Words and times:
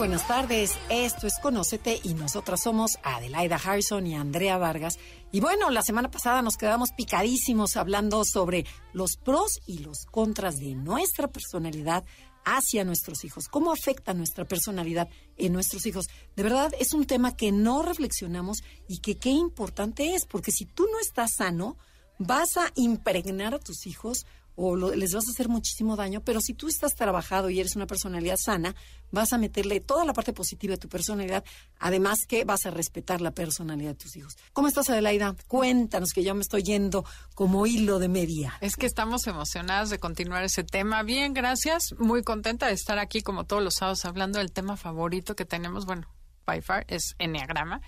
Buenas 0.00 0.26
tardes, 0.26 0.78
esto 0.88 1.26
es 1.26 1.34
Conócete 1.42 2.00
y 2.02 2.14
nosotras 2.14 2.62
somos 2.62 2.92
Adelaida 3.02 3.56
Harrison 3.62 4.06
y 4.06 4.14
Andrea 4.14 4.56
Vargas. 4.56 4.98
Y 5.30 5.40
bueno, 5.40 5.68
la 5.68 5.82
semana 5.82 6.10
pasada 6.10 6.40
nos 6.40 6.56
quedamos 6.56 6.92
picadísimos 6.96 7.76
hablando 7.76 8.24
sobre 8.24 8.64
los 8.94 9.18
pros 9.22 9.60
y 9.66 9.80
los 9.80 10.06
contras 10.10 10.56
de 10.56 10.74
nuestra 10.74 11.28
personalidad 11.28 12.02
hacia 12.46 12.82
nuestros 12.82 13.26
hijos, 13.26 13.48
cómo 13.48 13.72
afecta 13.72 14.14
nuestra 14.14 14.46
personalidad 14.46 15.06
en 15.36 15.52
nuestros 15.52 15.84
hijos. 15.84 16.06
De 16.34 16.44
verdad, 16.44 16.72
es 16.80 16.94
un 16.94 17.04
tema 17.04 17.36
que 17.36 17.52
no 17.52 17.82
reflexionamos 17.82 18.62
y 18.88 19.00
que 19.00 19.18
qué 19.18 19.28
importante 19.28 20.14
es, 20.14 20.24
porque 20.24 20.50
si 20.50 20.64
tú 20.64 20.86
no 20.90 20.98
estás 20.98 21.32
sano, 21.36 21.76
vas 22.18 22.56
a 22.56 22.72
impregnar 22.74 23.52
a 23.52 23.58
tus 23.58 23.86
hijos 23.86 24.24
o 24.62 24.76
les 24.76 25.14
vas 25.14 25.26
a 25.26 25.30
hacer 25.30 25.48
muchísimo 25.48 25.96
daño, 25.96 26.20
pero 26.20 26.40
si 26.42 26.52
tú 26.52 26.68
estás 26.68 26.94
trabajado 26.94 27.48
y 27.48 27.58
eres 27.58 27.76
una 27.76 27.86
personalidad 27.86 28.36
sana, 28.38 28.74
vas 29.10 29.32
a 29.32 29.38
meterle 29.38 29.80
toda 29.80 30.04
la 30.04 30.12
parte 30.12 30.34
positiva 30.34 30.72
de 30.72 30.78
tu 30.78 30.86
personalidad, 30.86 31.42
además 31.78 32.18
que 32.28 32.44
vas 32.44 32.66
a 32.66 32.70
respetar 32.70 33.22
la 33.22 33.30
personalidad 33.30 33.92
de 33.92 33.94
tus 33.94 34.16
hijos. 34.16 34.36
¿Cómo 34.52 34.68
estás, 34.68 34.90
Adelaida? 34.90 35.34
Cuéntanos 35.48 36.10
que 36.12 36.22
yo 36.22 36.34
me 36.34 36.42
estoy 36.42 36.62
yendo 36.62 37.06
como 37.34 37.66
hilo 37.66 37.98
de 37.98 38.08
media. 38.08 38.52
Es 38.60 38.76
que 38.76 38.84
estamos 38.84 39.26
emocionadas 39.26 39.88
de 39.88 39.98
continuar 39.98 40.44
ese 40.44 40.62
tema. 40.62 41.02
Bien, 41.04 41.32
gracias. 41.32 41.94
Muy 41.98 42.22
contenta 42.22 42.66
de 42.66 42.74
estar 42.74 42.98
aquí 42.98 43.22
como 43.22 43.44
todos 43.44 43.62
los 43.62 43.76
sábados 43.78 44.04
hablando 44.04 44.40
del 44.40 44.52
tema 44.52 44.76
favorito 44.76 45.34
que 45.34 45.46
tenemos, 45.46 45.86
bueno, 45.86 46.06
by 46.44 46.60
far, 46.60 46.84
es 46.88 47.14
Enneagrama. 47.18 47.80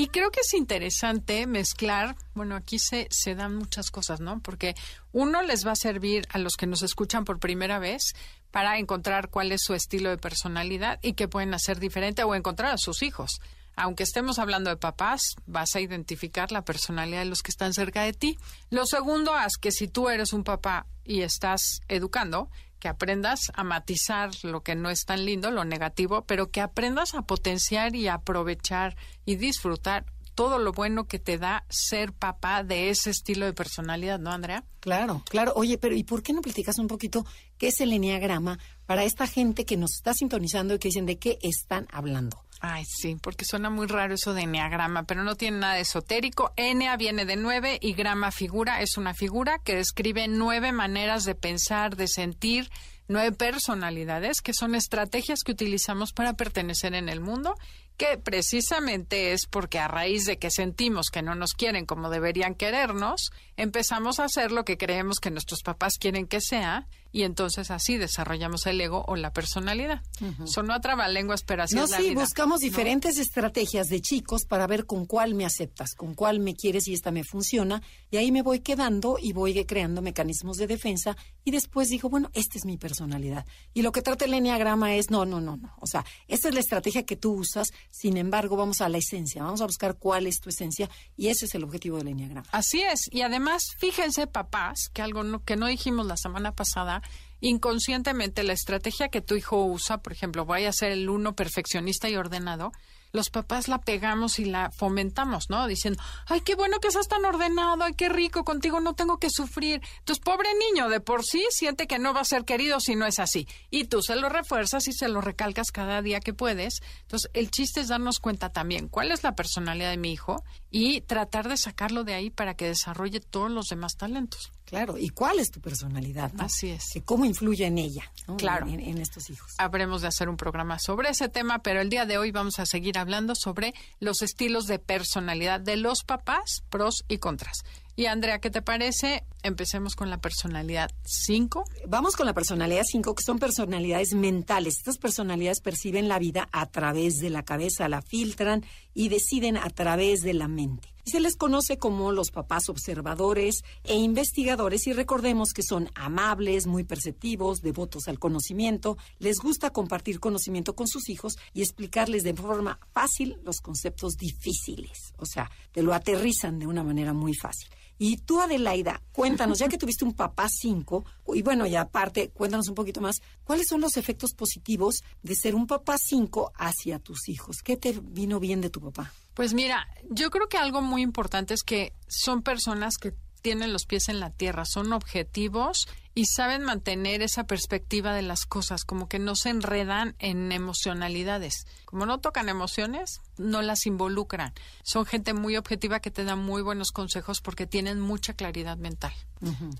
Y 0.00 0.06
creo 0.06 0.30
que 0.30 0.40
es 0.40 0.54
interesante 0.54 1.46
mezclar, 1.46 2.16
bueno, 2.32 2.56
aquí 2.56 2.78
se, 2.78 3.06
se 3.10 3.34
dan 3.34 3.54
muchas 3.54 3.90
cosas, 3.90 4.18
¿no? 4.18 4.40
Porque 4.40 4.74
uno 5.12 5.42
les 5.42 5.66
va 5.66 5.72
a 5.72 5.76
servir 5.76 6.26
a 6.30 6.38
los 6.38 6.54
que 6.54 6.66
nos 6.66 6.80
escuchan 6.80 7.26
por 7.26 7.38
primera 7.38 7.78
vez 7.78 8.14
para 8.50 8.78
encontrar 8.78 9.28
cuál 9.28 9.52
es 9.52 9.60
su 9.62 9.74
estilo 9.74 10.08
de 10.08 10.16
personalidad 10.16 10.98
y 11.02 11.12
qué 11.12 11.28
pueden 11.28 11.52
hacer 11.52 11.78
diferente 11.80 12.24
o 12.24 12.34
encontrar 12.34 12.72
a 12.72 12.78
sus 12.78 13.02
hijos. 13.02 13.42
Aunque 13.76 14.04
estemos 14.04 14.38
hablando 14.38 14.70
de 14.70 14.78
papás, 14.78 15.36
vas 15.44 15.76
a 15.76 15.80
identificar 15.80 16.50
la 16.50 16.64
personalidad 16.64 17.18
de 17.18 17.26
los 17.26 17.42
que 17.42 17.50
están 17.50 17.74
cerca 17.74 18.02
de 18.02 18.14
ti. 18.14 18.38
Lo 18.70 18.86
segundo 18.86 19.32
es 19.38 19.58
que 19.58 19.70
si 19.70 19.86
tú 19.86 20.08
eres 20.08 20.32
un 20.32 20.44
papá 20.44 20.86
y 21.04 21.20
estás 21.20 21.82
educando, 21.88 22.48
que 22.80 22.88
aprendas 22.88 23.52
a 23.54 23.62
matizar 23.62 24.30
lo 24.42 24.62
que 24.62 24.74
no 24.74 24.90
es 24.90 25.04
tan 25.04 25.24
lindo, 25.24 25.50
lo 25.50 25.64
negativo, 25.64 26.24
pero 26.26 26.50
que 26.50 26.60
aprendas 26.60 27.14
a 27.14 27.22
potenciar 27.22 27.94
y 27.94 28.08
aprovechar 28.08 28.96
y 29.24 29.36
disfrutar 29.36 30.06
todo 30.34 30.58
lo 30.58 30.72
bueno 30.72 31.06
que 31.06 31.18
te 31.18 31.38
da 31.38 31.64
ser 31.68 32.12
papá 32.12 32.64
de 32.64 32.88
ese 32.88 33.10
estilo 33.10 33.44
de 33.44 33.52
personalidad, 33.52 34.18
¿no, 34.18 34.30
Andrea? 34.30 34.64
Claro, 34.80 35.22
claro. 35.28 35.52
Oye, 35.54 35.76
pero 35.76 35.94
¿y 35.94 36.02
por 36.02 36.22
qué 36.22 36.32
no 36.32 36.40
platicas 36.40 36.78
un 36.78 36.86
poquito 36.86 37.26
qué 37.58 37.68
es 37.68 37.80
el 37.80 37.92
enneagrama 37.92 38.58
para 38.86 39.04
esta 39.04 39.26
gente 39.26 39.66
que 39.66 39.76
nos 39.76 39.94
está 39.94 40.14
sintonizando 40.14 40.74
y 40.74 40.78
que 40.78 40.88
dicen 40.88 41.04
de 41.04 41.18
qué 41.18 41.38
están 41.42 41.86
hablando? 41.92 42.42
Ay, 42.62 42.84
sí, 42.84 43.16
porque 43.20 43.46
suena 43.46 43.70
muy 43.70 43.86
raro 43.86 44.14
eso 44.14 44.34
de 44.34 44.42
enneagrama, 44.42 45.04
pero 45.04 45.24
no 45.24 45.34
tiene 45.34 45.58
nada 45.58 45.74
de 45.74 45.80
esotérico. 45.80 46.52
Ennea 46.56 46.98
viene 46.98 47.24
de 47.24 47.36
nueve 47.36 47.78
y 47.80 47.94
grama 47.94 48.30
figura 48.32 48.82
es 48.82 48.98
una 48.98 49.14
figura 49.14 49.58
que 49.64 49.76
describe 49.76 50.28
nueve 50.28 50.70
maneras 50.70 51.24
de 51.24 51.34
pensar, 51.34 51.96
de 51.96 52.06
sentir, 52.06 52.70
nueve 53.08 53.32
personalidades, 53.32 54.42
que 54.42 54.52
son 54.52 54.74
estrategias 54.74 55.40
que 55.42 55.52
utilizamos 55.52 56.12
para 56.12 56.34
pertenecer 56.34 56.94
en 56.94 57.08
el 57.08 57.20
mundo 57.20 57.56
que 58.00 58.16
precisamente 58.16 59.32
es 59.32 59.44
porque 59.44 59.78
a 59.78 59.86
raíz 59.86 60.24
de 60.24 60.38
que 60.38 60.50
sentimos 60.50 61.10
que 61.12 61.20
no 61.20 61.34
nos 61.34 61.52
quieren 61.52 61.84
como 61.84 62.08
deberían 62.08 62.54
querernos, 62.54 63.30
empezamos 63.58 64.18
a 64.18 64.24
hacer 64.24 64.52
lo 64.52 64.64
que 64.64 64.78
creemos 64.78 65.20
que 65.20 65.30
nuestros 65.30 65.60
papás 65.62 65.98
quieren 66.00 66.26
que 66.26 66.40
sea 66.40 66.86
y 67.12 67.22
entonces 67.22 67.70
así 67.70 67.96
desarrollamos 67.96 68.66
el 68.66 68.80
ego 68.80 69.04
o 69.06 69.16
la 69.16 69.32
personalidad. 69.32 70.02
Son 70.18 70.46
Sonó 70.46 70.74
a 70.74 71.08
lenguas, 71.08 71.42
pero 71.42 71.62
así 71.62 71.74
no, 71.74 71.84
es 71.84 71.90
la 71.90 71.98
sí, 71.98 72.14
buscamos 72.14 72.60
diferentes 72.60 73.18
estrategias 73.18 73.88
de 73.88 74.00
chicos 74.00 74.44
para 74.44 74.66
ver 74.66 74.86
con 74.86 75.06
cuál 75.06 75.34
me 75.34 75.44
aceptas, 75.44 75.94
con 75.94 76.14
cuál 76.14 76.40
me 76.40 76.54
quieres 76.54 76.86
y 76.88 76.94
esta 76.94 77.10
me 77.10 77.24
funciona, 77.24 77.82
y 78.10 78.18
ahí 78.18 78.30
me 78.30 78.42
voy 78.42 78.60
quedando 78.60 79.16
y 79.20 79.32
voy 79.32 79.64
creando 79.64 80.02
mecanismos 80.02 80.56
de 80.56 80.66
defensa 80.66 81.16
y 81.44 81.50
después 81.50 81.88
digo, 81.88 82.08
bueno, 82.08 82.30
esta 82.34 82.58
es 82.58 82.64
mi 82.64 82.76
personalidad. 82.76 83.46
Y 83.74 83.82
lo 83.82 83.92
que 83.92 84.02
trata 84.02 84.24
el 84.24 84.34
enneagrama 84.34 84.94
es, 84.94 85.10
no, 85.10 85.24
no, 85.24 85.40
no, 85.40 85.56
no, 85.56 85.74
o 85.80 85.86
sea, 85.86 86.04
esta 86.28 86.48
es 86.48 86.54
la 86.54 86.60
estrategia 86.60 87.04
que 87.04 87.16
tú 87.16 87.32
usas, 87.32 87.68
sin 87.90 88.16
embargo, 88.16 88.56
vamos 88.56 88.80
a 88.80 88.88
la 88.88 88.98
esencia, 88.98 89.42
vamos 89.42 89.60
a 89.60 89.66
buscar 89.66 89.96
cuál 89.96 90.26
es 90.26 90.40
tu 90.40 90.50
esencia 90.50 90.88
y 91.16 91.28
ese 91.28 91.46
es 91.46 91.54
el 91.54 91.64
objetivo 91.64 91.98
del 91.98 92.08
enneagrama. 92.08 92.46
Así 92.52 92.82
es, 92.82 93.08
y 93.10 93.22
además, 93.22 93.62
fíjense, 93.78 94.26
papás, 94.26 94.88
que 94.92 95.02
algo 95.02 95.42
que 95.44 95.56
no 95.56 95.66
dijimos 95.66 96.06
la 96.06 96.16
semana 96.16 96.52
pasada, 96.52 96.99
inconscientemente 97.40 98.42
la 98.42 98.52
estrategia 98.52 99.08
que 99.08 99.20
tu 99.20 99.34
hijo 99.34 99.64
usa, 99.64 99.98
por 99.98 100.12
ejemplo, 100.12 100.44
vaya 100.44 100.68
a 100.68 100.72
ser 100.72 100.92
el 100.92 101.08
uno 101.08 101.34
perfeccionista 101.34 102.08
y 102.08 102.16
ordenado, 102.16 102.72
los 103.12 103.30
papás 103.30 103.68
la 103.68 103.80
pegamos 103.80 104.38
y 104.38 104.44
la 104.44 104.70
fomentamos, 104.70 105.50
¿no? 105.50 105.66
Diciendo, 105.66 106.00
ay, 106.26 106.42
qué 106.42 106.54
bueno 106.54 106.78
que 106.78 106.90
seas 106.90 107.08
tan 107.08 107.24
ordenado, 107.24 107.82
ay, 107.82 107.94
qué 107.94 108.08
rico, 108.08 108.44
contigo 108.44 108.80
no 108.80 108.94
tengo 108.94 109.18
que 109.18 109.30
sufrir. 109.30 109.80
Entonces, 109.98 110.22
pobre 110.24 110.48
niño, 110.54 110.88
de 110.88 111.00
por 111.00 111.24
sí 111.24 111.44
siente 111.50 111.86
que 111.86 111.98
no 111.98 112.14
va 112.14 112.20
a 112.20 112.24
ser 112.24 112.44
querido 112.44 112.78
si 112.80 112.94
no 112.94 113.06
es 113.06 113.18
así. 113.18 113.48
Y 113.70 113.84
tú 113.84 114.02
se 114.02 114.16
lo 114.16 114.28
refuerzas 114.28 114.86
y 114.86 114.92
se 114.92 115.08
lo 115.08 115.20
recalcas 115.20 115.72
cada 115.72 116.02
día 116.02 116.20
que 116.20 116.34
puedes. 116.34 116.80
Entonces, 117.02 117.30
el 117.34 117.50
chiste 117.50 117.80
es 117.80 117.88
darnos 117.88 118.20
cuenta 118.20 118.50
también 118.50 118.88
cuál 118.88 119.10
es 119.10 119.24
la 119.24 119.34
personalidad 119.34 119.90
de 119.90 119.96
mi 119.96 120.12
hijo 120.12 120.44
y 120.70 121.00
tratar 121.00 121.48
de 121.48 121.56
sacarlo 121.56 122.04
de 122.04 122.14
ahí 122.14 122.30
para 122.30 122.54
que 122.54 122.66
desarrolle 122.66 123.20
todos 123.20 123.50
los 123.50 123.66
demás 123.66 123.96
talentos. 123.96 124.52
Claro, 124.70 124.96
¿y 124.96 125.08
cuál 125.08 125.40
es 125.40 125.50
tu 125.50 125.60
personalidad? 125.60 126.30
Así 126.38 126.70
es. 126.70 126.84
¿Cómo 127.04 127.24
influye 127.24 127.66
en 127.66 127.76
ella? 127.76 128.04
Claro. 128.38 128.68
En, 128.68 128.98
estos 128.98 129.28
hijos. 129.28 129.52
Habremos 129.58 130.00
de 130.00 130.06
hacer 130.06 130.28
un 130.28 130.36
programa 130.36 130.78
sobre 130.78 131.08
ese 131.08 131.28
tema, 131.28 131.58
pero 131.58 131.80
el 131.80 131.90
día 131.90 132.06
de 132.06 132.18
hoy 132.18 132.30
vamos 132.30 132.60
a 132.60 132.66
seguir 132.66 132.96
hablando 132.96 133.34
sobre 133.34 133.74
los 133.98 134.22
estilos 134.22 134.66
de 134.66 134.78
personalidad 134.78 135.58
de 135.58 135.76
los 135.76 136.04
papás, 136.04 136.62
pros 136.70 137.02
y 137.08 137.18
contras. 137.18 137.64
Y 137.96 138.06
Andrea, 138.06 138.38
¿qué 138.38 138.48
te 138.48 138.62
parece? 138.62 139.24
Empecemos 139.42 139.96
con 139.96 140.08
la 140.08 140.20
personalidad 140.20 140.90
5. 141.04 141.64
Vamos 141.88 142.14
con 142.14 142.26
la 142.26 142.32
personalidad 142.32 142.84
5, 142.86 143.14
que 143.14 143.24
son 143.24 143.40
personalidades 143.40 144.14
mentales. 144.14 144.78
Estas 144.78 144.98
personalidades 144.98 145.60
perciben 145.60 146.08
la 146.08 146.20
vida 146.20 146.48
a 146.52 146.66
través 146.66 147.16
de 147.16 147.28
la 147.28 147.42
cabeza, 147.42 147.88
la 147.88 148.02
filtran 148.02 148.64
y 149.00 149.08
deciden 149.08 149.56
a 149.56 149.70
través 149.70 150.20
de 150.20 150.34
la 150.34 150.46
mente. 150.46 150.92
Y 151.06 151.10
se 151.12 151.20
les 151.20 151.34
conoce 151.34 151.78
como 151.78 152.12
los 152.12 152.30
papás 152.30 152.68
observadores 152.68 153.62
e 153.82 153.96
investigadores 153.96 154.86
y 154.86 154.92
recordemos 154.92 155.54
que 155.54 155.62
son 155.62 155.88
amables, 155.94 156.66
muy 156.66 156.84
perceptivos, 156.84 157.62
devotos 157.62 158.08
al 158.08 158.18
conocimiento, 158.18 158.98
les 159.18 159.38
gusta 159.38 159.70
compartir 159.70 160.20
conocimiento 160.20 160.74
con 160.74 160.86
sus 160.86 161.08
hijos 161.08 161.38
y 161.54 161.62
explicarles 161.62 162.24
de 162.24 162.34
forma 162.34 162.78
fácil 162.92 163.38
los 163.42 163.62
conceptos 163.62 164.18
difíciles. 164.18 165.14
O 165.16 165.24
sea, 165.24 165.50
te 165.72 165.82
lo 165.82 165.94
aterrizan 165.94 166.58
de 166.58 166.66
una 166.66 166.84
manera 166.84 167.14
muy 167.14 167.32
fácil. 167.32 167.70
Y 168.02 168.16
tú, 168.16 168.40
Adelaida, 168.40 169.02
cuéntanos, 169.12 169.58
ya 169.58 169.68
que 169.68 169.76
tuviste 169.76 170.06
un 170.06 170.14
papá 170.14 170.48
5, 170.48 171.04
y 171.34 171.42
bueno, 171.42 171.66
y 171.66 171.76
aparte, 171.76 172.30
cuéntanos 172.30 172.66
un 172.70 172.74
poquito 172.74 173.02
más, 173.02 173.16
¿cuáles 173.44 173.66
son 173.68 173.82
los 173.82 173.98
efectos 173.98 174.32
positivos 174.32 175.02
de 175.22 175.34
ser 175.34 175.54
un 175.54 175.66
papá 175.66 175.98
5 175.98 176.52
hacia 176.56 176.98
tus 176.98 177.28
hijos? 177.28 177.58
¿Qué 177.62 177.76
te 177.76 177.92
vino 177.92 178.40
bien 178.40 178.62
de 178.62 178.70
tu 178.70 178.80
papá? 178.80 179.12
Pues 179.34 179.52
mira, 179.52 179.86
yo 180.08 180.30
creo 180.30 180.48
que 180.48 180.56
algo 180.56 180.80
muy 180.80 181.02
importante 181.02 181.52
es 181.52 181.62
que 181.62 181.92
son 182.08 182.40
personas 182.40 182.96
que 182.96 183.12
tienen 183.40 183.72
los 183.72 183.86
pies 183.86 184.08
en 184.08 184.20
la 184.20 184.30
tierra, 184.30 184.64
son 184.64 184.92
objetivos 184.92 185.88
y 186.14 186.26
saben 186.26 186.62
mantener 186.62 187.22
esa 187.22 187.44
perspectiva 187.44 188.14
de 188.14 188.22
las 188.22 188.44
cosas, 188.44 188.84
como 188.84 189.08
que 189.08 189.18
no 189.18 189.36
se 189.36 189.50
enredan 189.50 190.16
en 190.18 190.52
emocionalidades. 190.52 191.66
Como 191.84 192.04
no 192.04 192.18
tocan 192.18 192.48
emociones, 192.48 193.20
no 193.38 193.62
las 193.62 193.86
involucran. 193.86 194.52
Son 194.82 195.06
gente 195.06 195.34
muy 195.34 195.56
objetiva 195.56 196.00
que 196.00 196.10
te 196.10 196.24
da 196.24 196.36
muy 196.36 196.62
buenos 196.62 196.90
consejos 196.90 197.40
porque 197.40 197.66
tienen 197.66 198.00
mucha 198.00 198.34
claridad 198.34 198.76
mental. 198.76 199.12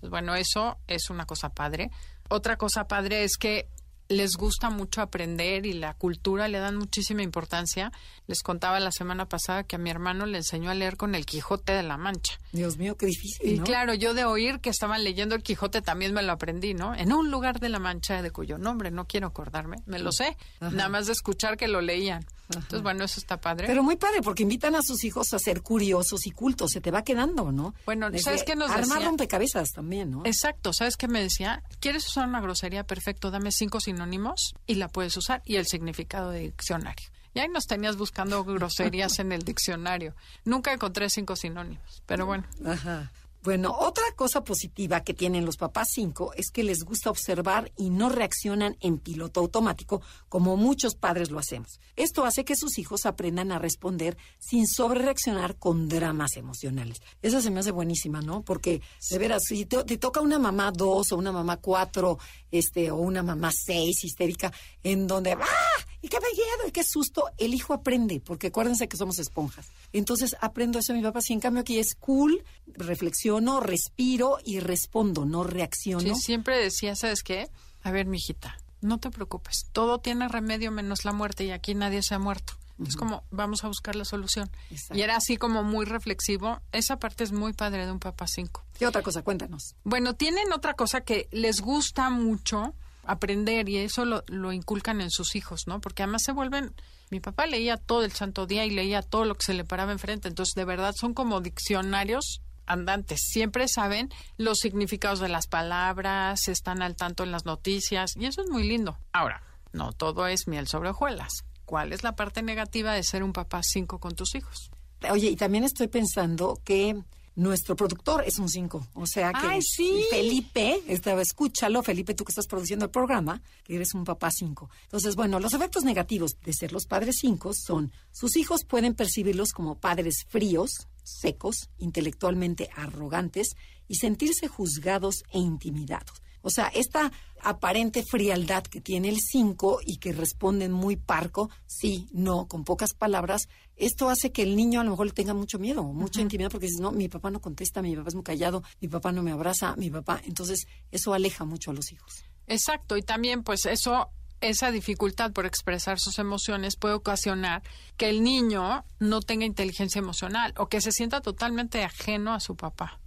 bueno, 0.02 0.34
eso 0.34 0.78
es 0.86 1.10
una 1.10 1.26
cosa 1.26 1.50
padre. 1.50 1.90
Otra 2.28 2.56
cosa 2.56 2.86
padre 2.86 3.24
es 3.24 3.36
que 3.36 3.68
les 4.10 4.36
gusta 4.36 4.70
mucho 4.70 5.00
aprender 5.00 5.64
y 5.64 5.72
la 5.72 5.94
cultura 5.94 6.48
le 6.48 6.58
dan 6.58 6.76
muchísima 6.76 7.22
importancia. 7.22 7.92
Les 8.26 8.42
contaba 8.42 8.80
la 8.80 8.90
semana 8.90 9.28
pasada 9.28 9.62
que 9.62 9.76
a 9.76 9.78
mi 9.78 9.88
hermano 9.88 10.26
le 10.26 10.38
enseñó 10.38 10.70
a 10.70 10.74
leer 10.74 10.96
con 10.96 11.14
el 11.14 11.24
Quijote 11.24 11.72
de 11.72 11.84
la 11.84 11.96
Mancha. 11.96 12.38
Dios 12.52 12.76
mío, 12.76 12.96
qué 12.96 13.06
difícil. 13.06 13.54
Y 13.54 13.58
claro, 13.60 13.94
yo 13.94 14.12
de 14.12 14.24
oír 14.24 14.60
que 14.60 14.68
estaban 14.68 15.04
leyendo 15.04 15.36
el 15.36 15.42
Quijote 15.44 15.80
también 15.80 16.12
me 16.12 16.22
lo 16.22 16.32
aprendí, 16.32 16.74
¿no? 16.74 16.94
En 16.94 17.12
un 17.12 17.30
lugar 17.30 17.60
de 17.60 17.68
la 17.68 17.78
Mancha 17.78 18.20
de 18.20 18.32
cuyo 18.32 18.58
nombre 18.58 18.90
no 18.90 19.06
quiero 19.06 19.28
acordarme, 19.28 19.76
me 19.86 20.00
lo 20.00 20.10
sé, 20.10 20.36
nada 20.60 20.88
más 20.88 21.06
de 21.06 21.12
escuchar 21.12 21.56
que 21.56 21.68
lo 21.68 21.80
leían. 21.80 22.26
Entonces, 22.56 22.82
bueno, 22.82 23.04
eso 23.04 23.20
está 23.20 23.40
padre. 23.40 23.68
Pero 23.68 23.82
muy 23.82 23.96
padre, 23.96 24.22
porque 24.22 24.42
invitan 24.42 24.74
a 24.74 24.82
sus 24.82 25.04
hijos 25.04 25.32
a 25.32 25.38
ser 25.38 25.62
curiosos 25.62 26.26
y 26.26 26.32
cultos, 26.32 26.72
se 26.72 26.80
te 26.80 26.90
va 26.90 27.02
quedando, 27.02 27.52
¿no? 27.52 27.74
Bueno, 27.86 28.08
¿sabes 28.18 28.42
qué 28.42 28.56
nos 28.56 28.70
Armar 28.70 28.98
decía? 28.98 29.06
rompecabezas 29.06 29.68
también, 29.70 30.10
¿no? 30.10 30.22
Exacto, 30.24 30.72
¿sabes 30.72 30.96
qué 30.96 31.06
me 31.06 31.22
decía? 31.22 31.62
¿Quieres 31.78 32.06
usar 32.08 32.26
una 32.26 32.40
grosería? 32.40 32.84
Perfecto, 32.84 33.30
dame 33.30 33.52
cinco 33.52 33.78
sinónimos 34.00 34.54
y 34.66 34.76
la 34.76 34.88
puedes 34.88 35.16
usar 35.16 35.42
y 35.44 35.56
el 35.56 35.66
significado 35.66 36.30
de 36.30 36.40
diccionario. 36.40 37.10
Y 37.34 37.38
ahí 37.38 37.48
nos 37.48 37.66
tenías 37.66 37.96
buscando 37.96 38.42
groserías 38.44 39.18
en 39.20 39.30
el 39.32 39.42
diccionario. 39.42 40.14
Nunca 40.44 40.72
encontré 40.72 41.08
cinco 41.10 41.36
sinónimos, 41.36 42.02
pero 42.06 42.26
bueno. 42.26 42.44
Ajá. 42.64 43.12
Bueno, 43.42 43.74
otra 43.78 44.04
cosa 44.16 44.44
positiva 44.44 45.00
que 45.00 45.14
tienen 45.14 45.46
los 45.46 45.56
papás 45.56 45.88
5 45.94 46.34
es 46.36 46.50
que 46.50 46.62
les 46.62 46.84
gusta 46.84 47.08
observar 47.08 47.72
y 47.74 47.88
no 47.88 48.10
reaccionan 48.10 48.76
en 48.80 48.98
piloto 48.98 49.40
automático 49.40 50.02
como 50.28 50.58
muchos 50.58 50.94
padres 50.94 51.30
lo 51.30 51.38
hacemos. 51.38 51.80
Esto 51.96 52.26
hace 52.26 52.44
que 52.44 52.54
sus 52.54 52.76
hijos 52.78 53.06
aprendan 53.06 53.50
a 53.50 53.58
responder 53.58 54.18
sin 54.38 54.66
sobrereaccionar 54.66 55.56
con 55.56 55.88
dramas 55.88 56.36
emocionales. 56.36 57.00
Esa 57.22 57.40
se 57.40 57.50
me 57.50 57.60
hace 57.60 57.70
buenísima, 57.70 58.20
¿no? 58.20 58.42
Porque, 58.42 58.82
de 59.08 59.18
veras, 59.18 59.44
si 59.46 59.64
te, 59.64 59.84
te 59.84 59.96
toca 59.96 60.20
una 60.20 60.38
mamá 60.38 60.70
2 60.70 61.12
o 61.12 61.16
una 61.16 61.32
mamá 61.32 61.56
4 61.56 62.18
este, 62.50 62.90
o 62.90 62.96
una 62.96 63.22
mamá 63.22 63.50
6 63.54 64.04
histérica, 64.04 64.52
en 64.82 65.06
donde 65.06 65.32
¡ah! 65.32 65.89
Y 66.02 66.08
qué 66.08 66.18
miedo 66.20 66.68
y 66.68 66.72
qué 66.72 66.82
susto, 66.84 67.24
el 67.38 67.54
hijo 67.54 67.74
aprende, 67.74 68.20
porque 68.20 68.48
acuérdense 68.48 68.88
que 68.88 68.96
somos 68.96 69.18
esponjas. 69.18 69.68
Entonces 69.92 70.36
aprendo 70.40 70.78
eso 70.78 70.92
de 70.92 70.98
mi 70.98 71.04
papá, 71.04 71.20
si 71.20 71.32
en 71.32 71.40
cambio 71.40 71.62
aquí 71.62 71.78
es 71.78 71.94
cool, 71.94 72.44
reflexiono, 72.66 73.60
respiro 73.60 74.38
y 74.44 74.60
respondo, 74.60 75.24
no 75.24 75.44
reacciono. 75.44 76.14
Sí, 76.14 76.20
siempre 76.20 76.58
decía, 76.58 76.96
¿sabes 76.96 77.22
qué? 77.22 77.50
A 77.82 77.90
ver, 77.90 78.06
mijita, 78.06 78.56
no 78.80 78.98
te 78.98 79.10
preocupes, 79.10 79.66
todo 79.72 79.98
tiene 79.98 80.28
remedio 80.28 80.70
menos 80.70 81.04
la 81.04 81.12
muerte 81.12 81.44
y 81.44 81.50
aquí 81.50 81.74
nadie 81.74 82.02
se 82.02 82.14
ha 82.14 82.18
muerto. 82.18 82.54
Es 82.86 82.96
como, 82.96 83.24
vamos 83.30 83.62
a 83.64 83.68
buscar 83.68 83.94
la 83.94 84.04
solución. 84.06 84.50
Exacto. 84.70 84.96
Y 84.96 85.02
era 85.02 85.16
así 85.16 85.36
como 85.36 85.62
muy 85.62 85.84
reflexivo. 85.84 86.60
Esa 86.72 86.98
parte 86.98 87.24
es 87.24 87.32
muy 87.32 87.52
padre 87.52 87.84
de 87.84 87.92
un 87.92 87.98
papá 87.98 88.26
5. 88.26 88.64
¿Qué 88.78 88.86
otra 88.86 89.02
cosa? 89.02 89.22
Cuéntanos. 89.22 89.74
Bueno, 89.84 90.14
tienen 90.14 90.52
otra 90.52 90.72
cosa 90.72 91.02
que 91.02 91.28
les 91.30 91.60
gusta 91.60 92.08
mucho 92.08 92.74
aprender 93.10 93.68
y 93.68 93.78
eso 93.78 94.04
lo, 94.04 94.24
lo 94.28 94.52
inculcan 94.52 95.00
en 95.00 95.10
sus 95.10 95.36
hijos, 95.36 95.66
¿no? 95.66 95.80
Porque 95.80 96.02
además 96.02 96.22
se 96.24 96.32
vuelven... 96.32 96.74
Mi 97.10 97.18
papá 97.18 97.46
leía 97.46 97.76
todo 97.76 98.04
el 98.04 98.12
santo 98.12 98.46
día 98.46 98.64
y 98.64 98.70
leía 98.70 99.02
todo 99.02 99.24
lo 99.24 99.34
que 99.34 99.44
se 99.44 99.54
le 99.54 99.64
paraba 99.64 99.90
enfrente. 99.90 100.28
Entonces, 100.28 100.54
de 100.54 100.64
verdad, 100.64 100.94
son 100.96 101.12
como 101.12 101.40
diccionarios 101.40 102.40
andantes. 102.66 103.20
Siempre 103.22 103.66
saben 103.68 104.10
los 104.36 104.58
significados 104.58 105.18
de 105.18 105.28
las 105.28 105.46
palabras, 105.46 106.48
están 106.48 106.82
al 106.82 106.96
tanto 106.96 107.24
en 107.24 107.32
las 107.32 107.44
noticias 107.44 108.16
y 108.16 108.26
eso 108.26 108.42
es 108.42 108.48
muy 108.48 108.66
lindo. 108.66 108.96
Ahora, 109.12 109.42
no 109.72 109.92
todo 109.92 110.26
es 110.26 110.46
miel 110.46 110.68
sobre 110.68 110.90
hojuelas. 110.90 111.44
¿Cuál 111.64 111.92
es 111.92 112.02
la 112.02 112.16
parte 112.16 112.42
negativa 112.42 112.92
de 112.92 113.02
ser 113.02 113.22
un 113.22 113.32
papá 113.32 113.60
5 113.62 113.98
con 113.98 114.14
tus 114.14 114.34
hijos? 114.34 114.70
Oye, 115.10 115.30
y 115.30 115.36
también 115.36 115.64
estoy 115.64 115.88
pensando 115.88 116.60
que 116.64 117.00
nuestro 117.36 117.76
productor 117.76 118.24
es 118.26 118.38
un 118.38 118.48
5. 118.48 118.88
O 118.94 119.06
sea 119.06 119.32
que 119.32 119.46
¡Ay, 119.46 119.62
sí! 119.62 120.04
Felipe, 120.10 120.82
esta, 120.86 121.20
escúchalo, 121.20 121.82
Felipe, 121.82 122.14
tú 122.14 122.24
que 122.24 122.32
estás 122.32 122.46
produciendo 122.46 122.84
el 122.84 122.90
programa, 122.90 123.42
que 123.64 123.76
eres 123.76 123.94
un 123.94 124.04
papá 124.04 124.30
5. 124.30 124.68
Entonces, 124.84 125.16
bueno, 125.16 125.40
los 125.40 125.54
efectos 125.54 125.84
negativos 125.84 126.36
de 126.44 126.52
ser 126.52 126.72
los 126.72 126.86
padres 126.86 127.16
5 127.20 127.52
son, 127.54 127.92
sus 128.12 128.36
hijos 128.36 128.64
pueden 128.64 128.94
percibirlos 128.94 129.52
como 129.52 129.78
padres 129.78 130.24
fríos, 130.28 130.88
secos, 131.02 131.70
intelectualmente 131.78 132.70
arrogantes 132.74 133.56
y 133.88 133.96
sentirse 133.96 134.48
juzgados 134.48 135.24
e 135.32 135.38
intimidados. 135.38 136.22
O 136.42 136.50
sea, 136.50 136.68
esta 136.68 137.12
aparente 137.42 138.02
frialdad 138.02 138.62
que 138.62 138.80
tiene 138.80 139.08
el 139.08 139.18
5 139.20 139.80
y 139.84 139.96
que 139.98 140.12
responden 140.12 140.72
muy 140.72 140.96
parco, 140.96 141.50
sí, 141.66 142.08
no, 142.12 142.46
con 142.46 142.64
pocas 142.64 142.94
palabras, 142.94 143.48
esto 143.76 144.10
hace 144.10 144.30
que 144.30 144.42
el 144.42 144.56
niño 144.56 144.80
a 144.80 144.84
lo 144.84 144.90
mejor 144.90 145.06
le 145.06 145.12
tenga 145.12 145.34
mucho 145.34 145.58
miedo, 145.58 145.82
mucha 145.84 146.20
intimidad, 146.20 146.50
porque 146.50 146.66
dices, 146.66 146.80
no, 146.80 146.92
mi 146.92 147.08
papá 147.08 147.30
no 147.30 147.40
contesta, 147.40 147.82
mi 147.82 147.96
papá 147.96 148.08
es 148.08 148.14
muy 148.14 148.24
callado, 148.24 148.62
mi 148.80 148.88
papá 148.88 149.12
no 149.12 149.22
me 149.22 149.32
abraza, 149.32 149.74
mi 149.76 149.90
papá. 149.90 150.20
Entonces, 150.24 150.66
eso 150.90 151.14
aleja 151.14 151.44
mucho 151.44 151.70
a 151.70 151.74
los 151.74 151.92
hijos. 151.92 152.24
Exacto, 152.46 152.96
y 152.96 153.02
también 153.02 153.42
pues 153.42 153.64
eso, 153.64 154.10
esa 154.40 154.70
dificultad 154.70 155.32
por 155.32 155.46
expresar 155.46 155.98
sus 155.98 156.18
emociones 156.18 156.76
puede 156.76 156.94
ocasionar 156.94 157.62
que 157.96 158.10
el 158.10 158.22
niño 158.22 158.84
no 158.98 159.20
tenga 159.20 159.44
inteligencia 159.44 159.98
emocional 159.98 160.52
o 160.56 160.68
que 160.68 160.80
se 160.80 160.92
sienta 160.92 161.20
totalmente 161.20 161.84
ajeno 161.84 162.34
a 162.34 162.40
su 162.40 162.56
papá. 162.56 162.99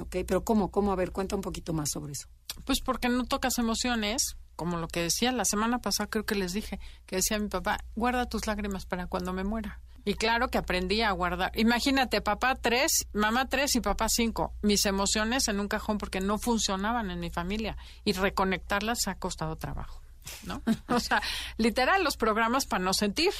¿Ok? 0.00 0.16
Pero 0.26 0.44
¿cómo? 0.44 0.70
¿Cómo? 0.70 0.92
A 0.92 0.96
ver, 0.96 1.12
cuenta 1.12 1.36
un 1.36 1.42
poquito 1.42 1.72
más 1.72 1.90
sobre 1.90 2.12
eso. 2.12 2.28
Pues 2.64 2.80
porque 2.80 3.08
no 3.08 3.24
tocas 3.24 3.58
emociones, 3.58 4.36
como 4.56 4.76
lo 4.76 4.88
que 4.88 5.02
decía 5.02 5.32
la 5.32 5.44
semana 5.44 5.78
pasada, 5.78 6.10
creo 6.10 6.26
que 6.26 6.34
les 6.34 6.52
dije, 6.52 6.80
que 7.06 7.16
decía 7.16 7.38
mi 7.38 7.48
papá, 7.48 7.78
guarda 7.94 8.26
tus 8.26 8.46
lágrimas 8.46 8.86
para 8.86 9.06
cuando 9.06 9.32
me 9.32 9.44
muera. 9.44 9.80
Y 10.04 10.14
claro 10.14 10.48
que 10.48 10.58
aprendí 10.58 11.02
a 11.02 11.10
guardar. 11.10 11.52
Imagínate, 11.54 12.22
papá 12.22 12.54
tres, 12.54 13.06
mamá 13.12 13.46
tres 13.46 13.74
y 13.76 13.80
papá 13.80 14.08
cinco. 14.08 14.54
Mis 14.62 14.86
emociones 14.86 15.48
en 15.48 15.60
un 15.60 15.68
cajón 15.68 15.98
porque 15.98 16.20
no 16.20 16.38
funcionaban 16.38 17.10
en 17.10 17.20
mi 17.20 17.30
familia. 17.30 17.76
Y 18.04 18.14
reconectarlas 18.14 19.06
ha 19.06 19.16
costado 19.16 19.56
trabajo, 19.56 20.00
¿no? 20.44 20.62
O 20.88 20.98
sea, 20.98 21.20
literal, 21.58 22.04
los 22.04 22.16
programas 22.16 22.64
para 22.64 22.82
no 22.82 22.94
sentir, 22.94 23.32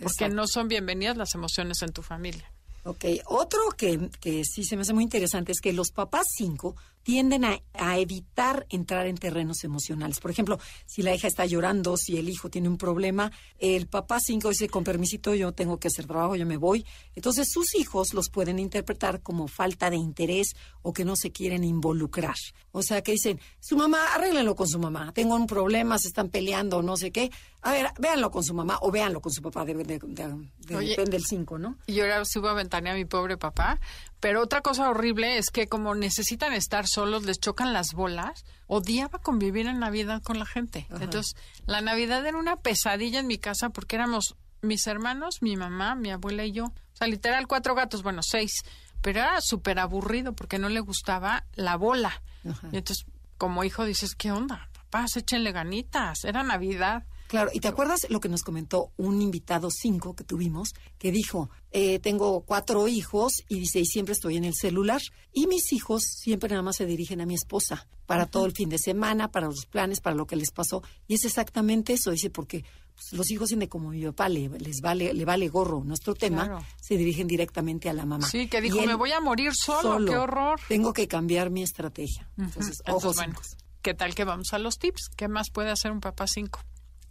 porque 0.00 0.24
Exacto. 0.24 0.34
no 0.34 0.46
son 0.46 0.68
bienvenidas 0.68 1.16
las 1.18 1.34
emociones 1.34 1.82
en 1.82 1.92
tu 1.92 2.00
familia. 2.00 2.50
Ok, 2.84 3.04
otro 3.26 3.60
que, 3.76 4.10
que 4.20 4.44
sí 4.44 4.62
se 4.62 4.76
me 4.76 4.82
hace 4.82 4.92
muy 4.92 5.04
interesante 5.04 5.52
es 5.52 5.60
que 5.60 5.72
los 5.72 5.90
papás 5.90 6.26
5 6.36 6.76
tienden 7.04 7.44
a, 7.44 7.60
a 7.74 7.98
evitar 7.98 8.66
entrar 8.70 9.06
en 9.06 9.16
terrenos 9.16 9.62
emocionales. 9.62 10.18
Por 10.18 10.32
ejemplo, 10.32 10.58
si 10.86 11.02
la 11.02 11.14
hija 11.14 11.28
está 11.28 11.46
llorando, 11.46 11.96
si 11.96 12.16
el 12.16 12.28
hijo 12.28 12.50
tiene 12.50 12.68
un 12.68 12.78
problema, 12.78 13.30
el 13.60 13.86
papá 13.86 14.18
5 14.20 14.48
dice, 14.48 14.68
con 14.68 14.82
permisito, 14.82 15.34
yo 15.34 15.52
tengo 15.52 15.78
que 15.78 15.88
hacer 15.88 16.06
trabajo, 16.06 16.34
yo 16.34 16.46
me 16.46 16.56
voy. 16.56 16.84
Entonces 17.14 17.48
sus 17.52 17.74
hijos 17.76 18.12
los 18.14 18.28
pueden 18.30 18.58
interpretar 18.58 19.20
como 19.22 19.46
falta 19.46 19.90
de 19.90 19.96
interés 19.96 20.54
o 20.82 20.92
que 20.92 21.04
no 21.04 21.14
se 21.14 21.30
quieren 21.30 21.62
involucrar. 21.62 22.34
O 22.72 22.82
sea, 22.82 23.02
que 23.02 23.12
dicen, 23.12 23.38
su 23.60 23.76
mamá, 23.76 24.14
arréglenlo 24.14 24.56
con 24.56 24.66
su 24.66 24.78
mamá, 24.80 25.12
tengo 25.12 25.36
un 25.36 25.46
problema, 25.46 25.98
se 25.98 26.08
están 26.08 26.30
peleando, 26.30 26.82
no 26.82 26.96
sé 26.96 27.12
qué. 27.12 27.30
A 27.62 27.72
ver, 27.72 27.86
véanlo 27.98 28.30
con 28.30 28.42
su 28.42 28.52
mamá 28.54 28.78
o 28.82 28.90
véanlo 28.90 29.20
con 29.20 29.32
su 29.32 29.40
papá, 29.42 29.64
de- 29.64 29.74
de- 29.74 29.84
de- 29.84 29.98
de- 29.98 30.76
Oye, 30.76 30.88
depende 30.90 31.12
del 31.12 31.24
5, 31.24 31.58
¿no? 31.58 31.78
Y 31.86 31.94
yo 31.94 32.02
ahora 32.04 32.24
subo 32.24 32.48
a 32.48 32.54
ventanear 32.54 32.94
a 32.94 32.98
mi 32.98 33.04
pobre 33.04 33.36
papá. 33.38 33.80
Pero 34.24 34.40
otra 34.40 34.62
cosa 34.62 34.88
horrible 34.88 35.36
es 35.36 35.50
que 35.50 35.66
como 35.66 35.94
necesitan 35.94 36.54
estar 36.54 36.86
solos, 36.86 37.24
les 37.24 37.38
chocan 37.38 37.74
las 37.74 37.92
bolas. 37.92 38.46
Odiaba 38.66 39.18
convivir 39.18 39.66
en 39.66 39.78
Navidad 39.78 40.22
con 40.22 40.38
la 40.38 40.46
gente. 40.46 40.86
Entonces, 40.98 41.36
la 41.66 41.82
Navidad 41.82 42.24
era 42.24 42.38
una 42.38 42.56
pesadilla 42.56 43.20
en 43.20 43.26
mi 43.26 43.36
casa 43.36 43.68
porque 43.68 43.96
éramos 43.96 44.34
mis 44.62 44.86
hermanos, 44.86 45.42
mi 45.42 45.58
mamá, 45.58 45.94
mi 45.94 46.10
abuela 46.10 46.46
y 46.46 46.52
yo. 46.52 46.64
O 46.64 46.96
sea, 46.96 47.06
literal, 47.06 47.46
cuatro 47.46 47.74
gatos, 47.74 48.02
bueno, 48.02 48.22
seis. 48.22 48.62
Pero 49.02 49.20
era 49.20 49.42
súper 49.42 49.78
aburrido 49.78 50.32
porque 50.32 50.58
no 50.58 50.70
le 50.70 50.80
gustaba 50.80 51.44
la 51.52 51.76
bola. 51.76 52.22
Ajá. 52.48 52.68
Y 52.72 52.78
entonces, 52.78 53.04
como 53.36 53.62
hijo, 53.62 53.84
dices, 53.84 54.14
¿qué 54.14 54.32
onda? 54.32 54.70
Papás, 54.72 55.18
échenle 55.18 55.52
ganitas. 55.52 56.24
Era 56.24 56.42
Navidad. 56.42 57.04
Claro, 57.28 57.50
y 57.52 57.60
te 57.60 57.68
acuerdas 57.68 58.06
lo 58.10 58.20
que 58.20 58.28
nos 58.28 58.42
comentó 58.42 58.92
un 58.96 59.20
invitado 59.22 59.68
5 59.70 60.14
que 60.14 60.24
tuvimos, 60.24 60.74
que 60.98 61.10
dijo, 61.10 61.50
eh, 61.70 61.98
tengo 61.98 62.42
cuatro 62.42 62.86
hijos 62.86 63.42
y 63.48 63.58
dice, 63.60 63.80
y 63.80 63.86
siempre 63.86 64.12
estoy 64.12 64.36
en 64.36 64.44
el 64.44 64.54
celular. 64.54 65.00
Y 65.32 65.46
mis 65.46 65.72
hijos 65.72 66.02
siempre 66.04 66.50
nada 66.50 66.62
más 66.62 66.76
se 66.76 66.86
dirigen 66.86 67.20
a 67.20 67.26
mi 67.26 67.34
esposa 67.34 67.88
para 68.06 68.26
todo 68.26 68.46
el 68.46 68.52
fin 68.52 68.68
de 68.68 68.78
semana, 68.78 69.30
para 69.32 69.46
los 69.46 69.66
planes, 69.66 70.00
para 70.00 70.14
lo 70.14 70.26
que 70.26 70.36
les 70.36 70.50
pasó. 70.52 70.82
Y 71.08 71.14
es 71.14 71.24
exactamente 71.24 71.94
eso, 71.94 72.10
dice, 72.10 72.30
porque 72.30 72.64
pues, 72.94 73.12
los 73.12 73.30
hijos 73.30 73.48
tienen 73.48 73.68
como 73.68 73.88
mi 73.90 74.04
papá, 74.04 74.28
le, 74.28 74.48
les 74.60 74.80
vale, 74.82 75.12
le 75.14 75.24
vale 75.24 75.48
gorro 75.48 75.82
nuestro 75.82 76.14
tema, 76.14 76.44
Claro. 76.44 76.64
se 76.80 76.96
dirigen 76.96 77.26
directamente 77.26 77.88
a 77.88 77.94
la 77.94 78.04
mamá. 78.04 78.28
Sí, 78.28 78.46
que 78.48 78.60
dijo, 78.60 78.78
él 78.78 78.86
me 78.86 78.94
voy 78.94 79.12
a 79.12 79.20
morir 79.20 79.52
solo. 79.54 80.04
¡Qué 80.10 80.16
horror! 80.16 80.60
Tengo 80.68 80.92
que 80.92 81.08
cambiar 81.08 81.50
mi 81.50 81.62
estrategia. 81.62 82.28
Entonces, 82.36 82.78
Entonces, 82.80 83.04
ojos 83.04 83.16
bueno. 83.16 83.34
¿Qué 83.82 83.94
tal 83.94 84.14
que 84.14 84.24
vamos 84.24 84.52
a 84.52 84.58
los 84.58 84.78
tips? 84.78 85.10
¿Qué 85.16 85.28
más 85.28 85.50
puede 85.50 85.70
hacer 85.70 85.90
un 85.90 86.00
papá 86.00 86.26
5? 86.26 86.60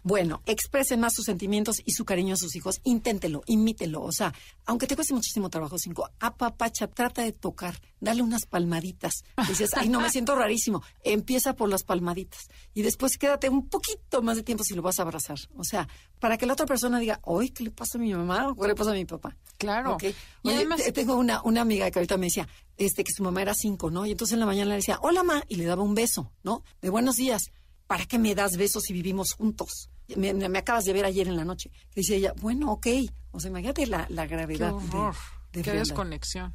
Bueno, 0.05 0.41
expresen 0.45 0.99
más 0.99 1.13
sus 1.13 1.23
sentimientos 1.25 1.77
y 1.85 1.93
su 1.93 2.03
cariño 2.03 2.33
a 2.33 2.37
sus 2.37 2.55
hijos. 2.57 2.81
Inténtelo, 2.83 3.41
imítelo. 3.45 4.03
O 4.03 4.11
sea, 4.11 4.33
aunque 4.65 4.85
te 4.85 4.95
cueste 4.95 5.13
muchísimo 5.13 5.49
trabajo, 5.49 5.77
cinco, 5.79 6.09
apapacha, 6.19 6.87
trata 6.87 7.21
de 7.21 7.31
tocar, 7.31 7.79
dale 8.01 8.21
unas 8.21 8.45
palmaditas. 8.45 9.23
Dices, 9.47 9.69
ay, 9.75 9.87
no, 9.87 10.01
me 10.01 10.09
siento 10.11 10.35
rarísimo. 10.35 10.83
Empieza 11.05 11.55
por 11.55 11.69
las 11.69 11.83
palmaditas. 11.83 12.49
Y 12.73 12.81
después 12.81 13.17
quédate 13.17 13.47
un 13.47 13.69
poquito 13.69 14.21
más 14.21 14.35
de 14.35 14.43
tiempo 14.43 14.65
si 14.65 14.73
lo 14.73 14.81
vas 14.81 14.99
a 14.99 15.03
abrazar. 15.03 15.37
O 15.55 15.63
sea, 15.63 15.87
para 16.19 16.37
que 16.37 16.45
la 16.45 16.53
otra 16.53 16.65
persona 16.65 16.99
diga, 16.99 17.19
oye, 17.23 17.53
¿qué 17.53 17.63
le 17.63 17.71
pasa 17.71 17.97
a 17.97 18.01
mi 18.01 18.13
mamá? 18.13 18.49
¿O 18.49 18.55
qué 18.55 18.67
le 18.67 18.75
pasa 18.75 18.91
a 18.91 18.95
mi 18.95 19.05
papá? 19.05 19.37
Claro. 19.57 19.97
Y 20.01 20.49
Oye, 20.49 20.57
además- 20.57 20.83
te- 20.83 20.91
tengo 20.91 21.15
una, 21.15 21.41
una 21.43 21.61
amiga 21.61 21.89
que 21.89 21.99
ahorita 21.99 22.17
me 22.17 22.25
decía 22.25 22.47
este, 22.75 23.05
que 23.05 23.13
su 23.13 23.23
mamá 23.23 23.41
era 23.41 23.53
cinco, 23.55 23.89
¿no? 23.89 24.05
Y 24.05 24.11
entonces 24.11 24.33
en 24.33 24.41
la 24.41 24.45
mañana 24.47 24.71
le 24.71 24.75
decía, 24.75 24.99
hola, 25.01 25.23
ma, 25.23 25.43
y 25.47 25.55
le 25.55 25.63
daba 25.63 25.81
un 25.83 25.95
beso, 25.95 26.31
¿no? 26.43 26.63
De 26.81 26.89
buenos 26.89 27.15
días. 27.15 27.43
¿para 27.85 28.05
qué 28.07 28.17
me 28.17 28.33
das 28.33 28.57
besos 28.57 28.83
si 28.83 28.93
vivimos 28.93 29.33
juntos? 29.33 29.89
Me, 30.15 30.33
me 30.33 30.57
acabas 30.59 30.85
de 30.85 30.93
ver 30.93 31.05
ayer 31.05 31.27
en 31.27 31.35
la 31.35 31.45
noche. 31.45 31.71
Dice 31.95 32.15
ella, 32.17 32.33
bueno, 32.41 32.71
ok. 32.71 32.87
O 33.31 33.39
sea, 33.39 33.49
imagínate 33.49 33.87
la, 33.87 34.05
la 34.09 34.27
gravedad. 34.27 34.69
Qué 34.69 34.75
horror. 34.75 35.15
de 35.53 35.59
Qué 35.61 35.69
frialdad. 35.69 35.81
desconexión. 35.85 36.53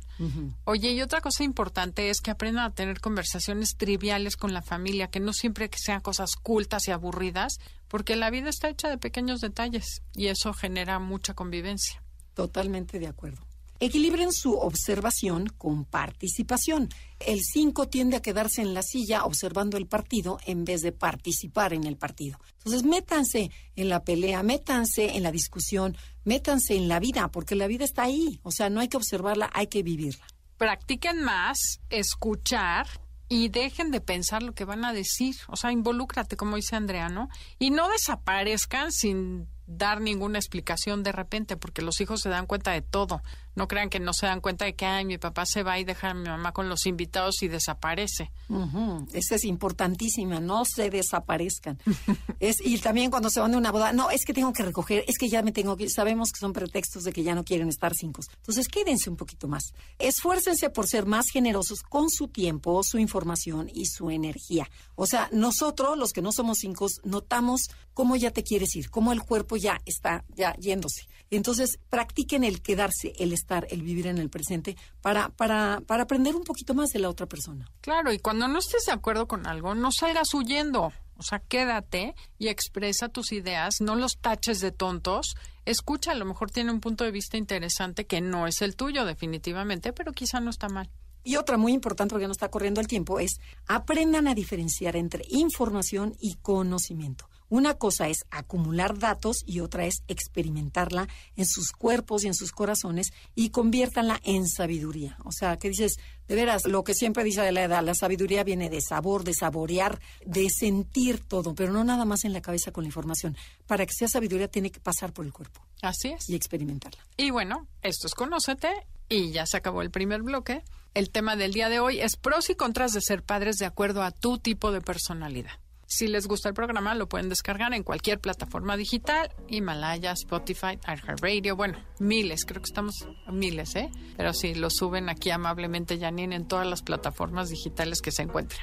Oye, 0.64 0.90
y 0.92 1.00
otra 1.02 1.20
cosa 1.20 1.44
importante 1.44 2.10
es 2.10 2.20
que 2.20 2.30
aprendan 2.30 2.64
a 2.64 2.74
tener 2.74 3.00
conversaciones 3.00 3.76
triviales 3.76 4.36
con 4.36 4.52
la 4.52 4.60
familia, 4.62 5.08
que 5.08 5.20
no 5.20 5.32
siempre 5.32 5.70
que 5.70 5.78
sean 5.78 6.00
cosas 6.00 6.36
cultas 6.36 6.86
y 6.88 6.90
aburridas, 6.90 7.58
porque 7.88 8.16
la 8.16 8.30
vida 8.30 8.48
está 8.50 8.68
hecha 8.68 8.88
de 8.88 8.98
pequeños 8.98 9.40
detalles 9.40 10.02
y 10.14 10.26
eso 10.26 10.52
genera 10.52 10.98
mucha 10.98 11.34
convivencia. 11.34 12.02
Totalmente 12.34 12.98
de 12.98 13.06
acuerdo. 13.08 13.46
Equilibren 13.80 14.32
su 14.32 14.54
observación 14.54 15.46
con 15.46 15.84
participación. 15.84 16.88
El 17.20 17.40
5 17.40 17.88
tiende 17.88 18.16
a 18.16 18.22
quedarse 18.22 18.60
en 18.60 18.74
la 18.74 18.82
silla 18.82 19.24
observando 19.24 19.76
el 19.76 19.86
partido 19.86 20.38
en 20.46 20.64
vez 20.64 20.82
de 20.82 20.90
participar 20.90 21.72
en 21.72 21.84
el 21.84 21.96
partido. 21.96 22.38
Entonces, 22.58 22.82
métanse 22.82 23.50
en 23.76 23.88
la 23.88 24.02
pelea, 24.02 24.42
métanse 24.42 25.16
en 25.16 25.22
la 25.22 25.30
discusión, 25.30 25.96
métanse 26.24 26.74
en 26.74 26.88
la 26.88 26.98
vida, 26.98 27.28
porque 27.28 27.54
la 27.54 27.68
vida 27.68 27.84
está 27.84 28.02
ahí. 28.02 28.40
O 28.42 28.50
sea, 28.50 28.68
no 28.68 28.80
hay 28.80 28.88
que 28.88 28.96
observarla, 28.96 29.48
hay 29.52 29.68
que 29.68 29.84
vivirla. 29.84 30.26
Practiquen 30.56 31.22
más 31.22 31.80
escuchar 31.88 32.88
y 33.28 33.48
dejen 33.48 33.90
de 33.90 34.00
pensar 34.00 34.42
lo 34.42 34.54
que 34.54 34.64
van 34.64 34.84
a 34.84 34.92
decir. 34.92 35.36
O 35.48 35.56
sea, 35.56 35.70
involúcrate, 35.70 36.36
como 36.36 36.56
dice 36.56 36.76
Andrea, 36.76 37.08
¿no? 37.08 37.28
Y 37.58 37.70
no 37.70 37.88
desaparezcan 37.88 38.90
sin 38.90 39.46
dar 39.66 40.00
ninguna 40.00 40.38
explicación 40.38 41.02
de 41.02 41.12
repente, 41.12 41.56
porque 41.56 41.82
los 41.82 42.00
hijos 42.00 42.22
se 42.22 42.30
dan 42.30 42.46
cuenta 42.46 42.72
de 42.72 42.80
todo. 42.80 43.22
No 43.58 43.66
crean 43.66 43.90
que 43.90 43.98
no 43.98 44.12
se 44.12 44.26
dan 44.26 44.40
cuenta 44.40 44.64
de 44.64 44.74
que, 44.76 44.86
ay, 44.86 45.04
mi 45.04 45.18
papá 45.18 45.44
se 45.44 45.64
va 45.64 45.80
y 45.80 45.84
deja 45.84 46.10
a 46.10 46.14
mi 46.14 46.28
mamá 46.28 46.52
con 46.52 46.68
los 46.68 46.86
invitados 46.86 47.42
y 47.42 47.48
desaparece. 47.48 48.30
Ujú, 48.48 49.08
Esa 49.12 49.34
es 49.34 49.44
importantísima, 49.44 50.38
no 50.38 50.64
se 50.64 50.90
desaparezcan. 50.90 51.76
es, 52.38 52.64
y 52.64 52.78
también 52.78 53.10
cuando 53.10 53.30
se 53.30 53.40
van 53.40 53.50
de 53.50 53.56
una 53.56 53.72
boda, 53.72 53.92
no, 53.92 54.10
es 54.10 54.24
que 54.24 54.32
tengo 54.32 54.52
que 54.52 54.62
recoger, 54.62 55.04
es 55.08 55.18
que 55.18 55.28
ya 55.28 55.42
me 55.42 55.50
tengo 55.50 55.76
que, 55.76 55.88
sabemos 55.90 56.30
que 56.30 56.38
son 56.38 56.52
pretextos 56.52 57.02
de 57.02 57.12
que 57.12 57.24
ya 57.24 57.34
no 57.34 57.44
quieren 57.44 57.68
estar 57.68 57.94
cinco. 57.94 58.20
Entonces, 58.36 58.68
quédense 58.68 59.10
un 59.10 59.16
poquito 59.16 59.48
más. 59.48 59.72
Esfuércense 59.98 60.70
por 60.70 60.86
ser 60.86 61.06
más 61.06 61.26
generosos 61.32 61.80
con 61.82 62.10
su 62.10 62.28
tiempo, 62.28 62.80
su 62.84 62.98
información 62.98 63.68
y 63.74 63.86
su 63.86 64.10
energía. 64.10 64.70
O 64.94 65.06
sea, 65.06 65.28
nosotros, 65.32 65.98
los 65.98 66.12
que 66.12 66.22
no 66.22 66.30
somos 66.30 66.58
cinco, 66.60 66.86
notamos 67.02 67.62
cómo 67.92 68.14
ya 68.14 68.30
te 68.30 68.44
quieres 68.44 68.76
ir, 68.76 68.88
cómo 68.90 69.12
el 69.12 69.22
cuerpo 69.22 69.56
ya 69.56 69.80
está 69.84 70.24
ya 70.36 70.54
yéndose. 70.54 71.08
Entonces, 71.30 71.78
practiquen 71.90 72.44
el 72.44 72.62
quedarse, 72.62 73.12
el 73.18 73.32
estar, 73.32 73.66
el 73.70 73.82
vivir 73.82 74.06
en 74.06 74.18
el 74.18 74.30
presente 74.30 74.76
para, 75.02 75.28
para, 75.30 75.82
para 75.86 76.04
aprender 76.04 76.34
un 76.34 76.44
poquito 76.44 76.74
más 76.74 76.90
de 76.90 77.00
la 77.00 77.10
otra 77.10 77.26
persona. 77.26 77.70
Claro, 77.80 78.12
y 78.12 78.18
cuando 78.18 78.48
no 78.48 78.58
estés 78.58 78.84
de 78.86 78.92
acuerdo 78.92 79.28
con 79.28 79.46
algo, 79.46 79.74
no 79.74 79.90
salgas 79.92 80.32
huyendo. 80.34 80.92
O 81.18 81.22
sea, 81.22 81.40
quédate 81.40 82.14
y 82.38 82.46
expresa 82.46 83.08
tus 83.08 83.32
ideas, 83.32 83.80
no 83.80 83.96
los 83.96 84.18
taches 84.20 84.60
de 84.60 84.70
tontos. 84.70 85.34
Escucha, 85.64 86.12
a 86.12 86.14
lo 86.14 86.24
mejor 86.24 86.50
tiene 86.50 86.70
un 86.70 86.80
punto 86.80 87.02
de 87.02 87.10
vista 87.10 87.36
interesante 87.36 88.06
que 88.06 88.20
no 88.20 88.46
es 88.46 88.62
el 88.62 88.76
tuyo, 88.76 89.04
definitivamente, 89.04 89.92
pero 89.92 90.12
quizá 90.12 90.40
no 90.40 90.50
está 90.50 90.68
mal. 90.68 90.88
Y 91.24 91.36
otra 91.36 91.56
muy 91.56 91.72
importante, 91.72 92.12
porque 92.12 92.26
no 92.26 92.32
está 92.32 92.50
corriendo 92.50 92.80
el 92.80 92.86
tiempo, 92.86 93.18
es 93.18 93.40
aprendan 93.66 94.28
a 94.28 94.34
diferenciar 94.34 94.94
entre 94.94 95.24
información 95.28 96.14
y 96.20 96.36
conocimiento. 96.36 97.28
Una 97.48 97.74
cosa 97.74 98.08
es 98.08 98.18
acumular 98.30 98.98
datos 98.98 99.38
y 99.46 99.60
otra 99.60 99.86
es 99.86 100.02
experimentarla 100.08 101.08
en 101.36 101.46
sus 101.46 101.72
cuerpos 101.72 102.24
y 102.24 102.26
en 102.26 102.34
sus 102.34 102.52
corazones 102.52 103.12
y 103.34 103.50
conviértanla 103.50 104.20
en 104.24 104.46
sabiduría. 104.48 105.16
O 105.24 105.32
sea, 105.32 105.56
que 105.56 105.68
dices, 105.68 105.96
de 106.26 106.34
veras, 106.34 106.66
lo 106.66 106.84
que 106.84 106.94
siempre 106.94 107.24
dice 107.24 107.40
de 107.40 107.52
la 107.52 107.64
edad, 107.64 107.82
la 107.82 107.94
sabiduría 107.94 108.44
viene 108.44 108.68
de 108.68 108.80
sabor, 108.80 109.24
de 109.24 109.34
saborear, 109.34 110.00
de 110.26 110.48
sentir 110.50 111.20
todo, 111.20 111.54
pero 111.54 111.72
no 111.72 111.84
nada 111.84 112.04
más 112.04 112.24
en 112.24 112.32
la 112.32 112.42
cabeza 112.42 112.70
con 112.70 112.84
la 112.84 112.88
información. 112.88 113.36
Para 113.66 113.86
que 113.86 113.92
sea 113.92 114.08
sabiduría 114.08 114.48
tiene 114.48 114.70
que 114.70 114.80
pasar 114.80 115.12
por 115.12 115.24
el 115.24 115.32
cuerpo 115.32 115.62
Así 115.82 116.08
es. 116.08 116.28
y 116.28 116.34
experimentarla. 116.34 117.04
Y 117.16 117.30
bueno, 117.30 117.66
esto 117.82 118.06
es 118.06 118.14
Conócete 118.14 118.68
y 119.08 119.32
ya 119.32 119.46
se 119.46 119.56
acabó 119.56 119.82
el 119.82 119.90
primer 119.90 120.22
bloque. 120.22 120.62
El 120.94 121.10
tema 121.10 121.36
del 121.36 121.52
día 121.52 121.68
de 121.68 121.80
hoy 121.80 122.00
es 122.00 122.16
pros 122.16 122.50
y 122.50 122.54
contras 122.54 122.92
de 122.92 123.00
ser 123.00 123.22
padres 123.22 123.56
de 123.56 123.66
acuerdo 123.66 124.02
a 124.02 124.10
tu 124.10 124.38
tipo 124.38 124.72
de 124.72 124.80
personalidad. 124.80 125.52
Si 125.90 126.06
les 126.06 126.26
gusta 126.26 126.50
el 126.50 126.54
programa, 126.54 126.94
lo 126.94 127.08
pueden 127.08 127.30
descargar 127.30 127.72
en 127.72 127.82
cualquier 127.82 128.20
plataforma 128.20 128.76
digital, 128.76 129.32
Himalaya, 129.48 130.12
Spotify, 130.12 130.78
iHeartRadio, 130.86 131.56
bueno, 131.56 131.78
miles, 131.98 132.44
creo 132.44 132.60
que 132.60 132.68
estamos 132.68 133.08
miles, 133.32 133.74
¿eh? 133.74 133.90
Pero 134.18 134.34
sí, 134.34 134.54
lo 134.54 134.68
suben 134.68 135.08
aquí 135.08 135.30
amablemente, 135.30 135.98
Janine, 135.98 136.36
en 136.36 136.46
todas 136.46 136.66
las 136.66 136.82
plataformas 136.82 137.48
digitales 137.48 138.02
que 138.02 138.12
se 138.12 138.20
encuentren. 138.20 138.60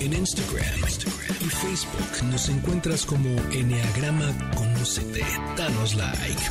En 0.00 0.12
Instagram, 0.12 0.80
Instagram 0.80 1.36
y 1.42 1.48
Facebook 1.48 2.24
nos 2.24 2.48
encuentras 2.48 3.06
como 3.06 3.28
Enneagrama 3.52 4.50
Conócete. 4.56 5.24
Danos 5.56 5.94
like. 5.94 6.42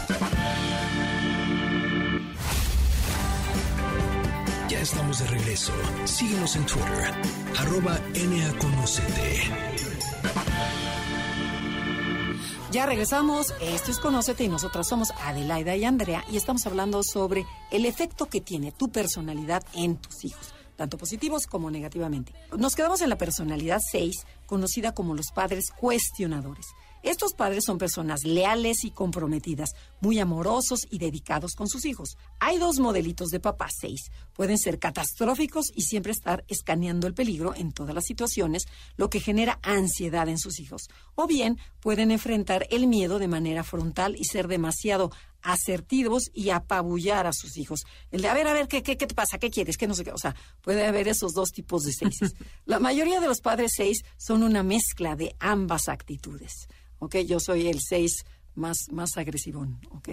Ya 4.70 4.80
estamos 4.80 5.20
de 5.20 5.28
regreso. 5.28 5.74
Síguenos 6.06 6.56
en 6.56 6.66
Twitter, 6.66 7.12
arroba 7.58 8.00
NAConocete. 8.14 9.40
Ya 12.72 12.86
regresamos, 12.86 13.54
esto 13.62 13.90
es 13.90 13.98
Conócete 13.98 14.44
y 14.44 14.48
nosotras 14.48 14.88
somos 14.88 15.10
Adelaida 15.24 15.76
y 15.76 15.86
Andrea 15.86 16.24
y 16.32 16.38
estamos 16.38 16.68
hablando 16.68 17.02
sobre 17.04 17.46
el 17.72 17.86
efecto 17.86 18.28
que 18.28 18.42
tiene 18.42 18.72
tu 18.72 18.90
personalidad 18.90 19.64
en 19.74 19.98
tus 19.98 20.24
hijos, 20.24 20.54
tanto 20.76 20.98
positivos 20.98 21.48
como 21.48 21.72
negativamente. 21.72 22.32
Nos 22.56 22.76
quedamos 22.76 23.02
en 23.02 23.10
la 23.10 23.18
personalidad 23.18 23.80
6, 23.92 24.24
conocida 24.46 24.94
como 24.94 25.16
los 25.16 25.32
padres 25.34 25.72
cuestionadores. 25.72 26.68
Estos 27.04 27.34
padres 27.34 27.64
son 27.66 27.78
personas 27.78 28.24
leales 28.24 28.84
y 28.84 28.92
comprometidas, 28.92 29.72
muy 30.02 30.20
amorosos 30.20 30.82
y 30.90 31.00
dedicados 31.00 31.54
con 31.56 31.68
sus 31.68 31.86
hijos. 31.86 32.18
Hay 32.40 32.58
dos 32.58 32.80
modelitos 32.80 33.30
de 33.30 33.40
papá 33.40 33.70
6. 33.70 34.12
Pueden 34.34 34.58
ser 34.58 34.80
catastróficos 34.80 35.68
y 35.74 35.84
siempre 35.84 36.12
estar 36.12 36.44
escaneando 36.48 37.08
el 37.08 37.14
peligro 37.14 37.56
en 37.56 37.72
todas 37.72 37.96
las 37.96 38.06
situaciones, 38.06 38.66
lo 38.98 39.10
que 39.10 39.20
genera 39.20 39.60
ansiedad 39.64 40.28
en 40.28 40.38
sus 40.38 40.60
hijos. 40.60 40.90
O 41.16 41.28
bien 41.28 41.58
pueden 41.80 42.12
enfrentar 42.12 42.68
el 42.70 42.88
miedo 42.88 43.20
de 43.20 43.28
manera 43.28 43.64
frontal 43.64 44.16
y 44.18 44.26
ser 44.26 44.48
demasiado 44.48 45.12
asertivos 45.42 46.30
y 46.34 46.50
apabullar 46.50 47.28
a 47.28 47.34
sus 47.34 47.58
hijos. 47.58 47.82
El 48.12 48.22
de, 48.22 48.30
a 48.30 48.34
ver, 48.34 48.48
a 48.48 48.54
ver, 48.54 48.68
¿qué, 48.68 48.84
qué, 48.84 48.98
qué 48.98 49.08
te 49.08 49.16
pasa? 49.16 49.38
¿Qué 49.38 49.50
quieres? 49.50 49.78
¿Qué 49.78 49.88
no 49.88 49.94
sé 49.94 50.04
qué? 50.04 50.12
O 50.12 50.18
sea, 50.18 50.36
puede 50.62 50.86
haber 50.86 51.08
esos 51.08 51.34
dos 51.34 51.50
tipos 51.52 51.84
de 51.84 51.94
seises. 51.94 52.34
La 52.66 52.80
mayoría 52.80 53.20
de 53.20 53.28
los 53.28 53.42
padres 53.42 53.72
seis 53.76 54.04
son 54.18 54.44
una 54.44 54.64
mezcla 54.64 55.16
de 55.16 55.36
ambas 55.40 55.88
actitudes. 55.88 56.68
¿Ok? 57.00 57.18
Yo 57.18 57.40
soy 57.40 57.68
el 57.68 57.80
seis 57.82 58.26
más, 58.56 58.78
más 58.92 59.18
agresivón. 59.18 59.80
¿Ok? 59.92 60.10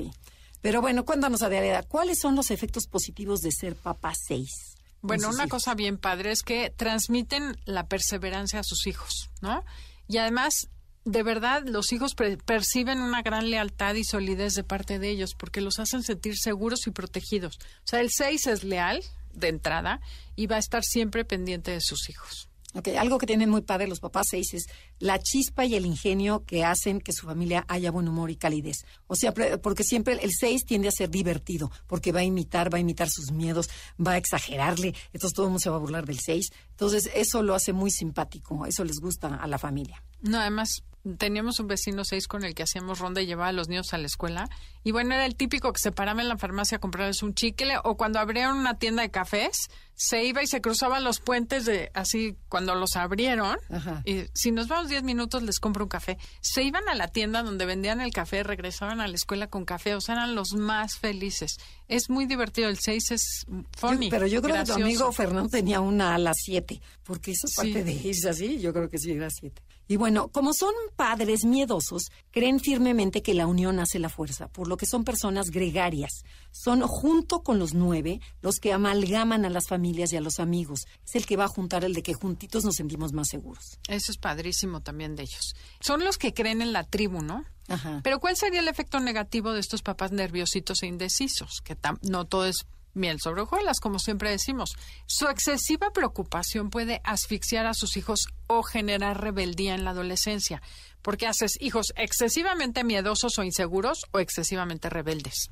Pero 0.61 0.81
bueno, 0.81 1.05
cuéntanos, 1.05 1.43
Adelaida, 1.43 1.83
¿cuáles 1.83 2.19
son 2.19 2.35
los 2.35 2.51
efectos 2.51 2.87
positivos 2.87 3.41
de 3.41 3.53
ser 3.53 3.77
papá 3.77 4.13
seis? 4.15 4.77
Bueno, 5.03 5.29
una 5.29 5.45
hijos? 5.45 5.63
cosa 5.63 5.75
bien 5.75 5.99
padre 5.99 6.33
es 6.33 6.43
que 6.43 6.71
transmiten 6.71 7.57
la 7.65 7.87
perseverancia 7.87 8.61
a 8.61 8.65
sus 8.65 8.87
hijos, 8.87 9.31
¿no? 9.41 9.63
Y 10.09 10.19
además, 10.19 10.69
de 11.07 11.23
verdad, 11.23 11.63
los 11.67 11.93
hijos 11.93 12.15
pre- 12.15 12.37
perciben 12.37 13.01
una 13.01 13.23
gran 13.23 13.49
lealtad 13.49 13.95
y 13.95 14.05
solidez 14.05 14.55
de 14.55 14.65
parte 14.65 14.99
de 14.99 15.09
ellos 15.09 15.35
porque 15.39 15.61
los 15.61 15.79
hacen 15.79 16.03
sentir 16.03 16.37
seguros 16.37 16.87
y 16.87 16.91
protegidos. 16.91 17.59
O 17.85 17.87
sea, 17.87 18.01
el 18.01 18.11
6 18.11 18.47
es 18.49 18.65
leal 18.65 19.03
de 19.33 19.49
entrada 19.49 20.01
y 20.35 20.47
va 20.49 20.57
a 20.57 20.59
estar 20.59 20.83
siempre 20.83 21.25
pendiente 21.25 21.71
de 21.71 21.81
sus 21.81 22.11
hijos. 22.11 22.49
Ok, 22.75 22.89
algo 22.99 23.17
que 23.17 23.27
tienen 23.27 23.49
muy 23.49 23.63
padre 23.63 23.87
los 23.89 24.01
papás 24.01 24.27
seis 24.31 24.53
es 24.53 24.67
la 24.99 25.19
chispa 25.19 25.65
y 25.65 25.77
el 25.77 25.87
ingenio 25.87 26.45
que 26.45 26.63
hacen 26.63 27.01
que 27.01 27.13
su 27.15 27.25
familia 27.25 27.65
haya 27.69 27.91
buen 27.91 28.07
humor 28.07 28.31
y 28.31 28.37
calidez. 28.37 28.85
O 29.07 29.17
sea, 29.17 29.33
porque 29.33 29.83
siempre 29.83 30.19
el 30.23 30.31
seis 30.39 30.67
tiende 30.67 30.89
a 30.89 30.91
ser 30.91 31.09
divertido, 31.09 31.71
porque 31.87 32.13
va 32.13 32.21
a 32.21 32.25
imitar, 32.25 32.71
va 32.71 32.77
a 32.77 32.81
imitar 32.83 33.09
sus 33.09 33.31
miedos, 33.33 33.71
va 34.05 34.13
a 34.13 34.17
exagerarle, 34.19 34.95
entonces 35.15 35.33
todo 35.35 35.47
el 35.47 35.51
mundo 35.53 35.61
se 35.63 35.71
va 35.71 35.77
a 35.77 35.79
burlar 35.79 36.05
del 36.05 36.19
seis. 36.19 36.51
Entonces 36.73 37.09
eso 37.15 37.43
lo 37.43 37.55
hace 37.55 37.73
muy 37.73 37.91
simpático, 37.91 38.67
eso 38.67 38.85
les 38.85 38.99
gusta 39.01 39.29
a 39.37 39.47
la 39.47 39.57
familia. 39.59 40.03
No, 40.21 40.39
además, 40.39 40.83
teníamos 41.19 41.61
un 41.61 41.69
vecino 41.69 42.05
6 42.05 42.27
con 42.29 42.45
el 42.45 42.55
que 42.55 42.65
hacíamos 42.65 42.99
ronda 42.99 43.21
y 43.23 43.27
llevaba 43.27 43.49
a 43.49 43.53
los 43.53 43.69
niños 43.69 43.93
a 43.93 43.99
la 43.99 44.07
escuela. 44.07 44.49
Y 44.83 44.93
bueno, 44.93 45.15
era 45.15 45.27
el 45.27 45.37
típico 45.37 45.73
que 45.73 45.81
se 45.81 45.93
paraba 45.93 46.23
en 46.23 46.29
la 46.29 46.37
farmacia 46.37 46.77
a 46.77 46.81
comprarles 46.81 47.23
un 47.23 47.35
chicle 47.35 47.75
o 47.85 47.97
cuando 47.97 48.19
abrieron 48.19 48.57
una 48.57 48.79
tienda 48.79 49.03
de 49.03 49.11
cafés, 49.11 49.69
se 49.95 50.25
iba 50.25 50.43
y 50.43 50.47
se 50.47 50.61
cruzaba 50.61 51.01
los 51.01 51.21
puentes 51.21 51.65
de 51.65 51.91
así 51.95 52.37
cuando 52.49 52.75
los 52.75 52.97
abrieron. 52.97 53.57
Ajá. 53.71 54.03
Y 54.05 54.27
si 54.35 54.51
nos 54.51 54.69
vamos 54.69 54.89
10 54.89 55.03
minutos, 55.05 55.43
les 55.43 55.59
compro 55.59 55.85
un 55.85 55.89
café. 55.89 56.19
Se 56.41 56.63
iban 56.63 56.89
a 56.89 56.95
la 56.95 57.09
tienda 57.09 57.43
donde 57.43 57.67
vendían 57.67 58.01
el 58.01 58.13
café, 58.13 58.43
regresaban 58.43 59.01
a 59.01 59.09
la 59.09 59.15
escuela 59.15 59.47
con 59.47 59.65
café, 59.65 59.95
o 59.95 60.01
sea, 60.01 60.17
eran 60.17 60.35
los 60.35 60.55
más 60.55 60.99
felices. 60.99 61.57
Es 61.89 62.11
muy 62.11 62.27
divertido, 62.27 62.69
el 62.69 62.79
6 62.79 63.11
es 63.13 63.47
funny. 63.77 64.11
pero 64.11 64.27
yo 64.27 64.43
creo 64.43 64.55
gracioso. 64.57 64.79
que 64.79 64.83
tu 64.83 64.87
amigo 64.87 65.13
Fernando 65.13 65.49
tenía 65.49 65.81
una 65.81 66.15
a 66.15 66.19
las 66.19 66.37
7, 66.43 66.81
porque 67.05 67.33
esa 67.33 67.47
parte 67.55 67.85
de 67.85 67.93
irse 67.93 68.29
así, 68.29 68.59
yo 68.59 68.73
creo 68.73 68.89
que 68.89 68.99
sí 68.99 69.13
era 69.13 69.31
7. 69.31 69.63
Y 69.89 69.97
bueno, 69.97 70.29
como 70.29 70.53
son 70.53 70.75
padres 70.97 71.45
miedosos, 71.45 72.11
creen 72.33 72.59
firmemente 72.59 73.23
que 73.23 73.35
la 73.35 73.47
unión 73.47 73.79
hace 73.79 74.01
la 74.01 74.09
fuerza, 74.09 74.49
por 74.49 74.67
lo 74.67 74.77
que 74.77 74.87
son 74.87 75.05
personas 75.05 75.51
gregarias. 75.51 76.25
Son 76.51 76.81
junto 76.83 77.43
con 77.43 77.61
los 77.61 77.73
nueve 77.73 78.21
los 78.43 78.57
que 78.57 78.73
amalgaman 78.73 79.45
a 79.45 79.51
las 79.51 79.69
familias 79.69 80.13
y 80.13 80.17
a 80.17 80.21
los 80.21 80.41
amigos. 80.41 80.87
Es 81.07 81.15
el 81.15 81.25
que 81.25 81.37
va 81.37 81.45
a 81.45 81.49
juntar 81.49 81.85
el 81.85 81.95
de 81.95 82.03
que 82.03 82.15
juntitos 82.15 82.65
nos 82.65 82.75
sentimos 82.75 83.13
más 83.13 83.29
seguros. 83.29 83.79
Eso 83.87 84.11
es 84.11 84.19
padrísimo 84.19 84.81
también 84.81 85.15
de 85.15 85.23
ellos. 85.23 85.55
Son 85.81 86.03
los 86.03 86.19
que 86.19 86.35
creen 86.35 86.63
en 86.63 86.73
la 86.73 86.83
tribu, 86.83 87.23
¿no? 87.23 87.45
Ajá. 87.69 88.01
Pero 88.05 88.21
¿cuál 88.21 88.37
sería 88.37 88.61
el 88.61 88.69
efecto 88.69 89.01
negativo 89.01 89.53
de 89.53 89.61
estos 89.61 89.83
papás 89.83 90.13
nerviositos 90.13 90.83
e 90.83 90.87
indecisos? 90.87 91.61
Que 91.65 91.77
tam- 91.77 91.99
no 92.03 92.25
todo 92.27 92.47
es 92.47 92.67
miel 92.95 93.21
sobre 93.21 93.43
hojuelas, 93.43 93.79
como 93.81 93.99
siempre 93.99 94.31
decimos. 94.31 94.71
Su 95.07 95.29
excesiva 95.29 95.93
preocupación 95.93 96.71
puede 96.71 97.01
asfixiar 97.05 97.67
a 97.67 97.75
sus 97.75 97.97
hijos 97.99 98.21
o 98.47 98.63
generar 98.63 99.21
rebeldía 99.21 99.75
en 99.75 99.85
la 99.85 99.91
adolescencia, 99.91 100.63
porque 101.03 101.27
haces 101.27 101.53
hijos 101.61 101.93
excesivamente 101.97 102.85
miedosos 102.85 103.39
o 103.39 103.43
inseguros 103.43 104.07
o 104.13 104.19
excesivamente 104.19 104.89
rebeldes. 104.89 105.51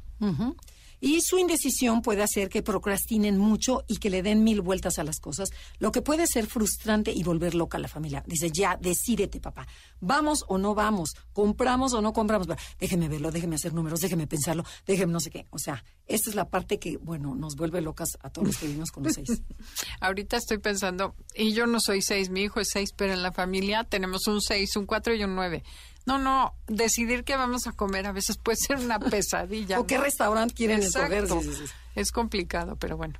Y 1.04 1.20
su 1.20 1.38
indecisión 1.38 2.00
puede 2.00 2.22
hacer 2.22 2.48
que 2.48 2.62
procrastinen 2.62 3.36
mucho 3.36 3.84
y 3.86 3.98
que 3.98 4.08
le 4.08 4.22
den 4.22 4.42
mil 4.42 4.62
vueltas 4.62 4.98
a 4.98 5.04
las 5.04 5.20
cosas, 5.20 5.50
lo 5.78 5.92
que 5.92 6.00
puede 6.00 6.26
ser 6.26 6.46
frustrante 6.46 7.12
y 7.12 7.22
volver 7.22 7.54
loca 7.54 7.76
a 7.76 7.80
la 7.82 7.88
familia. 7.88 8.24
Dice, 8.26 8.50
ya, 8.50 8.78
decídete, 8.80 9.38
papá. 9.38 9.66
¿Vamos 10.00 10.46
o 10.48 10.56
no 10.56 10.74
vamos? 10.74 11.10
¿Compramos 11.34 11.92
o 11.92 12.00
no 12.00 12.14
compramos? 12.14 12.48
Déjeme 12.80 13.10
verlo, 13.10 13.30
déjeme 13.30 13.56
hacer 13.56 13.74
números, 13.74 14.00
déjeme 14.00 14.26
pensarlo, 14.26 14.64
déjeme 14.86 15.12
no 15.12 15.20
sé 15.20 15.28
qué. 15.28 15.44
O 15.50 15.58
sea, 15.58 15.84
esta 16.06 16.30
es 16.30 16.36
la 16.36 16.48
parte 16.48 16.78
que, 16.78 16.96
bueno, 16.96 17.34
nos 17.34 17.54
vuelve 17.54 17.82
locas 17.82 18.08
a 18.22 18.30
todos 18.30 18.48
los 18.48 18.56
que 18.56 18.66
vivimos 18.66 18.90
con 18.90 19.04
los 19.04 19.12
seis. 19.12 19.28
Ahorita 20.00 20.38
estoy 20.38 20.56
pensando, 20.56 21.14
y 21.34 21.52
yo 21.52 21.66
no 21.66 21.80
soy 21.80 22.00
seis, 22.00 22.30
mi 22.30 22.44
hijo 22.44 22.60
es 22.60 22.68
seis, 22.72 22.94
pero 22.96 23.12
en 23.12 23.22
la 23.22 23.30
familia 23.30 23.84
tenemos 23.84 24.26
un 24.26 24.40
seis, 24.40 24.74
un 24.74 24.86
cuatro 24.86 25.14
y 25.14 25.22
un 25.22 25.34
nueve. 25.34 25.64
No, 26.06 26.18
no, 26.18 26.54
decidir 26.66 27.24
qué 27.24 27.36
vamos 27.36 27.66
a 27.66 27.72
comer 27.72 28.06
a 28.06 28.12
veces 28.12 28.36
puede 28.36 28.56
ser 28.56 28.76
una 28.78 28.98
pesadilla. 29.10 29.80
¿O 29.80 29.86
qué 29.86 29.98
restaurante 29.98 30.54
quieren 30.54 30.82
escoger? 30.82 31.24
Exacto. 31.24 31.42
Sí, 31.42 31.54
sí, 31.54 31.66
sí. 31.66 31.72
Es 31.94 32.12
complicado, 32.12 32.76
pero 32.76 32.96
bueno, 32.96 33.18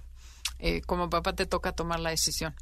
eh, 0.59 0.83
como 0.83 1.09
papá 1.09 1.35
te 1.35 1.47
toca 1.47 1.73
tomar 1.73 2.00
la 2.00 2.11
decisión. 2.11 2.55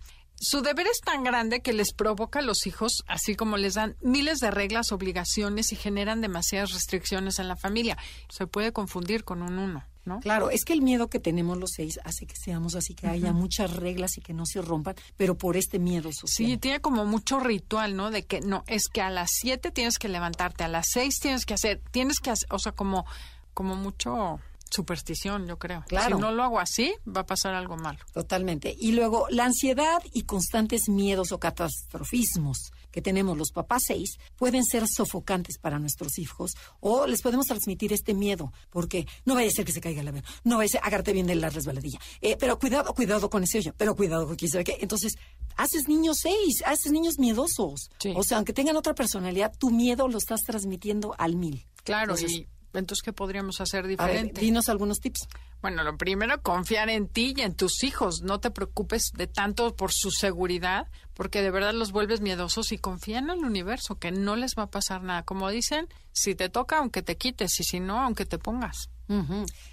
Su 0.44 0.60
deber 0.60 0.88
es 0.88 1.00
tan 1.00 1.22
grande 1.22 1.62
que 1.62 1.72
les 1.72 1.92
provoca 1.92 2.40
a 2.40 2.42
los 2.42 2.66
hijos, 2.66 3.04
así 3.06 3.36
como 3.36 3.56
les 3.56 3.74
dan 3.74 3.96
miles 4.00 4.38
de 4.38 4.50
reglas, 4.50 4.90
obligaciones 4.90 5.70
y 5.72 5.76
generan 5.76 6.20
demasiadas 6.20 6.72
restricciones 6.72 7.38
en 7.38 7.46
la 7.46 7.54
familia. 7.54 7.96
Se 8.28 8.48
puede 8.48 8.72
confundir 8.72 9.22
con 9.22 9.40
un 9.42 9.58
uno, 9.58 9.84
¿no? 10.04 10.20
Claro, 10.20 10.50
es 10.50 10.64
que 10.64 10.72
el 10.72 10.82
miedo 10.82 11.08
que 11.08 11.18
tenemos 11.18 11.58
los 11.58 11.70
seis 11.76 12.00
hace 12.04 12.26
que 12.26 12.36
seamos 12.36 12.74
así, 12.74 12.94
que 12.94 13.06
haya 13.06 13.32
muchas 13.32 13.76
reglas 13.76 14.18
y 14.18 14.20
que 14.20 14.32
no 14.32 14.46
se 14.46 14.60
rompan, 14.62 14.94
pero 15.16 15.36
por 15.36 15.56
este 15.56 15.78
miedo 15.78 16.10
social. 16.12 16.48
Sí, 16.48 16.56
tiene 16.56 16.80
como 16.80 17.04
mucho 17.04 17.40
ritual, 17.40 17.96
¿no? 17.96 18.10
De 18.10 18.24
que 18.24 18.40
no, 18.40 18.64
es 18.66 18.88
que 18.88 19.00
a 19.00 19.10
las 19.10 19.30
siete 19.32 19.70
tienes 19.70 19.98
que 19.98 20.08
levantarte, 20.08 20.64
a 20.64 20.68
las 20.68 20.86
seis 20.90 21.18
tienes 21.20 21.46
que 21.46 21.54
hacer, 21.54 21.80
tienes 21.90 22.18
que 22.18 22.30
hacer, 22.30 22.48
o 22.50 22.58
sea, 22.58 22.72
como, 22.72 23.06
como 23.54 23.76
mucho 23.76 24.40
superstición, 24.72 25.46
yo 25.46 25.58
creo. 25.58 25.84
Claro. 25.86 26.16
Si 26.16 26.22
no 26.22 26.32
lo 26.32 26.42
hago 26.42 26.58
así, 26.58 26.94
va 27.06 27.22
a 27.22 27.26
pasar 27.26 27.54
algo 27.54 27.76
malo. 27.76 27.98
Totalmente. 28.12 28.74
Y 28.78 28.92
luego, 28.92 29.26
la 29.30 29.44
ansiedad 29.44 30.02
y 30.12 30.22
constantes 30.22 30.88
miedos 30.88 31.32
o 31.32 31.38
catastrofismos 31.38 32.72
que 32.90 33.02
tenemos 33.02 33.36
los 33.36 33.50
papás 33.52 33.82
seis 33.86 34.18
pueden 34.36 34.64
ser 34.64 34.84
sofocantes 34.86 35.58
para 35.58 35.78
nuestros 35.78 36.18
hijos 36.18 36.52
o 36.80 37.06
les 37.06 37.22
podemos 37.22 37.46
transmitir 37.46 37.92
este 37.92 38.14
miedo, 38.14 38.52
porque 38.70 39.06
no 39.24 39.34
vaya 39.34 39.48
a 39.48 39.50
ser 39.50 39.64
que 39.64 39.72
se 39.72 39.80
caiga 39.80 40.02
el 40.02 40.08
avión, 40.08 40.24
no 40.44 40.58
vaya 40.58 40.66
a 40.66 40.72
ser, 40.72 40.80
agárrate 40.84 41.12
bien 41.12 41.26
de 41.26 41.34
la 41.34 41.48
resbaladilla, 41.48 41.98
Eh, 42.20 42.36
pero 42.38 42.58
cuidado, 42.58 42.92
cuidado 42.94 43.30
con 43.30 43.42
ese 43.44 43.58
hoyo, 43.58 43.74
pero 43.76 43.96
cuidado 43.96 44.26
con 44.26 44.36
quién 44.36 44.50
sabe 44.50 44.64
qué. 44.64 44.78
Entonces, 44.80 45.14
haces 45.56 45.88
niños 45.88 46.18
seis, 46.20 46.62
haces 46.66 46.92
niños 46.92 47.18
miedosos. 47.18 47.90
Sí. 47.98 48.12
O 48.14 48.22
sea, 48.22 48.36
aunque 48.36 48.52
tengan 48.52 48.76
otra 48.76 48.94
personalidad, 48.94 49.52
tu 49.58 49.70
miedo 49.70 50.08
lo 50.08 50.18
estás 50.18 50.40
transmitiendo 50.42 51.14
al 51.18 51.36
mil. 51.36 51.66
Claro, 51.84 52.14
Entonces, 52.14 52.32
y 52.32 52.48
entonces, 52.74 53.02
¿qué 53.02 53.12
podríamos 53.12 53.60
hacer 53.60 53.80
A 53.80 53.82
ver, 53.88 53.90
diferente? 53.90 54.40
dinos 54.40 54.68
algunos 54.68 55.00
tips. 55.00 55.28
Bueno, 55.60 55.84
lo 55.84 55.96
primero, 55.96 56.42
confiar 56.42 56.88
en 56.90 57.06
ti 57.08 57.34
y 57.36 57.42
en 57.42 57.54
tus 57.54 57.84
hijos. 57.84 58.22
No 58.22 58.40
te 58.40 58.50
preocupes 58.50 59.12
de 59.14 59.26
tanto 59.26 59.76
por 59.76 59.92
su 59.92 60.10
seguridad, 60.10 60.88
porque 61.14 61.42
de 61.42 61.50
verdad 61.50 61.72
los 61.74 61.92
vuelves 61.92 62.20
miedosos 62.20 62.72
y 62.72 62.78
confía 62.78 63.18
en 63.18 63.30
el 63.30 63.38
universo, 63.38 63.96
que 63.98 64.10
no 64.10 64.36
les 64.36 64.54
va 64.58 64.64
a 64.64 64.70
pasar 64.70 65.02
nada. 65.02 65.22
Como 65.22 65.50
dicen, 65.50 65.88
si 66.12 66.34
te 66.34 66.48
toca, 66.48 66.78
aunque 66.78 67.02
te 67.02 67.16
quites, 67.16 67.60
y 67.60 67.64
si 67.64 67.80
no, 67.80 68.00
aunque 68.00 68.26
te 68.26 68.38
pongas. 68.38 68.88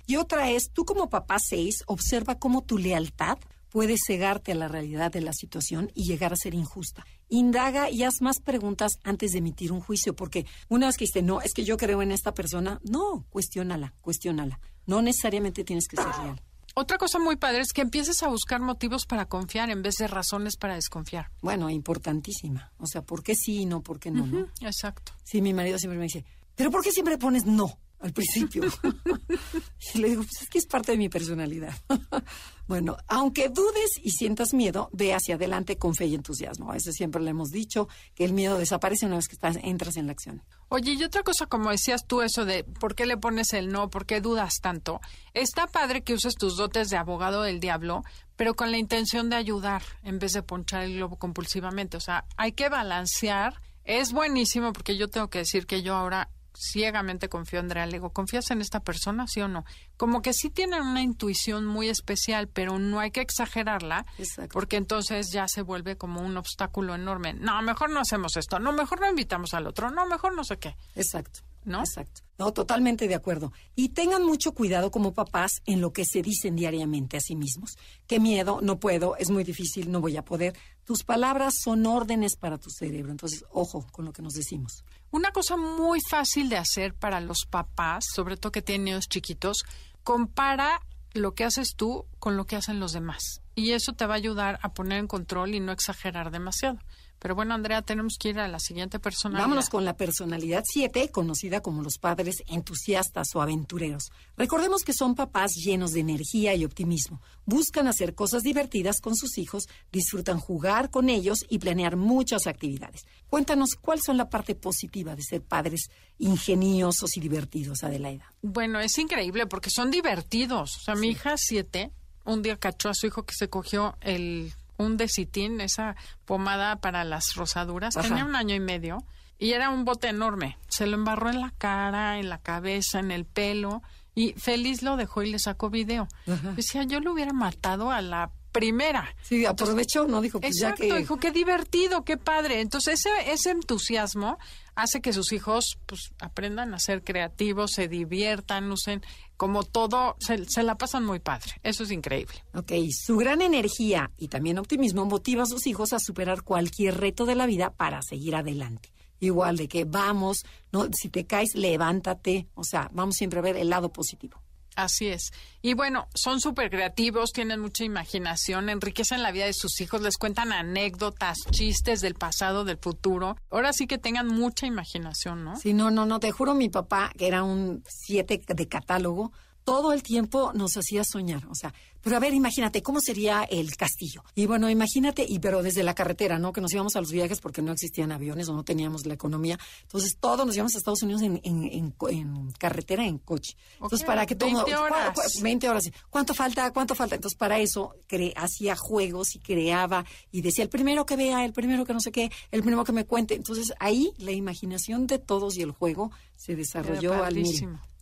Y 0.05 0.17
otra 0.17 0.49
es, 0.49 0.71
tú 0.73 0.83
como 0.83 1.09
papá 1.09 1.37
seis, 1.39 1.83
observa 1.87 2.35
cómo 2.39 2.61
tu 2.61 2.77
lealtad 2.77 3.37
puede 3.69 3.95
cegarte 3.97 4.51
a 4.51 4.55
la 4.55 4.67
realidad 4.67 5.11
de 5.11 5.21
la 5.21 5.33
situación 5.33 5.91
y 5.95 6.05
llegar 6.05 6.33
a 6.33 6.37
ser 6.37 6.53
injusta. 6.53 7.05
Indaga 7.29 7.89
y 7.89 8.03
haz 8.03 8.21
más 8.21 8.39
preguntas 8.39 8.93
antes 9.03 9.31
de 9.31 9.39
emitir 9.39 9.71
un 9.71 9.81
juicio, 9.81 10.15
porque 10.15 10.45
una 10.67 10.87
vez 10.87 10.97
que 10.97 11.05
dices, 11.05 11.23
no, 11.23 11.41
es 11.41 11.53
que 11.53 11.63
yo 11.63 11.77
creo 11.77 12.01
en 12.01 12.11
esta 12.11 12.33
persona, 12.33 12.79
no, 12.83 13.25
cuestiónala, 13.29 13.93
cuestiónala. 14.01 14.59
No 14.85 15.01
necesariamente 15.01 15.63
tienes 15.63 15.87
que 15.87 15.97
ser 15.97 16.07
leal. 16.23 16.41
Otra 16.75 16.97
cosa 16.97 17.19
muy 17.19 17.35
padre 17.35 17.61
es 17.61 17.73
que 17.73 17.81
empieces 17.81 18.23
a 18.23 18.27
buscar 18.27 18.61
motivos 18.61 19.05
para 19.05 19.25
confiar 19.25 19.69
en 19.69 19.81
vez 19.81 19.95
de 19.95 20.07
razones 20.07 20.55
para 20.55 20.75
desconfiar. 20.75 21.29
Bueno, 21.41 21.69
importantísima. 21.69 22.71
O 22.77 22.87
sea, 22.87 23.01
¿por 23.01 23.21
qué 23.23 23.35
sí 23.35 23.61
y 23.61 23.65
no, 23.65 23.81
por 23.81 23.99
qué 23.99 24.11
no? 24.11 24.25
no? 24.25 24.47
Exacto. 24.61 25.11
Sí, 25.23 25.41
mi 25.41 25.53
marido 25.53 25.77
siempre 25.77 25.97
me 25.97 26.05
dice, 26.05 26.23
¿pero 26.55 26.71
por 26.71 26.83
qué 26.83 26.91
siempre 26.91 27.17
pones 27.17 27.45
no 27.45 27.77
al 27.99 28.13
principio? 28.13 28.63
y 29.93 29.97
le 29.97 30.09
digo, 30.09 30.23
pues 30.23 30.43
es 30.43 30.49
que 30.49 30.59
es 30.59 30.67
parte 30.67 30.93
de 30.93 30.97
mi 30.97 31.09
personalidad. 31.09 31.75
bueno, 32.69 32.97
aunque 33.07 33.49
dudes 33.49 33.99
y 33.99 34.11
sientas 34.11 34.53
miedo, 34.53 34.91
ve 34.93 35.15
hacia 35.15 35.35
adelante 35.35 35.79
con 35.79 35.95
fe 35.95 36.05
y 36.05 36.13
entusiasmo. 36.13 36.75
Eso 36.75 36.91
siempre 36.91 37.19
le 37.19 37.31
hemos 37.31 37.49
dicho, 37.49 37.87
que 38.13 38.23
el 38.23 38.33
miedo 38.33 38.59
desaparece 38.59 39.07
una 39.07 39.15
vez 39.15 39.27
que 39.27 39.33
estás, 39.33 39.57
entras 39.63 39.97
en 39.97 40.05
la 40.05 40.11
acción. 40.11 40.43
Oye, 40.67 40.93
y 40.93 41.03
otra 41.03 41.23
cosa, 41.23 41.47
como 41.47 41.71
decías 41.71 42.05
tú, 42.05 42.21
eso 42.21 42.45
de 42.45 42.63
por 42.63 42.93
qué 42.93 43.07
le 43.07 43.17
pones 43.17 43.53
el 43.53 43.69
no, 43.69 43.89
por 43.89 44.05
qué 44.05 44.21
dudas 44.21 44.59
tanto. 44.61 45.01
Está 45.33 45.65
padre 45.65 46.03
que 46.03 46.13
uses 46.13 46.35
tus 46.35 46.57
dotes 46.57 46.91
de 46.91 46.97
abogado 46.97 47.41
del 47.41 47.59
diablo, 47.59 48.03
pero 48.35 48.55
con 48.55 48.69
la 48.69 48.77
intención 48.77 49.31
de 49.31 49.37
ayudar 49.37 49.81
en 50.03 50.19
vez 50.19 50.33
de 50.33 50.43
ponchar 50.43 50.83
el 50.83 50.93
globo 50.93 51.15
compulsivamente. 51.15 51.97
O 51.97 52.01
sea, 52.01 52.25
hay 52.37 52.51
que 52.51 52.69
balancear. 52.69 53.63
Es 53.83 54.13
buenísimo 54.13 54.73
porque 54.73 54.95
yo 54.95 55.07
tengo 55.07 55.31
que 55.31 55.39
decir 55.39 55.65
que 55.65 55.81
yo 55.81 55.95
ahora 55.95 56.29
ciegamente 56.59 57.29
confío 57.29 57.59
en 57.59 57.65
Andrea. 57.65 57.85
Le 57.85 57.93
digo, 57.93 58.11
¿confías 58.11 58.51
en 58.51 58.61
esta 58.61 58.81
persona, 58.81 59.25
sí 59.27 59.41
o 59.41 59.47
no? 59.47 59.65
Como 59.97 60.21
que 60.21 60.33
sí 60.33 60.49
tienen 60.49 60.81
una 60.81 61.01
intuición 61.01 61.65
muy 61.65 61.89
especial, 61.89 62.47
pero 62.47 62.77
no 62.79 62.99
hay 62.99 63.11
que 63.11 63.21
exagerarla, 63.21 64.05
Exacto. 64.17 64.51
porque 64.53 64.75
entonces 64.77 65.31
ya 65.31 65.47
se 65.47 65.61
vuelve 65.61 65.97
como 65.97 66.21
un 66.21 66.37
obstáculo 66.37 66.95
enorme. 66.95 67.33
No, 67.33 67.61
mejor 67.61 67.89
no 67.89 67.99
hacemos 68.01 68.35
esto. 68.37 68.59
No, 68.59 68.73
mejor 68.73 68.99
no 68.99 69.09
invitamos 69.09 69.53
al 69.53 69.67
otro. 69.67 69.89
No, 69.89 70.05
mejor 70.05 70.35
no 70.35 70.43
sé 70.43 70.57
qué. 70.57 70.75
Exacto. 70.95 71.41
¿No? 71.65 71.79
Exacto. 71.79 72.21
No, 72.37 72.53
totalmente 72.53 73.07
de 73.07 73.15
acuerdo. 73.15 73.51
Y 73.75 73.89
tengan 73.89 74.25
mucho 74.25 74.53
cuidado 74.53 74.91
como 74.91 75.13
papás 75.13 75.51
en 75.65 75.81
lo 75.81 75.91
que 75.91 76.05
se 76.05 76.21
dicen 76.21 76.55
diariamente 76.55 77.17
a 77.17 77.19
sí 77.19 77.35
mismos. 77.35 77.75
Qué 78.07 78.19
miedo, 78.19 78.59
no 78.61 78.79
puedo, 78.79 79.17
es 79.17 79.29
muy 79.29 79.43
difícil, 79.43 79.91
no 79.91 79.99
voy 79.99 80.15
a 80.15 80.23
poder. 80.23 80.57
Tus 80.85 81.03
palabras 81.03 81.55
son 81.61 81.85
órdenes 81.85 82.37
para 82.37 82.57
tu 82.57 82.69
cerebro. 82.69 83.11
Entonces, 83.11 83.43
ojo 83.51 83.85
con 83.91 84.05
lo 84.05 84.13
que 84.13 84.21
nos 84.21 84.33
decimos. 84.33 84.85
Una 85.11 85.31
cosa 85.31 85.57
muy 85.57 85.99
fácil 86.09 86.47
de 86.49 86.57
hacer 86.57 86.93
para 86.93 87.19
los 87.19 87.45
papás, 87.49 88.05
sobre 88.15 88.37
todo 88.37 88.53
que 88.53 88.61
tienen 88.61 88.85
niños 88.85 89.09
chiquitos, 89.09 89.63
compara 90.03 90.81
lo 91.13 91.33
que 91.33 91.43
haces 91.43 91.75
tú 91.75 92.05
con 92.19 92.37
lo 92.37 92.45
que 92.45 92.55
hacen 92.55 92.79
los 92.79 92.93
demás. 92.93 93.41
Y 93.55 93.71
eso 93.71 93.93
te 93.93 94.05
va 94.05 94.13
a 94.13 94.17
ayudar 94.17 94.59
a 94.61 94.73
poner 94.73 94.99
en 94.99 95.07
control 95.07 95.55
y 95.55 95.59
no 95.59 95.71
exagerar 95.71 96.31
demasiado. 96.31 96.79
Pero 97.19 97.35
bueno, 97.35 97.53
Andrea, 97.53 97.81
tenemos 97.81 98.15
que 98.17 98.29
ir 98.29 98.39
a 98.39 98.47
la 98.47 98.59
siguiente 98.59 98.97
persona. 98.97 99.39
Vámonos 99.39 99.69
con 99.69 99.83
la 99.83 99.97
personalidad 99.97 100.63
7, 100.65 101.09
conocida 101.11 101.59
como 101.61 101.83
los 101.83 101.97
padres 101.97 102.37
entusiastas 102.47 103.27
o 103.35 103.41
aventureros. 103.41 104.11
Recordemos 104.37 104.83
que 104.83 104.93
son 104.93 105.15
papás 105.15 105.51
llenos 105.55 105.91
de 105.91 105.99
energía 105.99 106.55
y 106.55 106.63
optimismo. 106.63 107.21
Buscan 107.45 107.87
hacer 107.87 108.15
cosas 108.15 108.43
divertidas 108.43 109.01
con 109.01 109.15
sus 109.15 109.37
hijos, 109.37 109.65
disfrutan 109.91 110.39
jugar 110.39 110.89
con 110.89 111.09
ellos 111.09 111.39
y 111.49 111.59
planear 111.59 111.97
muchas 111.97 112.47
actividades. 112.47 113.01
Cuéntanos 113.29 113.71
cuál 113.79 113.99
son 114.01 114.17
la 114.17 114.29
parte 114.29 114.55
positiva 114.55 115.15
de 115.15 115.23
ser 115.23 115.41
padres 115.41 115.89
ingeniosos 116.17 117.17
y 117.17 117.19
divertidos, 117.19 117.83
Adelaida. 117.83 118.33
Bueno, 118.41 118.79
es 118.79 118.97
increíble 118.97 119.45
porque 119.45 119.69
son 119.69 119.91
divertidos. 119.91 120.77
O 120.77 120.81
sea, 120.85 120.95
mi 120.95 121.09
hija 121.09 121.35
siete, 121.37 121.91
un 122.23 122.41
día 122.41 122.57
cachó 122.57 122.89
a 122.89 122.93
su 122.93 123.07
hijo 123.07 123.23
que 123.23 123.33
se 123.35 123.49
cogió 123.49 123.97
el 124.01 124.53
un 124.79 124.97
decitín, 124.97 125.61
esa 125.61 125.95
pomada 126.25 126.77
para 126.77 127.03
las 127.03 127.35
rosaduras. 127.35 127.95
Ajá. 127.95 128.07
Tenía 128.07 128.25
un 128.25 128.35
año 128.35 128.55
y 128.55 128.59
medio 128.59 129.03
y 129.37 129.51
era 129.51 129.69
un 129.69 129.85
bote 129.85 130.07
enorme. 130.07 130.57
Se 130.67 130.87
lo 130.87 130.95
embarró 130.95 131.29
en 131.29 131.41
la 131.41 131.53
cara, 131.57 132.17
en 132.17 132.29
la 132.29 132.39
cabeza, 132.39 132.99
en 132.99 133.11
el 133.11 133.25
pelo 133.25 133.83
y 134.15 134.33
feliz 134.33 134.81
lo 134.81 134.97
dejó 134.97 135.21
y 135.21 135.31
le 135.31 135.39
sacó 135.39 135.69
video. 135.69 136.07
Ajá. 136.27 136.53
Decía, 136.53 136.83
yo 136.83 136.99
lo 136.99 137.13
hubiera 137.13 137.33
matado 137.33 137.91
a 137.91 138.01
la 138.01 138.31
primera. 138.51 139.15
Sí, 139.21 139.45
aprovechó, 139.45 140.07
¿no? 140.07 140.21
Dijo, 140.21 140.39
pues 140.39 140.55
Exacto, 140.55 140.83
ya 140.83 140.95
que... 140.95 140.99
dijo, 140.99 141.17
qué 141.17 141.31
divertido, 141.31 142.03
qué 142.03 142.17
padre. 142.17 142.61
Entonces, 142.61 143.05
ese, 143.05 143.31
ese 143.31 143.51
entusiasmo 143.51 144.37
hace 144.75 145.01
que 145.01 145.13
sus 145.13 145.31
hijos 145.33 145.77
pues 145.85 146.11
aprendan 146.19 146.73
a 146.73 146.79
ser 146.79 147.03
creativos, 147.03 147.71
se 147.71 147.87
diviertan, 147.87 148.71
usen 148.71 149.03
como 149.39 149.63
todo, 149.63 150.17
se, 150.19 150.43
se 150.49 150.63
la 150.63 150.77
pasan 150.77 151.05
muy 151.05 151.19
padre. 151.19 151.53
Eso 151.63 151.83
es 151.83 151.91
increíble. 151.91 152.43
Ok, 152.53 152.73
su 152.91 153.15
gran 153.15 153.41
energía 153.41 154.11
y 154.17 154.27
también 154.27 154.59
optimismo 154.59 155.05
motiva 155.05 155.43
a 155.43 155.45
sus 155.45 155.65
hijos 155.65 155.93
a 155.93 155.99
superar 155.99 156.43
cualquier 156.43 156.97
reto 156.97 157.25
de 157.25 157.35
la 157.35 157.45
vida 157.45 157.69
para 157.69 158.01
seguir 158.01 158.35
adelante. 158.35 158.91
Igual 159.21 159.55
de 159.55 159.69
que 159.69 159.85
vamos, 159.85 160.43
no, 160.73 160.89
si 160.91 161.07
te 161.07 161.25
caes, 161.25 161.55
levántate. 161.55 162.49
O 162.53 162.65
sea, 162.65 162.91
vamos 162.93 163.15
siempre 163.15 163.39
a 163.39 163.41
ver 163.41 163.55
el 163.55 163.69
lado 163.69 163.93
positivo. 163.93 164.41
Así 164.75 165.07
es. 165.07 165.31
Y 165.61 165.73
bueno, 165.73 166.07
son 166.15 166.39
súper 166.39 166.69
creativos, 166.69 167.31
tienen 167.33 167.59
mucha 167.59 167.83
imaginación, 167.83 168.69
enriquecen 168.69 169.21
la 169.21 169.31
vida 169.31 169.45
de 169.45 169.53
sus 169.53 169.81
hijos, 169.81 170.01
les 170.01 170.17
cuentan 170.17 170.53
anécdotas, 170.53 171.37
chistes 171.51 171.99
del 172.01 172.15
pasado, 172.15 172.63
del 172.63 172.77
futuro. 172.77 173.35
Ahora 173.49 173.73
sí 173.73 173.87
que 173.87 173.97
tengan 173.97 174.27
mucha 174.27 174.67
imaginación, 174.67 175.43
¿no? 175.43 175.57
Sí, 175.57 175.73
no, 175.73 175.91
no, 175.91 176.05
no, 176.05 176.19
te 176.19 176.31
juro, 176.31 176.53
mi 176.53 176.69
papá, 176.69 177.11
que 177.17 177.27
era 177.27 177.43
un 177.43 177.83
siete 177.87 178.41
de 178.47 178.67
catálogo, 178.67 179.33
todo 179.69 179.93
el 179.93 180.03
tiempo 180.03 180.51
nos 180.53 180.75
hacía 180.77 181.03
soñar. 181.03 181.45
O 181.49 181.55
sea, 181.55 181.73
pero 182.01 182.15
a 182.15 182.19
ver, 182.19 182.33
imagínate, 182.33 182.81
¿cómo 182.81 182.99
sería 183.01 183.43
el 183.43 183.75
castillo? 183.75 184.23
Y 184.35 184.45
bueno, 184.45 184.69
imagínate, 184.69 185.25
y 185.27 185.39
pero 185.39 185.61
desde 185.61 185.83
la 185.83 185.93
carretera, 185.93 186.39
¿no? 186.39 186.53
Que 186.53 186.61
nos 186.61 186.71
íbamos 186.73 186.95
a 186.95 187.01
los 187.01 187.11
viajes 187.11 187.39
porque 187.41 187.61
no 187.61 187.71
existían 187.73 188.11
aviones 188.11 188.47
o 188.49 188.53
no 188.53 188.63
teníamos 188.63 189.05
la 189.05 189.13
economía. 189.15 189.59
Entonces, 189.83 190.15
todos 190.19 190.45
nos 190.45 190.55
íbamos 190.55 190.73
a 190.75 190.77
Estados 190.77 191.01
Unidos 191.03 191.21
en, 191.23 191.41
en, 191.43 191.63
en, 191.65 191.93
en 192.09 192.51
carretera, 192.53 193.05
en 193.05 193.17
coche. 193.17 193.55
Entonces, 193.73 194.03
para 194.05 194.25
que 194.25 194.35
todo... 194.35 194.49
20 194.65 194.75
horas. 194.77 195.13
cu- 195.13 195.21
cu- 195.21 195.41
20 195.43 195.69
horas. 195.69 195.83
sí. 195.83 195.91
¿Cuánto 196.09 196.33
falta? 196.33 196.71
¿Cuánto 196.71 196.95
falta? 196.95 197.15
Entonces, 197.15 197.37
para 197.37 197.59
eso 197.59 197.93
cre- 198.09 198.33
hacía 198.35 198.75
juegos 198.77 199.35
y 199.35 199.39
creaba 199.39 200.05
y 200.31 200.41
decía, 200.41 200.63
el 200.63 200.69
primero 200.69 201.05
que 201.05 201.15
vea, 201.17 201.43
el 201.43 201.51
primero 201.53 201.85
que 201.85 201.93
no 201.93 201.99
sé 201.99 202.11
qué, 202.11 202.31
el 202.51 202.61
primero 202.61 202.83
que 202.85 202.91
me 202.93 203.05
cuente. 203.05 203.35
Entonces, 203.35 203.73
ahí 203.79 204.11
la 204.17 204.31
imaginación 204.31 205.05
de 205.05 205.19
todos 205.19 205.57
y 205.57 205.61
el 205.63 205.71
juego 205.71 206.11
se 206.37 206.55
desarrolló 206.55 207.11
al. 207.25 207.35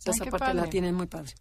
Esa 0.04 0.24
parte 0.26 0.54
la 0.54 0.70
tienen 0.70 0.94
muy 0.94 1.06
padre. 1.06 1.34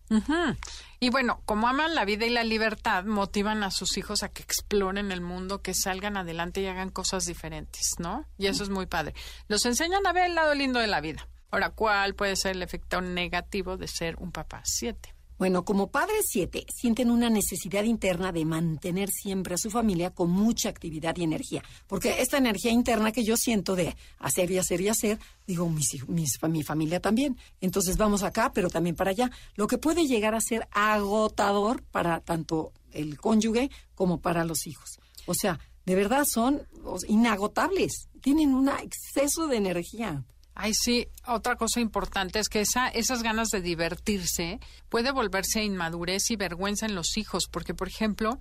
Y 1.00 1.10
bueno, 1.10 1.42
como 1.46 1.68
aman 1.68 1.96
la 1.96 2.06
vida 2.06 2.26
y 2.26 2.30
la 2.30 2.44
libertad, 2.44 3.06
motivan 3.06 3.64
a 3.64 3.72
sus 3.72 3.98
hijos 3.98 4.24
a 4.24 4.30
que 4.30 4.42
exploren 4.44 5.12
el 5.12 5.22
mundo, 5.22 5.62
que 5.62 5.74
salgan 5.74 6.18
adelante 6.18 6.62
y 6.62 6.68
hagan 6.68 6.90
cosas 6.90 7.26
diferentes, 7.26 7.96
¿no? 8.00 8.26
Y 8.38 8.48
eso 8.48 8.64
es 8.64 8.70
muy 8.70 8.88
padre. 8.88 9.14
Los 9.48 9.66
enseñan 9.66 10.06
a 10.08 10.14
ver 10.14 10.26
el 10.26 10.36
lado 10.36 10.54
lindo 10.56 10.80
de 10.80 10.88
la 10.88 11.02
vida. 11.02 11.28
Ahora, 11.52 11.70
¿cuál 11.70 12.14
puede 12.16 12.36
ser 12.36 12.56
el 12.56 12.64
efecto 12.64 13.00
negativo 13.00 13.78
de 13.78 13.88
ser 13.88 14.18
un 14.18 14.32
papá 14.32 14.62
siete? 14.66 15.14
Bueno, 15.38 15.64
como 15.66 15.92
padres 15.92 16.26
siete, 16.28 16.66
sienten 16.74 17.12
una 17.12 17.30
necesidad 17.30 17.84
interna 17.84 18.32
de 18.32 18.44
mantener 18.44 19.10
siempre 19.10 19.54
a 19.54 19.58
su 19.58 19.70
familia 19.70 20.10
con 20.10 20.32
mucha 20.32 20.70
actividad 20.70 21.16
y 21.18 21.24
energía. 21.24 21.64
Porque 21.86 22.22
esta 22.22 22.38
energía 22.38 22.72
interna 22.72 23.12
que 23.12 23.24
yo 23.24 23.38
siento 23.38 23.76
de 23.76 23.96
hacer 24.18 24.50
y 24.50 24.58
hacer 24.58 24.82
y 24.82 24.90
hacer, 24.90 25.20
digo, 25.46 25.70
mis, 25.70 26.08
mis, 26.08 26.40
mi 26.50 26.64
familia 26.64 27.00
también. 27.00 27.38
Entonces 27.62 27.98
vamos 27.98 28.24
acá, 28.24 28.52
pero 28.52 28.70
también 28.70 28.96
para 28.96 29.12
allá. 29.12 29.30
Lo 29.56 29.68
que 29.68 29.78
puede 29.78 30.08
llegar 30.08 30.34
a 30.34 30.42
ser 30.42 30.68
agotador 30.72 31.84
para 31.84 32.20
tanto 32.22 32.74
el 32.92 33.20
cónyuge 33.20 33.70
como 33.94 34.20
para 34.20 34.44
los 34.44 34.66
hijos. 34.66 35.00
O 35.28 35.34
sea, 35.36 35.60
de 35.86 35.96
verdad 35.96 36.26
son 36.26 36.64
inagotables. 37.08 38.10
Tienen 38.22 38.54
un 38.54 38.70
exceso 38.70 39.48
de 39.48 39.58
energía. 39.58 40.26
Ay, 40.60 40.74
sí, 40.74 41.08
otra 41.28 41.56
cosa 41.56 41.80
importante 41.80 42.40
es 42.40 42.50
que 42.50 42.62
esa, 42.62 42.88
esas 42.88 43.22
ganas 43.22 43.50
de 43.50 43.62
divertirse 43.62 44.60
puede 44.90 45.12
volverse 45.12 45.64
inmadurez 45.64 46.32
y 46.32 46.36
vergüenza 46.36 46.88
en 46.88 46.96
los 46.96 47.16
hijos, 47.16 47.44
porque, 47.52 47.76
por 47.76 47.88
ejemplo, 47.88 48.40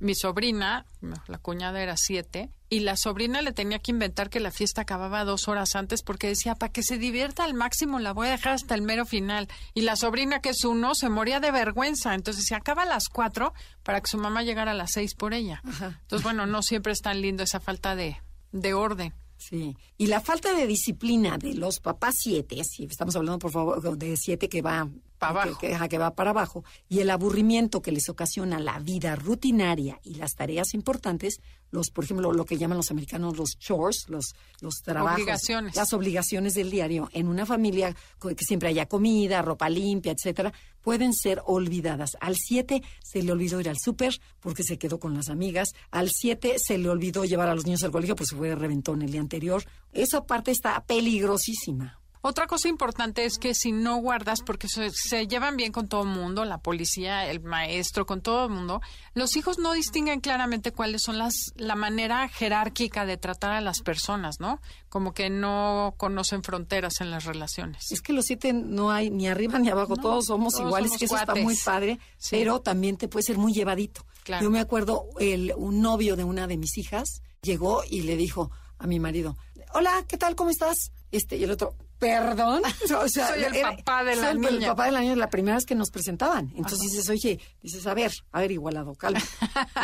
mi 0.00 0.16
sobrina, 0.16 0.86
la 1.28 1.38
cuñada 1.38 1.80
era 1.80 1.96
siete, 1.96 2.50
y 2.68 2.80
la 2.80 2.96
sobrina 2.96 3.42
le 3.42 3.52
tenía 3.52 3.78
que 3.78 3.92
inventar 3.92 4.28
que 4.28 4.40
la 4.40 4.50
fiesta 4.50 4.80
acababa 4.80 5.24
dos 5.24 5.46
horas 5.46 5.76
antes 5.76 6.02
porque 6.02 6.26
decía, 6.26 6.56
para 6.56 6.72
que 6.72 6.82
se 6.82 6.98
divierta 6.98 7.44
al 7.44 7.54
máximo 7.54 8.00
la 8.00 8.12
voy 8.12 8.26
a 8.26 8.32
dejar 8.32 8.54
hasta 8.54 8.74
el 8.74 8.82
mero 8.82 9.06
final. 9.06 9.46
Y 9.72 9.82
la 9.82 9.94
sobrina, 9.94 10.40
que 10.40 10.48
es 10.48 10.64
uno, 10.64 10.96
se 10.96 11.10
moría 11.10 11.38
de 11.38 11.52
vergüenza. 11.52 12.14
Entonces 12.14 12.44
se 12.46 12.56
acaba 12.56 12.82
a 12.82 12.86
las 12.86 13.08
cuatro 13.08 13.54
para 13.84 14.00
que 14.00 14.10
su 14.10 14.18
mamá 14.18 14.42
llegara 14.42 14.72
a 14.72 14.74
las 14.74 14.92
seis 14.94 15.14
por 15.14 15.32
ella. 15.32 15.62
Entonces, 15.64 16.24
bueno, 16.24 16.46
no 16.46 16.62
siempre 16.62 16.92
es 16.92 17.02
tan 17.02 17.20
lindo 17.20 17.44
esa 17.44 17.60
falta 17.60 17.94
de, 17.94 18.20
de 18.50 18.74
orden. 18.74 19.14
Sí, 19.48 19.76
y 19.98 20.06
la 20.06 20.20
falta 20.20 20.54
de 20.54 20.66
disciplina 20.66 21.36
de 21.36 21.54
los 21.54 21.80
papás 21.80 22.14
siete, 22.18 22.62
si 22.64 22.84
estamos 22.84 23.16
hablando 23.16 23.38
por 23.38 23.50
favor 23.50 23.98
de 23.98 24.16
siete 24.16 24.48
que 24.48 24.62
va 24.62 24.88
Que- 25.28 25.38
abajo. 25.38 25.58
que, 25.58 25.74
ajá, 25.74 25.88
que 25.88 25.98
va 25.98 26.14
para 26.14 26.30
abajo, 26.30 26.64
y 26.88 27.00
el 27.00 27.10
aburrimiento 27.10 27.80
que 27.82 27.92
les 27.92 28.08
ocasiona 28.08 28.58
la 28.60 28.78
vida 28.80 29.14
rutinaria 29.16 30.00
y 30.02 30.14
las 30.14 30.32
tareas 30.34 30.74
importantes, 30.74 31.40
los, 31.70 31.90
por 31.90 32.04
ejemplo, 32.04 32.32
lo 32.32 32.44
que 32.44 32.58
llaman 32.58 32.76
los 32.76 32.90
americanos 32.90 33.36
los 33.38 33.56
chores, 33.58 34.04
los, 34.08 34.34
los 34.60 34.74
trabajos, 34.84 35.20
Obligaciones. 35.22 35.74
las 35.74 35.92
obligaciones 35.94 36.52
del 36.54 36.70
diario 36.70 37.08
en 37.12 37.28
una 37.28 37.46
familia 37.46 37.94
que 38.20 38.44
siempre 38.44 38.68
haya 38.68 38.86
comida, 38.86 39.40
ropa 39.40 39.70
limpia, 39.70 40.12
etcétera, 40.12 40.52
pueden 40.82 41.14
ser 41.14 41.40
olvidadas. 41.46 42.10
Al 42.20 42.36
siete 42.36 42.82
se 43.02 43.22
le 43.22 43.32
olvidó 43.32 43.58
ir 43.60 43.68
al 43.70 43.78
súper 43.78 44.20
porque 44.40 44.64
se 44.64 44.76
quedó 44.78 44.98
con 45.00 45.14
las 45.14 45.30
amigas. 45.30 45.70
Al 45.90 46.10
siete 46.10 46.56
se 46.58 46.76
le 46.76 46.88
olvidó 46.90 47.24
llevar 47.24 47.48
a 47.48 47.54
los 47.54 47.64
niños 47.64 47.84
al 47.84 47.92
colegio 47.92 48.16
porque 48.16 48.26
se 48.28 48.36
fue 48.36 48.48
de 48.48 48.56
reventón 48.56 49.00
el 49.00 49.10
día 49.12 49.20
anterior. 49.20 49.64
Esa 49.92 50.26
parte 50.26 50.50
está 50.50 50.84
peligrosísima. 50.84 52.00
Otra 52.24 52.46
cosa 52.46 52.68
importante 52.68 53.24
es 53.24 53.36
que 53.38 53.52
si 53.52 53.72
no 53.72 53.96
guardas, 53.96 54.42
porque 54.42 54.68
se, 54.68 54.90
se 54.90 55.26
llevan 55.26 55.56
bien 55.56 55.72
con 55.72 55.88
todo 55.88 56.02
el 56.04 56.08
mundo, 56.08 56.44
la 56.44 56.58
policía, 56.58 57.28
el 57.28 57.40
maestro, 57.40 58.06
con 58.06 58.20
todo 58.20 58.44
el 58.44 58.50
mundo, 58.52 58.80
los 59.14 59.34
hijos 59.36 59.58
no 59.58 59.72
distinguen 59.72 60.20
claramente 60.20 60.70
cuáles 60.70 61.02
son 61.02 61.18
las 61.18 61.34
la 61.56 61.74
manera 61.74 62.28
jerárquica 62.28 63.06
de 63.06 63.16
tratar 63.16 63.50
a 63.52 63.60
las 63.60 63.80
personas, 63.80 64.36
¿no? 64.38 64.60
Como 64.88 65.14
que 65.14 65.30
no 65.30 65.94
conocen 65.96 66.44
fronteras 66.44 67.00
en 67.00 67.10
las 67.10 67.24
relaciones. 67.24 67.90
Es 67.90 68.00
que 68.00 68.12
los 68.12 68.26
siete 68.26 68.52
no 68.52 68.92
hay 68.92 69.10
ni 69.10 69.26
arriba 69.26 69.58
ni 69.58 69.68
abajo, 69.70 69.96
todos 69.96 70.26
somos 70.26 70.52
todos 70.54 70.66
iguales, 70.68 70.90
somos 70.90 70.98
que 71.00 71.04
eso 71.06 71.16
está 71.16 71.34
muy 71.34 71.56
padre, 71.56 71.98
Sí. 72.18 72.36
pero 72.36 72.60
también 72.60 72.96
te 72.98 73.08
puede 73.08 73.24
ser 73.24 73.36
muy 73.36 73.52
llevadito. 73.52 74.06
Claro. 74.22 74.44
Yo 74.44 74.50
me 74.50 74.60
acuerdo, 74.60 75.06
el, 75.18 75.52
un 75.56 75.80
novio 75.82 76.14
de 76.14 76.22
una 76.22 76.46
de 76.46 76.56
mis 76.56 76.78
hijas 76.78 77.20
llegó 77.42 77.82
y 77.84 78.02
le 78.02 78.16
dijo 78.16 78.52
a 78.78 78.86
mi 78.86 79.00
marido, 79.00 79.36
hola, 79.74 80.04
¿qué 80.06 80.16
tal? 80.18 80.36
¿Cómo 80.36 80.50
estás? 80.50 80.92
Este, 81.10 81.36
y 81.36 81.42
el 81.44 81.50
otro, 81.50 81.74
perdón. 82.02 82.62
O 82.98 83.08
sea, 83.08 83.28
Soy 83.28 83.44
el 83.44 83.54
era- 83.54 83.76
papá 83.76 84.02
de 84.02 84.16
la 84.16 84.32
soy 84.32 84.44
el 84.44 84.54
niña. 84.54 84.68
papá 84.70 84.86
de 84.86 84.92
la 84.92 85.00
niña, 85.02 85.14
la 85.14 85.30
primera 85.30 85.54
vez 85.56 85.64
que 85.64 85.76
nos 85.76 85.90
presentaban. 85.90 86.52
Entonces 86.56 86.80
dices, 86.90 87.08
oye, 87.08 87.38
dices, 87.62 87.86
a 87.86 87.94
ver, 87.94 88.12
a 88.32 88.40
ver, 88.40 88.50
igualado, 88.50 88.94
calma. 88.96 89.20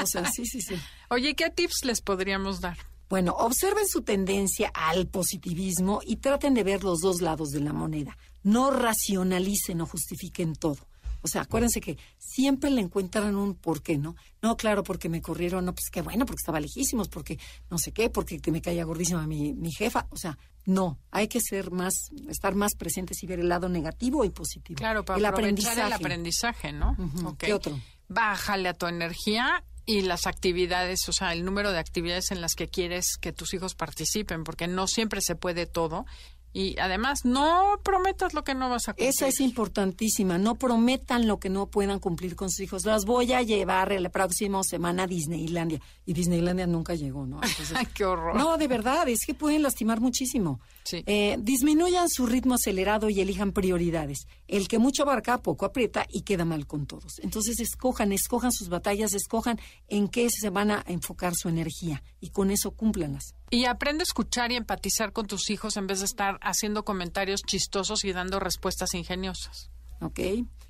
O 0.03 0.07
sea, 0.07 0.29
sí, 0.29 0.45
sí, 0.45 0.61
sí. 0.61 0.75
Oye, 1.11 1.35
¿qué 1.37 1.49
tips 1.49 1.85
les 1.85 2.01
podríamos 2.03 2.61
dar? 2.61 2.77
Bueno, 3.09 3.33
observen 3.39 3.87
su 3.87 4.03
tendencia 4.03 4.71
al 4.75 5.07
positivismo 5.07 6.01
y 6.05 6.17
traten 6.17 6.55
de 6.55 6.65
ver 6.65 6.83
los 6.83 6.99
dos 7.01 7.21
lados 7.23 7.51
de 7.51 7.61
la 7.61 7.73
moneda. 7.73 8.19
No 8.43 8.71
racionalicen 8.73 9.81
o 9.81 9.87
justifiquen 9.87 10.55
todo. 10.57 10.88
O 11.23 11.29
sea, 11.29 11.43
acuérdense 11.43 11.81
que 11.81 11.99
siempre 12.17 12.71
le 12.71 12.81
encuentran 12.81 13.35
un 13.37 13.55
por 13.55 13.83
qué, 13.83 13.99
¿no? 13.99 14.17
No, 14.43 14.57
claro, 14.57 14.83
porque 14.83 15.09
me 15.09 15.21
corrieron, 15.21 15.65
no, 15.65 15.75
pues 15.75 15.91
qué 15.91 16.03
bueno, 16.03 16.27
porque 16.27 16.41
estaba 16.41 16.61
lejísimos, 16.61 17.09
porque 17.09 17.39
no 17.71 17.79
sé 17.79 17.93
qué, 17.93 18.11
porque 18.11 18.39
te 18.39 18.51
me 18.51 18.63
caía 18.63 18.85
gordísima 18.85 19.27
mi, 19.27 19.53
mi 19.53 19.73
jefa. 19.73 20.07
O 20.11 20.17
sea, 20.17 20.39
no, 20.65 20.99
hay 21.11 21.29
que 21.29 21.41
ser 21.41 21.71
más, 21.71 22.11
estar 22.29 22.55
más 22.55 22.75
presentes 22.75 23.23
y 23.23 23.27
ver 23.27 23.41
el 23.41 23.49
lado 23.49 23.69
negativo 23.69 24.25
y 24.25 24.31
positivo. 24.31 24.77
Claro, 24.77 25.05
para 25.05 25.19
el 25.19 25.25
aprovechar 25.25 25.79
el 25.79 25.93
aprendizaje. 25.93 25.95
aprendizaje, 25.95 26.73
¿no? 26.73 26.97
Ujú. 26.99 27.29
Ok. 27.29 27.39
¿Qué 27.39 27.55
otro? 27.55 27.81
Bájale 28.09 28.69
a 28.69 28.75
tu 28.75 28.87
energía 28.87 29.65
y 29.89 30.03
las 30.03 30.27
actividades, 30.27 31.09
o 31.09 31.13
sea, 31.13 31.33
el 31.33 31.47
número 31.47 31.73
de 31.73 31.79
actividades 31.79 32.31
en 32.31 32.43
las 32.43 32.55
que 32.55 32.69
quieres 32.69 33.17
que 33.19 33.33
tus 33.33 33.55
hijos 33.55 33.75
participen, 33.75 34.45
porque 34.45 34.67
no 34.69 34.87
siempre 34.87 35.23
se 35.23 35.35
puede 35.35 35.65
todo. 35.65 36.05
Y 36.53 36.79
además, 36.79 37.25
no 37.25 37.79
prometas 37.85 38.35
lo 38.35 38.43
que 38.43 38.55
no 38.55 38.69
vas 38.69 38.89
a 38.89 38.93
cumplir. 38.93 39.11
Esa 39.11 39.29
es 39.29 39.41
importantísima. 39.41 40.39
No 40.39 40.55
prometan 40.55 41.27
lo 41.27 41.39
que 41.39 41.51
no 41.51 41.67
puedan 41.67 41.99
cumplir 41.99 42.37
con 42.37 42.51
sus 42.51 42.61
hijos. 42.61 42.85
Las 42.85 43.05
voy 43.05 43.33
a 43.33 43.43
llevar 43.43 43.93
la 44.01 44.09
próxima 44.09 44.63
semana 44.65 45.05
a 45.05 45.07
Disneylandia. 45.07 45.81
Y 46.07 46.15
Disneylandia 46.15 46.67
nunca 46.67 46.95
llegó, 46.95 47.27
¿no? 47.27 47.41
Entonces, 47.43 47.77
qué 47.95 48.05
horror. 48.05 48.37
no, 48.37 48.57
de 48.57 48.67
verdad, 48.67 49.09
es 49.09 49.25
que 49.27 49.35
pueden 49.35 49.63
lastimar 49.63 50.01
muchísimo. 50.01 50.61
Sí. 50.85 51.03
Eh, 51.07 51.37
disminuyan 51.39 52.09
su 52.09 52.27
ritmo 52.27 52.55
acelerado 52.55 53.11
y 53.11 53.21
elijan 53.21 53.53
prioridades. 53.53 54.27
El 54.47 54.69
que 54.69 54.79
mucho 54.79 55.03
abarca, 55.03 55.39
poco 55.39 55.67
aprieta 55.67 56.07
y 56.09 56.23
queda 56.23 56.45
mal 56.45 56.67
con 56.67 56.87
todos. 56.87 57.19
Entonces, 57.21 57.61
escojan, 57.61 58.13
escojan 58.13 58.53
sus 58.53 58.69
batallas, 58.69 59.13
escojan 59.15 59.61
en 59.87 60.09
qué 60.09 60.29
se 60.31 60.51
van 60.51 60.71
a 60.71 60.85
enfocar 60.87 61.35
su 61.35 61.49
energía 61.49 62.03
y 62.21 62.31
con 62.31 62.51
eso 62.51 62.71
cúmplanlas. 62.71 63.35
Y 63.51 63.65
aprende 63.65 64.03
a 64.03 64.05
escuchar 64.05 64.53
y 64.53 64.57
empatizar 64.57 65.13
con 65.13 65.27
tus 65.27 65.51
hijos 65.51 65.77
en 65.77 65.87
vez 65.87 66.01
de 66.01 66.07
estar 66.07 66.39
haciendo 66.43 66.85
comentarios 66.85 67.41
chistosos 67.47 68.05
y 68.05 68.13
dando 68.13 68.41
respuestas 68.41 68.95
ingeniosas. 68.95 69.71
¿ok? 70.01 70.21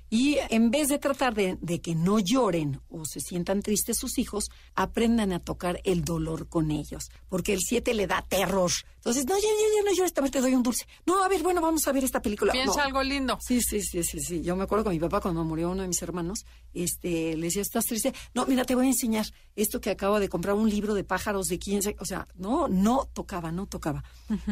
Y 0.09 0.37
en 0.49 0.71
vez 0.71 0.87
de 0.87 0.97
tratar 0.97 1.33
de, 1.35 1.57
de, 1.61 1.81
que 1.81 1.95
no 1.95 2.19
lloren 2.19 2.81
o 2.89 3.05
se 3.05 3.19
sientan 3.19 3.61
tristes 3.61 3.97
sus 3.97 4.17
hijos, 4.17 4.49
aprendan 4.75 5.31
a 5.31 5.39
tocar 5.39 5.79
el 5.83 6.03
dolor 6.03 6.47
con 6.47 6.71
ellos, 6.71 7.09
porque 7.27 7.53
el 7.53 7.59
7 7.59 7.93
le 7.93 8.07
da 8.07 8.25
terror. 8.27 8.71
Entonces, 8.95 9.25
no, 9.25 9.35
ya, 9.35 9.41
ya, 9.41 9.75
ya, 9.77 9.89
no 9.89 9.95
llores, 9.95 10.13
también 10.13 10.31
te 10.31 10.41
doy 10.41 10.53
un 10.53 10.63
dulce. 10.63 10.85
No, 11.05 11.23
a 11.23 11.29
ver, 11.29 11.41
bueno, 11.41 11.61
vamos 11.61 11.87
a 11.87 11.91
ver 11.91 12.03
esta 12.03 12.21
película. 12.21 12.51
Piensa 12.51 12.83
algo 12.83 13.01
lindo. 13.01 13.37
Sí, 13.39 13.61
sí, 13.61 13.81
sí, 13.81 14.03
sí, 14.03 14.19
sí. 14.19 14.41
Yo 14.41 14.55
me 14.55 14.63
acuerdo 14.63 14.85
con 14.85 14.93
mi 14.93 14.99
papá 14.99 15.21
cuando 15.21 15.43
murió 15.43 15.69
uno 15.69 15.83
de 15.83 15.87
mis 15.87 16.01
hermanos, 16.01 16.45
este, 16.73 17.37
le 17.37 17.45
decía, 17.45 17.61
¿estás 17.61 17.85
triste? 17.85 18.13
No, 18.33 18.45
mira, 18.45 18.65
te 18.65 18.75
voy 18.75 18.85
a 18.85 18.89
enseñar 18.89 19.25
esto 19.55 19.79
que 19.79 19.89
acabo 19.89 20.19
de 20.19 20.27
comprar, 20.27 20.55
un 20.55 20.69
libro 20.69 20.93
de 20.93 21.03
pájaros 21.03 21.47
de 21.47 21.59
15, 21.59 21.95
o 21.99 22.05
sea, 22.05 22.27
no, 22.35 22.67
no 22.67 23.07
tocaba, 23.13 23.51
no 23.51 23.67
tocaba. 23.67 24.03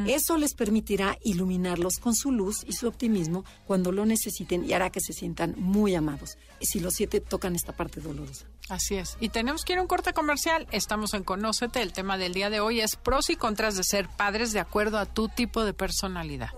Eso 0.06 0.38
les 0.38 0.54
permitirá 0.54 1.18
iluminarlos 1.24 1.98
con 2.00 2.16
su 2.16 2.32
luz 2.32 2.64
y 2.66 2.74
su 2.74 2.88
optimismo 2.88 3.44
cuando 3.66 3.92
lo 3.92 4.06
necesiten 4.06 4.66
y 4.66 4.74
hará 4.74 4.92
que 4.92 5.02
se 5.02 5.14
sientan 5.14 5.47
muy 5.58 5.96
amados. 5.96 6.38
Si 6.62 6.80
los 6.80 6.94
siete 6.94 7.22
tocan 7.22 7.56
esta 7.56 7.74
parte 7.74 8.02
dolorosa. 8.02 8.46
Así 8.70 8.96
es. 8.96 9.18
Y 9.20 9.30
tenemos 9.30 9.64
que 9.64 9.74
ir 9.74 9.80
a 9.80 9.82
un 9.82 9.88
corte 9.88 10.14
comercial. 10.14 10.68
Estamos 10.72 11.14
en 11.14 11.24
Conócete. 11.24 11.82
El 11.82 11.94
tema 11.94 12.18
del 12.18 12.34
día 12.34 12.50
de 12.50 12.60
hoy 12.60 12.82
es 12.82 12.96
pros 12.96 13.30
y 13.30 13.36
contras 13.36 13.78
de 13.78 13.84
ser 13.84 14.10
padres 14.10 14.52
de 14.52 14.60
acuerdo 14.60 14.98
a 14.98 15.06
tu 15.06 15.30
tipo 15.30 15.64
de 15.64 15.74
personalidad. 15.74 16.50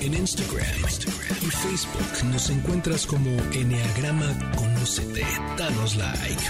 En 0.00 0.14
Instagram, 0.14 0.66
Instagram 0.82 1.38
y 1.42 1.50
Facebook 1.50 2.24
nos 2.30 2.50
encuentras 2.50 3.06
como 3.06 3.30
Enneagrama 3.52 4.52
Conócete. 4.56 5.24
Danos 5.56 5.96
like. 5.96 6.42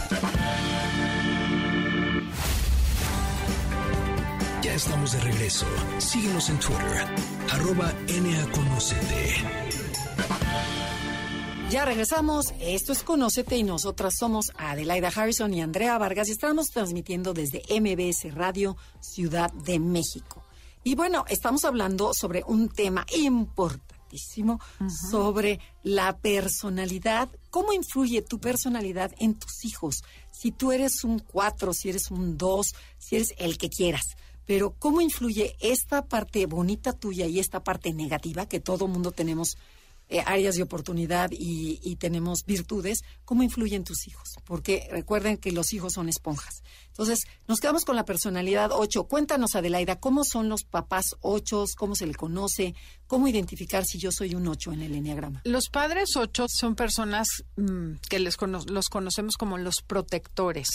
Ya 4.62 4.74
estamos 4.74 5.12
de 5.12 5.20
regreso. 5.20 5.66
Síguenos 5.98 6.50
en 6.50 6.58
Twitter, 6.58 7.06
arroba 7.52 7.92
NAConocete. 8.08 9.65
Ya 11.70 11.84
regresamos. 11.84 12.54
Esto 12.60 12.92
es 12.92 13.02
Conócete 13.02 13.56
y 13.56 13.64
nosotras 13.64 14.14
somos 14.16 14.52
Adelaida 14.56 15.08
Harrison 15.08 15.52
y 15.52 15.62
Andrea 15.62 15.98
Vargas 15.98 16.28
y 16.28 16.32
estamos 16.32 16.68
transmitiendo 16.68 17.34
desde 17.34 17.64
MBS 17.80 18.32
Radio 18.34 18.76
Ciudad 19.00 19.52
de 19.52 19.80
México. 19.80 20.44
Y 20.84 20.94
bueno, 20.94 21.24
estamos 21.28 21.64
hablando 21.64 22.12
sobre 22.14 22.44
un 22.46 22.68
tema 22.68 23.04
importantísimo, 23.16 24.60
sobre 25.10 25.58
la 25.82 26.16
personalidad. 26.16 27.28
¿Cómo 27.50 27.72
influye 27.72 28.22
tu 28.22 28.38
personalidad 28.38 29.10
en 29.18 29.34
tus 29.34 29.64
hijos? 29.64 30.04
Si 30.30 30.52
tú 30.52 30.70
eres 30.70 31.02
un 31.02 31.18
cuatro, 31.18 31.72
si 31.74 31.88
eres 31.88 32.12
un 32.12 32.38
dos, 32.38 32.74
si 32.98 33.16
eres 33.16 33.34
el 33.38 33.58
que 33.58 33.70
quieras. 33.70 34.16
Pero 34.46 34.76
¿cómo 34.78 35.00
influye 35.00 35.56
esta 35.58 36.06
parte 36.06 36.46
bonita 36.46 36.92
tuya 36.92 37.26
y 37.26 37.40
esta 37.40 37.64
parte 37.64 37.92
negativa 37.92 38.46
que 38.46 38.60
todo 38.60 38.86
mundo 38.86 39.10
tenemos 39.10 39.56
eh, 40.08 40.22
áreas 40.24 40.54
de 40.54 40.62
oportunidad 40.62 41.30
y, 41.32 41.80
y, 41.82 41.96
tenemos 41.96 42.44
virtudes, 42.46 43.00
¿cómo 43.24 43.42
influyen 43.42 43.82
tus 43.82 44.06
hijos? 44.06 44.36
Porque 44.44 44.88
recuerden 44.92 45.36
que 45.36 45.50
los 45.50 45.72
hijos 45.72 45.94
son 45.94 46.08
esponjas. 46.08 46.62
Entonces, 46.88 47.24
nos 47.48 47.58
quedamos 47.58 47.84
con 47.84 47.96
la 47.96 48.04
personalidad 48.04 48.70
8. 48.72 49.04
Cuéntanos, 49.04 49.56
Adelaida, 49.56 49.98
¿cómo 49.98 50.24
son 50.24 50.48
los 50.48 50.62
papás 50.62 51.16
8? 51.20 51.64
¿Cómo 51.76 51.96
se 51.96 52.06
le 52.06 52.14
conoce? 52.14 52.74
¿Cómo 53.08 53.26
identificar 53.26 53.84
si 53.84 53.98
yo 53.98 54.12
soy 54.12 54.34
un 54.34 54.46
8 54.46 54.72
en 54.72 54.82
el 54.82 54.94
enneagrama? 54.94 55.42
Los 55.44 55.68
padres 55.68 56.16
8 56.16 56.46
son 56.48 56.76
personas 56.76 57.26
mmm, 57.56 57.94
que 58.08 58.20
les 58.20 58.36
los 58.66 58.88
conocemos 58.88 59.36
como 59.36 59.58
los 59.58 59.82
protectores 59.82 60.68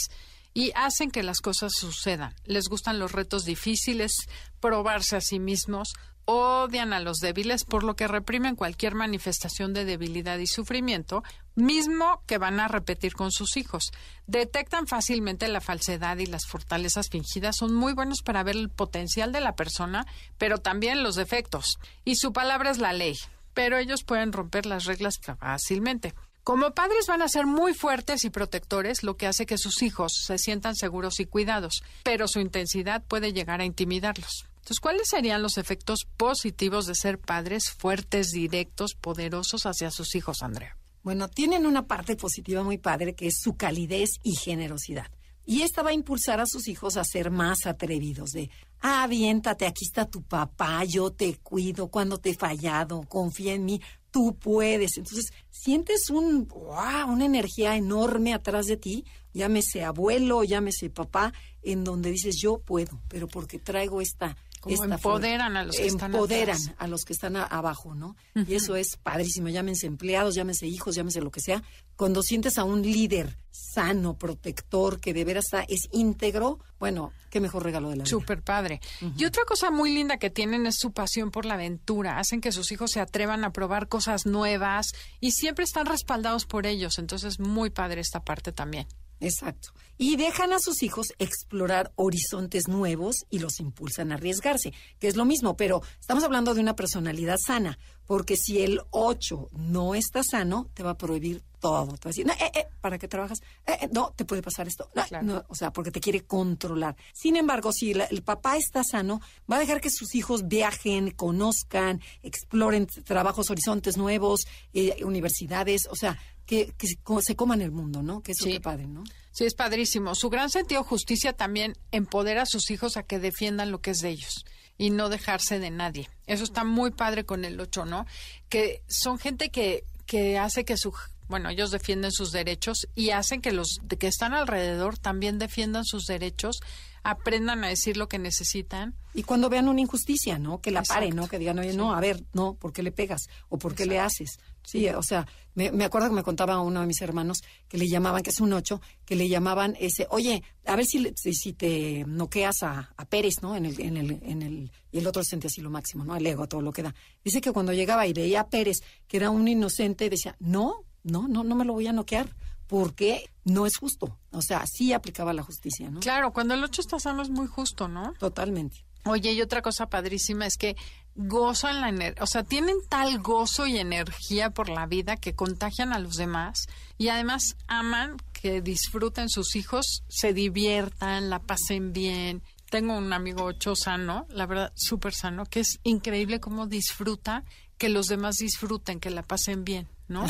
y 0.54 0.72
hacen 0.74 1.10
que 1.10 1.22
las 1.22 1.40
cosas 1.40 1.72
sucedan. 1.74 2.34
Les 2.44 2.68
gustan 2.68 2.98
los 2.98 3.12
retos 3.12 3.44
difíciles, 3.44 4.12
probarse 4.60 5.16
a 5.16 5.20
sí 5.20 5.38
mismos, 5.38 5.94
odian 6.24 6.92
a 6.92 7.00
los 7.00 7.18
débiles, 7.18 7.64
por 7.64 7.84
lo 7.84 7.96
que 7.96 8.08
reprimen 8.08 8.56
cualquier 8.56 8.94
manifestación 8.94 9.72
de 9.72 9.84
debilidad 9.84 10.38
y 10.38 10.46
sufrimiento, 10.46 11.22
mismo 11.54 12.22
que 12.26 12.38
van 12.38 12.60
a 12.60 12.68
repetir 12.68 13.14
con 13.14 13.32
sus 13.32 13.56
hijos. 13.56 13.90
Detectan 14.26 14.86
fácilmente 14.86 15.48
la 15.48 15.60
falsedad 15.60 16.18
y 16.18 16.26
las 16.26 16.46
fortalezas 16.46 17.08
fingidas, 17.10 17.56
son 17.56 17.74
muy 17.74 17.92
buenos 17.92 18.22
para 18.24 18.42
ver 18.42 18.56
el 18.56 18.70
potencial 18.70 19.32
de 19.32 19.40
la 19.40 19.54
persona, 19.54 20.06
pero 20.38 20.58
también 20.58 21.02
los 21.02 21.16
defectos. 21.16 21.78
Y 22.04 22.16
su 22.16 22.32
palabra 22.32 22.70
es 22.70 22.78
la 22.78 22.92
ley, 22.92 23.16
pero 23.54 23.78
ellos 23.78 24.04
pueden 24.04 24.32
romper 24.32 24.66
las 24.66 24.84
reglas 24.84 25.18
fácilmente. 25.18 26.14
Como 26.44 26.72
padres 26.72 27.06
van 27.06 27.22
a 27.22 27.28
ser 27.28 27.46
muy 27.46 27.72
fuertes 27.72 28.24
y 28.24 28.30
protectores, 28.30 29.04
lo 29.04 29.16
que 29.16 29.28
hace 29.28 29.46
que 29.46 29.58
sus 29.58 29.80
hijos 29.82 30.12
se 30.26 30.38
sientan 30.38 30.74
seguros 30.74 31.20
y 31.20 31.26
cuidados, 31.26 31.84
pero 32.02 32.26
su 32.26 32.40
intensidad 32.40 33.04
puede 33.06 33.32
llegar 33.32 33.60
a 33.60 33.64
intimidarlos. 33.64 34.48
Entonces, 34.62 34.78
¿cuáles 34.78 35.08
serían 35.08 35.42
los 35.42 35.58
efectos 35.58 36.06
positivos 36.16 36.86
de 36.86 36.94
ser 36.94 37.18
padres 37.18 37.70
fuertes, 37.70 38.30
directos, 38.30 38.94
poderosos 38.94 39.66
hacia 39.66 39.90
sus 39.90 40.14
hijos, 40.14 40.40
Andrea? 40.40 40.76
Bueno, 41.02 41.26
tienen 41.26 41.66
una 41.66 41.88
parte 41.88 42.14
positiva 42.14 42.62
muy 42.62 42.78
padre 42.78 43.16
que 43.16 43.26
es 43.26 43.40
su 43.42 43.56
calidez 43.56 44.10
y 44.22 44.36
generosidad. 44.36 45.10
Y 45.44 45.62
esta 45.62 45.82
va 45.82 45.90
a 45.90 45.94
impulsar 45.94 46.38
a 46.38 46.46
sus 46.46 46.68
hijos 46.68 46.96
a 46.96 47.02
ser 47.02 47.32
más 47.32 47.66
atrevidos, 47.66 48.30
de, 48.30 48.50
ah, 48.78 49.02
aviéntate, 49.02 49.66
aquí 49.66 49.84
está 49.84 50.06
tu 50.06 50.22
papá, 50.22 50.84
yo 50.84 51.10
te 51.10 51.38
cuido, 51.38 51.88
cuando 51.88 52.18
te 52.18 52.30
he 52.30 52.34
fallado, 52.34 53.02
confía 53.08 53.54
en 53.54 53.64
mí, 53.64 53.80
tú 54.12 54.36
puedes. 54.38 54.96
Entonces, 54.96 55.32
sientes 55.50 56.08
un, 56.08 56.46
wow, 56.46 57.08
una 57.08 57.24
energía 57.24 57.74
enorme 57.74 58.32
atrás 58.32 58.66
de 58.66 58.76
ti, 58.76 59.04
llámese 59.32 59.82
abuelo, 59.82 60.44
llámese 60.44 60.88
papá, 60.88 61.32
en 61.64 61.82
donde 61.82 62.12
dices, 62.12 62.36
yo 62.40 62.58
puedo, 62.58 63.00
pero 63.08 63.26
porque 63.26 63.58
traigo 63.58 64.00
esta 64.00 64.36
como 64.62 64.84
empoderan 64.84 65.56
a 65.56 65.64
los 65.64 65.76
que 65.76 65.86
están 65.86 66.14
empoderan 66.14 66.58
a 66.78 66.86
los 66.86 67.04
que 67.04 67.12
están 67.12 67.34
a, 67.34 67.42
abajo, 67.42 67.96
¿no? 67.96 68.16
Uh 68.34 68.40
-huh. 68.40 68.48
Y 68.48 68.54
eso 68.54 68.76
es 68.76 68.96
padrísimo, 69.02 69.48
llámense 69.48 69.88
empleados, 69.88 70.36
llámense 70.36 70.68
hijos, 70.68 70.94
llámense 70.94 71.20
lo 71.20 71.32
que 71.32 71.40
sea. 71.40 71.62
Cuando 71.96 72.22
sientes 72.22 72.58
a 72.58 72.64
un 72.64 72.80
líder 72.80 73.36
sano, 73.50 74.16
protector, 74.16 75.00
que 75.00 75.12
de 75.12 75.24
veras 75.24 75.46
está, 75.46 75.64
es 75.68 75.88
íntegro, 75.90 76.60
bueno, 76.78 77.12
qué 77.28 77.40
mejor 77.40 77.64
regalo 77.64 77.90
de 77.90 77.96
la 77.96 78.04
vida. 78.04 78.10
Súper 78.10 78.42
padre. 78.42 78.80
Uh 79.00 79.06
-huh. 79.06 79.14
Y 79.18 79.24
otra 79.24 79.44
cosa 79.44 79.72
muy 79.72 79.92
linda 79.92 80.18
que 80.18 80.30
tienen 80.30 80.66
es 80.66 80.76
su 80.78 80.92
pasión 80.92 81.32
por 81.32 81.44
la 81.44 81.54
aventura. 81.54 82.18
Hacen 82.18 82.40
que 82.40 82.52
sus 82.52 82.70
hijos 82.70 82.92
se 82.92 83.00
atrevan 83.00 83.44
a 83.44 83.52
probar 83.52 83.88
cosas 83.88 84.26
nuevas 84.26 84.92
y 85.20 85.32
siempre 85.32 85.64
están 85.64 85.86
respaldados 85.86 86.46
por 86.46 86.66
ellos. 86.66 86.98
Entonces, 86.98 87.40
muy 87.40 87.70
padre 87.70 88.00
esta 88.00 88.20
parte 88.20 88.52
también. 88.52 88.86
Exacto. 89.22 89.72
Y 89.98 90.16
dejan 90.16 90.52
a 90.52 90.58
sus 90.58 90.82
hijos 90.82 91.12
explorar 91.20 91.92
horizontes 91.94 92.66
nuevos 92.66 93.24
y 93.30 93.38
los 93.38 93.60
impulsan 93.60 94.10
a 94.10 94.16
arriesgarse, 94.16 94.72
que 94.98 95.06
es 95.06 95.14
lo 95.14 95.24
mismo, 95.24 95.56
pero 95.56 95.80
estamos 96.00 96.24
hablando 96.24 96.54
de 96.54 96.60
una 96.60 96.74
personalidad 96.74 97.36
sana, 97.38 97.78
porque 98.04 98.36
si 98.36 98.62
el 98.62 98.80
8 98.90 99.50
no 99.52 99.94
está 99.94 100.22
sano, 100.24 100.68
te 100.74 100.82
va 100.82 100.90
a 100.90 100.98
prohibir 100.98 101.44
todo. 101.62 101.86
Te 101.86 101.92
va 101.92 101.98
a 102.02 102.08
decir, 102.08 102.26
no, 102.26 102.32
eh, 102.34 102.50
eh, 102.54 102.66
¿para 102.82 102.98
qué 102.98 103.08
trabajas? 103.08 103.40
Eh, 103.66 103.78
eh, 103.82 103.88
no, 103.92 104.12
te 104.14 104.26
puede 104.26 104.42
pasar 104.42 104.66
esto. 104.66 104.90
No, 104.94 105.04
claro. 105.04 105.24
no, 105.24 105.44
o 105.48 105.54
sea, 105.54 105.72
porque 105.72 105.90
te 105.90 106.00
quiere 106.00 106.22
controlar. 106.22 106.96
Sin 107.14 107.36
embargo, 107.36 107.72
si 107.72 107.94
la, 107.94 108.04
el 108.04 108.22
papá 108.22 108.58
está 108.58 108.82
sano, 108.84 109.22
va 109.50 109.56
a 109.56 109.60
dejar 109.60 109.80
que 109.80 109.88
sus 109.88 110.14
hijos 110.14 110.48
viajen, 110.48 111.12
conozcan, 111.12 112.02
exploren 112.22 112.86
trabajos, 112.86 113.48
horizontes 113.48 113.96
nuevos, 113.96 114.42
eh, 114.74 115.02
universidades, 115.04 115.86
o 115.88 115.94
sea, 115.94 116.18
que, 116.44 116.74
que, 116.76 116.88
se 117.22 117.36
coman 117.36 117.62
el 117.62 117.70
mundo, 117.70 118.02
¿no? 118.02 118.20
Que 118.20 118.32
eso 118.32 118.44
sí. 118.44 118.58
padre, 118.58 118.88
¿no? 118.88 119.04
Sí, 119.30 119.44
es 119.44 119.54
padrísimo. 119.54 120.14
Su 120.16 120.28
gran 120.28 120.50
sentido 120.50 120.82
de 120.82 120.88
justicia 120.88 121.32
también 121.32 121.74
empodera 121.92 122.42
a 122.42 122.46
sus 122.46 122.70
hijos 122.70 122.96
a 122.96 123.04
que 123.04 123.20
defiendan 123.20 123.70
lo 123.70 123.80
que 123.80 123.92
es 123.92 123.98
de 123.98 124.10
ellos 124.10 124.44
y 124.76 124.90
no 124.90 125.08
dejarse 125.08 125.60
de 125.60 125.70
nadie. 125.70 126.10
Eso 126.26 126.42
está 126.42 126.64
muy 126.64 126.90
padre 126.90 127.24
con 127.24 127.44
el 127.44 127.60
8, 127.60 127.84
¿no? 127.84 128.04
Que 128.48 128.82
son 128.88 129.18
gente 129.18 129.50
que, 129.50 129.84
que 130.06 130.38
hace 130.38 130.64
que 130.64 130.76
su 130.76 130.92
bueno, 131.32 131.48
ellos 131.48 131.70
defienden 131.70 132.12
sus 132.12 132.30
derechos 132.30 132.88
y 132.94 133.08
hacen 133.08 133.40
que 133.40 133.52
los 133.52 133.80
que 133.98 134.06
están 134.06 134.34
alrededor 134.34 134.98
también 134.98 135.38
defiendan 135.38 135.86
sus 135.86 136.04
derechos, 136.04 136.60
aprendan 137.04 137.64
a 137.64 137.68
decir 137.68 137.96
lo 137.96 138.06
que 138.06 138.18
necesitan. 138.18 138.94
Y 139.14 139.22
cuando 139.22 139.48
vean 139.48 139.66
una 139.66 139.80
injusticia, 139.80 140.38
¿no? 140.38 140.60
Que 140.60 140.70
la 140.70 140.82
paren, 140.82 141.16
¿no? 141.16 141.28
Que 141.28 141.38
digan, 141.38 141.58
oye, 141.58 141.70
sí. 141.70 141.76
no, 141.78 141.94
a 141.94 142.00
ver, 142.00 142.22
no, 142.34 142.52
¿por 142.52 142.74
qué 142.74 142.82
le 142.82 142.92
pegas? 142.92 143.22
¿O 143.48 143.56
por 143.56 143.74
qué 143.74 143.84
Exacto. 143.84 143.94
le 143.94 144.00
haces? 144.00 144.38
Sí, 144.62 144.86
o 144.90 145.02
sea, 145.02 145.26
me, 145.54 145.72
me, 145.72 145.84
acuerdo 145.84 146.10
que 146.10 146.14
me 146.16 146.22
contaba 146.22 146.60
uno 146.60 146.82
de 146.82 146.86
mis 146.86 147.00
hermanos 147.00 147.38
que 147.66 147.78
le 147.78 147.88
llamaban, 147.88 148.22
que 148.22 148.28
es 148.28 148.40
un 148.40 148.52
ocho, 148.52 148.82
que 149.06 149.16
le 149.16 149.26
llamaban 149.26 149.74
ese, 149.80 150.06
oye, 150.10 150.42
a 150.66 150.76
ver 150.76 150.84
si, 150.84 151.14
si, 151.16 151.32
si 151.32 151.54
te 151.54 152.04
noqueas 152.06 152.62
a, 152.62 152.92
a, 152.94 153.04
Pérez, 153.06 153.36
¿no? 153.40 153.56
En 153.56 153.64
el, 153.64 153.80
en 153.80 153.96
el, 153.96 154.20
en 154.22 154.42
el, 154.42 154.70
y 154.90 154.98
el 154.98 155.06
otro 155.06 155.24
sentía 155.24 155.48
así 155.48 155.62
lo 155.62 155.70
máximo, 155.70 156.04
¿no? 156.04 156.14
El 156.14 156.26
ego, 156.26 156.46
todo 156.46 156.60
lo 156.60 156.72
que 156.72 156.82
da. 156.82 156.94
Dice 157.24 157.40
que 157.40 157.52
cuando 157.52 157.72
llegaba 157.72 158.06
y 158.06 158.12
veía 158.12 158.42
a 158.42 158.48
Pérez, 158.50 158.82
que 159.08 159.16
era 159.16 159.30
un 159.30 159.48
inocente, 159.48 160.10
decía, 160.10 160.36
no, 160.38 160.84
no, 161.04 161.28
no, 161.28 161.44
no 161.44 161.54
me 161.54 161.64
lo 161.64 161.72
voy 161.72 161.86
a 161.86 161.92
noquear 161.92 162.28
porque 162.66 163.30
no 163.44 163.66
es 163.66 163.76
justo. 163.76 164.18
O 164.30 164.40
sea, 164.40 164.64
sí 164.66 164.92
aplicaba 164.92 165.32
la 165.32 165.42
justicia, 165.42 165.90
¿no? 165.90 166.00
Claro, 166.00 166.32
cuando 166.32 166.54
el 166.54 166.64
8 166.64 166.80
está 166.80 166.98
sano 166.98 167.22
es 167.22 167.30
muy 167.30 167.46
justo, 167.46 167.88
¿no? 167.88 168.14
Totalmente. 168.18 168.84
Oye, 169.04 169.32
y 169.32 169.42
otra 169.42 169.62
cosa 169.62 169.86
padrísima 169.86 170.46
es 170.46 170.56
que 170.56 170.76
gozan 171.14 171.80
la 171.80 171.88
energía, 171.88 172.22
o 172.22 172.26
sea, 172.26 172.44
tienen 172.44 172.76
tal 172.88 173.18
gozo 173.18 173.66
y 173.66 173.76
energía 173.76 174.50
por 174.50 174.68
la 174.68 174.86
vida 174.86 175.16
que 175.16 175.34
contagian 175.34 175.92
a 175.92 175.98
los 175.98 176.14
demás 176.14 176.66
y 176.96 177.08
además 177.08 177.56
aman 177.66 178.16
que 178.32 178.62
disfruten 178.62 179.28
sus 179.28 179.56
hijos, 179.56 180.04
se 180.08 180.32
diviertan, 180.32 181.30
la 181.30 181.40
pasen 181.40 181.92
bien. 181.92 182.42
Tengo 182.70 182.96
un 182.96 183.12
amigo 183.12 183.44
ocho 183.44 183.74
sano, 183.76 184.26
la 184.30 184.46
verdad, 184.46 184.72
súper 184.74 185.12
sano, 185.12 185.44
que 185.44 185.60
es 185.60 185.80
increíble 185.82 186.40
cómo 186.40 186.66
disfruta 186.66 187.44
que 187.76 187.90
los 187.90 188.06
demás 188.06 188.36
disfruten, 188.36 189.00
que 189.00 189.10
la 189.10 189.22
pasen 189.22 189.64
bien. 189.64 189.88
¿no? 190.12 190.26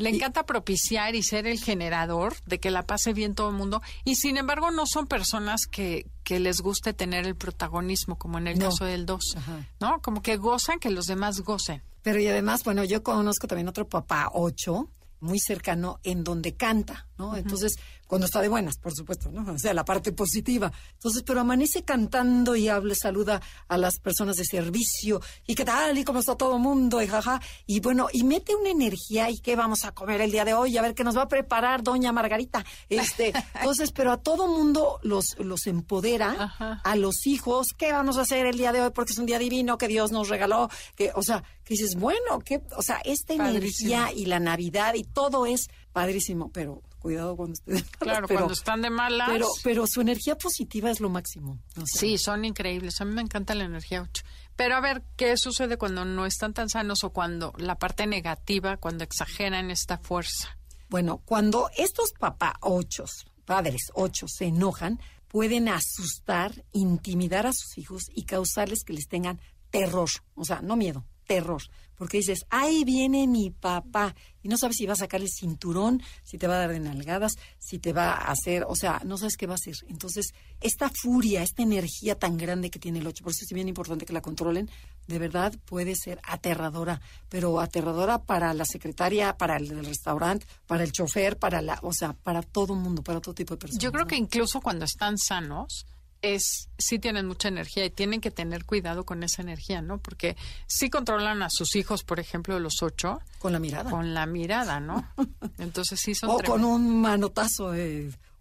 Le 0.00 0.10
encanta 0.10 0.44
propiciar 0.46 1.14
y 1.14 1.22
ser 1.22 1.46
el 1.46 1.60
generador 1.60 2.34
de 2.46 2.58
que 2.58 2.70
la 2.70 2.82
pase 2.82 3.12
bien 3.12 3.34
todo 3.34 3.50
el 3.50 3.56
mundo. 3.56 3.82
Y 4.04 4.16
sin 4.16 4.36
embargo, 4.36 4.70
no 4.70 4.86
son 4.86 5.06
personas 5.06 5.66
que, 5.66 6.06
que 6.24 6.40
les 6.40 6.60
guste 6.60 6.92
tener 6.92 7.26
el 7.26 7.36
protagonismo, 7.36 8.16
como 8.16 8.38
en 8.38 8.46
el 8.46 8.58
caso 8.58 8.84
del 8.84 9.06
2. 9.06 9.36
¿No? 9.80 10.00
Como 10.00 10.22
que 10.22 10.36
gozan 10.36 10.78
que 10.78 10.90
los 10.90 11.06
demás 11.06 11.40
gocen. 11.40 11.82
Pero 12.02 12.18
y 12.20 12.28
además, 12.28 12.64
bueno, 12.64 12.82
yo 12.84 13.02
conozco 13.02 13.46
también 13.46 13.68
otro 13.68 13.86
papá 13.86 14.30
8 14.32 14.88
muy 15.20 15.38
cercano 15.38 16.00
en 16.02 16.24
donde 16.24 16.56
canta, 16.56 17.06
¿no? 17.18 17.36
Entonces, 17.36 17.76
cuando 18.06 18.26
está 18.26 18.40
de 18.40 18.48
buenas, 18.48 18.76
por 18.78 18.92
supuesto, 18.92 19.30
¿no? 19.30 19.52
O 19.52 19.58
sea, 19.58 19.72
la 19.72 19.84
parte 19.84 20.12
positiva. 20.12 20.72
Entonces, 20.94 21.22
pero 21.24 21.40
amanece 21.40 21.84
cantando 21.84 22.56
y 22.56 22.68
habla, 22.68 22.94
saluda 22.94 23.40
a 23.68 23.78
las 23.78 24.00
personas 24.00 24.36
de 24.36 24.44
servicio 24.44 25.20
y 25.46 25.54
qué 25.54 25.64
tal 25.64 25.96
y 25.96 26.02
cómo 26.02 26.18
está 26.18 26.34
todo 26.34 26.56
el 26.56 26.62
mundo 26.62 27.00
y 27.00 27.06
jaja. 27.06 27.40
Y 27.66 27.80
bueno, 27.80 28.08
y 28.12 28.24
mete 28.24 28.56
una 28.56 28.70
energía 28.70 29.30
y 29.30 29.38
qué 29.38 29.54
vamos 29.54 29.84
a 29.84 29.92
comer 29.92 30.20
el 30.22 30.32
día 30.32 30.44
de 30.44 30.54
hoy, 30.54 30.76
a 30.76 30.82
ver 30.82 30.94
qué 30.94 31.04
nos 31.04 31.16
va 31.16 31.22
a 31.22 31.28
preparar 31.28 31.82
doña 31.82 32.10
Margarita. 32.10 32.64
Este, 32.88 33.32
entonces, 33.54 33.92
pero 33.92 34.12
a 34.12 34.16
todo 34.16 34.48
mundo 34.48 34.98
los, 35.02 35.36
los 35.38 35.66
empodera, 35.66 36.54
a 36.82 36.96
los 36.96 37.26
hijos, 37.26 37.68
qué 37.76 37.92
vamos 37.92 38.18
a 38.18 38.22
hacer 38.22 38.46
el 38.46 38.56
día 38.58 38.72
de 38.72 38.82
hoy 38.82 38.90
porque 38.92 39.12
es 39.12 39.18
un 39.18 39.26
día 39.26 39.38
divino 39.38 39.78
que 39.78 39.86
Dios 39.86 40.10
nos 40.10 40.28
regaló, 40.28 40.68
que, 40.96 41.12
o 41.14 41.22
sea, 41.22 41.44
que 41.70 41.74
dices, 41.74 41.94
bueno, 41.94 42.40
que, 42.44 42.60
o 42.76 42.82
sea, 42.82 43.00
esta 43.04 43.32
energía 43.32 44.10
y 44.12 44.26
la 44.26 44.40
Navidad 44.40 44.94
y 44.94 45.04
todo 45.04 45.46
es 45.46 45.68
padrísimo, 45.92 46.50
pero 46.50 46.82
cuidado 46.98 47.36
cuando 47.36 47.54
estén 47.54 47.84
Claro, 48.00 48.26
cuando 48.26 48.52
están 48.52 48.82
de 48.82 48.90
malas. 48.90 49.28
Pero, 49.30 49.46
pero 49.62 49.84
su 49.86 50.00
energía 50.00 50.36
positiva 50.36 50.90
es 50.90 50.98
lo 50.98 51.10
máximo. 51.10 51.60
sí, 51.84 52.18
son 52.18 52.44
increíbles. 52.44 53.00
A 53.00 53.04
mí 53.04 53.14
me 53.14 53.22
encanta 53.22 53.54
la 53.54 53.62
energía 53.62 54.02
8. 54.02 54.24
Pero 54.56 54.74
a 54.74 54.80
ver, 54.80 55.04
¿qué 55.16 55.36
sucede 55.36 55.76
cuando 55.76 56.04
no 56.04 56.26
están 56.26 56.54
tan 56.54 56.68
sanos 56.68 57.04
o 57.04 57.10
cuando 57.10 57.52
la 57.56 57.78
parte 57.78 58.04
negativa, 58.08 58.76
cuando 58.76 59.04
exageran 59.04 59.70
esta 59.70 59.96
fuerza? 59.96 60.58
Bueno, 60.88 61.22
cuando 61.24 61.70
estos 61.76 62.10
papá 62.18 62.56
ochos, 62.62 63.26
padres 63.44 63.92
ochos, 63.94 64.32
se 64.36 64.46
enojan, 64.46 65.00
pueden 65.28 65.68
asustar, 65.68 66.64
intimidar 66.72 67.46
a 67.46 67.52
sus 67.52 67.78
hijos 67.78 68.02
y 68.12 68.24
causarles 68.24 68.82
que 68.82 68.92
les 68.92 69.06
tengan 69.06 69.40
terror. 69.70 70.10
O 70.34 70.44
sea, 70.44 70.62
no 70.62 70.74
miedo, 70.74 71.06
terror, 71.30 71.62
porque 71.94 72.16
dices, 72.16 72.40
ahí 72.50 72.82
viene 72.82 73.28
mi 73.28 73.50
papá, 73.50 74.16
y 74.42 74.48
no 74.48 74.58
sabes 74.58 74.78
si 74.78 74.84
va 74.84 74.94
a 74.94 74.96
sacar 74.96 75.20
el 75.20 75.28
cinturón, 75.28 76.02
si 76.24 76.38
te 76.38 76.48
va 76.48 76.56
a 76.56 76.58
dar 76.58 76.72
de 76.72 76.80
nalgadas, 76.80 77.34
si 77.60 77.78
te 77.78 77.92
va 77.92 78.10
a 78.10 78.32
hacer, 78.32 78.64
o 78.66 78.74
sea, 78.74 79.00
no 79.04 79.16
sabes 79.16 79.36
qué 79.36 79.46
va 79.46 79.52
a 79.52 79.54
hacer. 79.54 79.76
Entonces, 79.86 80.32
esta 80.60 80.90
furia, 80.90 81.44
esta 81.44 81.62
energía 81.62 82.18
tan 82.18 82.36
grande 82.36 82.68
que 82.68 82.80
tiene 82.80 82.98
el 82.98 83.06
8, 83.06 83.22
por 83.22 83.30
eso 83.30 83.44
es 83.44 83.54
bien 83.54 83.68
importante 83.68 84.06
que 84.06 84.12
la 84.12 84.22
controlen, 84.22 84.68
de 85.06 85.18
verdad 85.20 85.54
puede 85.66 85.94
ser 85.94 86.18
aterradora, 86.24 87.00
pero 87.28 87.60
aterradora 87.60 88.18
para 88.24 88.52
la 88.54 88.64
secretaria, 88.64 89.36
para 89.36 89.56
el 89.56 89.68
del 89.68 89.86
restaurante, 89.86 90.46
para 90.66 90.82
el 90.82 90.90
chofer, 90.90 91.38
para 91.38 91.62
la, 91.62 91.78
o 91.82 91.92
sea, 91.92 92.12
para 92.12 92.42
todo 92.42 92.74
mundo, 92.74 93.04
para 93.04 93.20
todo 93.20 93.36
tipo 93.36 93.54
de 93.54 93.58
personas. 93.58 93.80
Yo 93.80 93.92
creo 93.92 94.08
que 94.08 94.16
incluso 94.16 94.60
cuando 94.60 94.84
están 94.84 95.16
sanos, 95.16 95.86
es 96.22 96.68
sí 96.78 96.98
tienen 96.98 97.26
mucha 97.26 97.48
energía 97.48 97.84
y 97.84 97.90
tienen 97.90 98.20
que 98.20 98.30
tener 98.30 98.64
cuidado 98.64 99.04
con 99.04 99.22
esa 99.22 99.42
energía, 99.42 99.82
¿no? 99.82 99.98
Porque 99.98 100.36
sí 100.66 100.90
controlan 100.90 101.42
a 101.42 101.48
sus 101.50 101.76
hijos, 101.76 102.04
por 102.04 102.20
ejemplo, 102.20 102.58
los 102.58 102.82
ocho. 102.82 103.20
Con 103.38 103.52
la 103.52 103.58
mirada. 103.58 103.90
Con 103.90 104.14
la 104.14 104.26
mirada, 104.26 104.80
¿no? 104.80 105.08
Entonces 105.58 106.00
sí 106.00 106.14
son. 106.14 106.30
o 106.30 106.38
con 106.38 106.64
un 106.64 107.00
manotazo, 107.00 107.72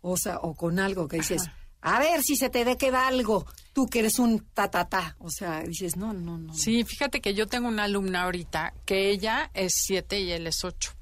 o 0.01 0.17
sea, 0.17 0.37
o 0.39 0.53
con 0.55 0.79
algo 0.79 1.07
que 1.07 1.17
dices, 1.17 1.43
a 1.81 1.99
ver 1.99 2.21
si 2.21 2.35
se 2.35 2.49
te 2.49 2.65
de 2.65 2.77
queda 2.77 3.07
algo, 3.07 3.45
tú 3.73 3.87
que 3.87 3.99
eres 3.99 4.19
un 4.19 4.39
ta, 4.53 4.69
ta, 4.69 4.87
ta. 4.87 5.15
O 5.19 5.29
sea, 5.29 5.61
dices, 5.61 5.95
no, 5.95 6.13
no, 6.13 6.37
no. 6.37 6.53
Sí, 6.53 6.83
fíjate 6.83 7.21
que 7.21 7.33
yo 7.33 7.47
tengo 7.47 7.67
una 7.67 7.85
alumna 7.85 8.23
ahorita 8.23 8.73
que 8.85 9.09
ella 9.09 9.49
es 9.53 9.73
siete 9.75 10.19
y 10.19 10.31
él 10.31 10.47
es 10.47 10.63
ocho. 10.63 10.93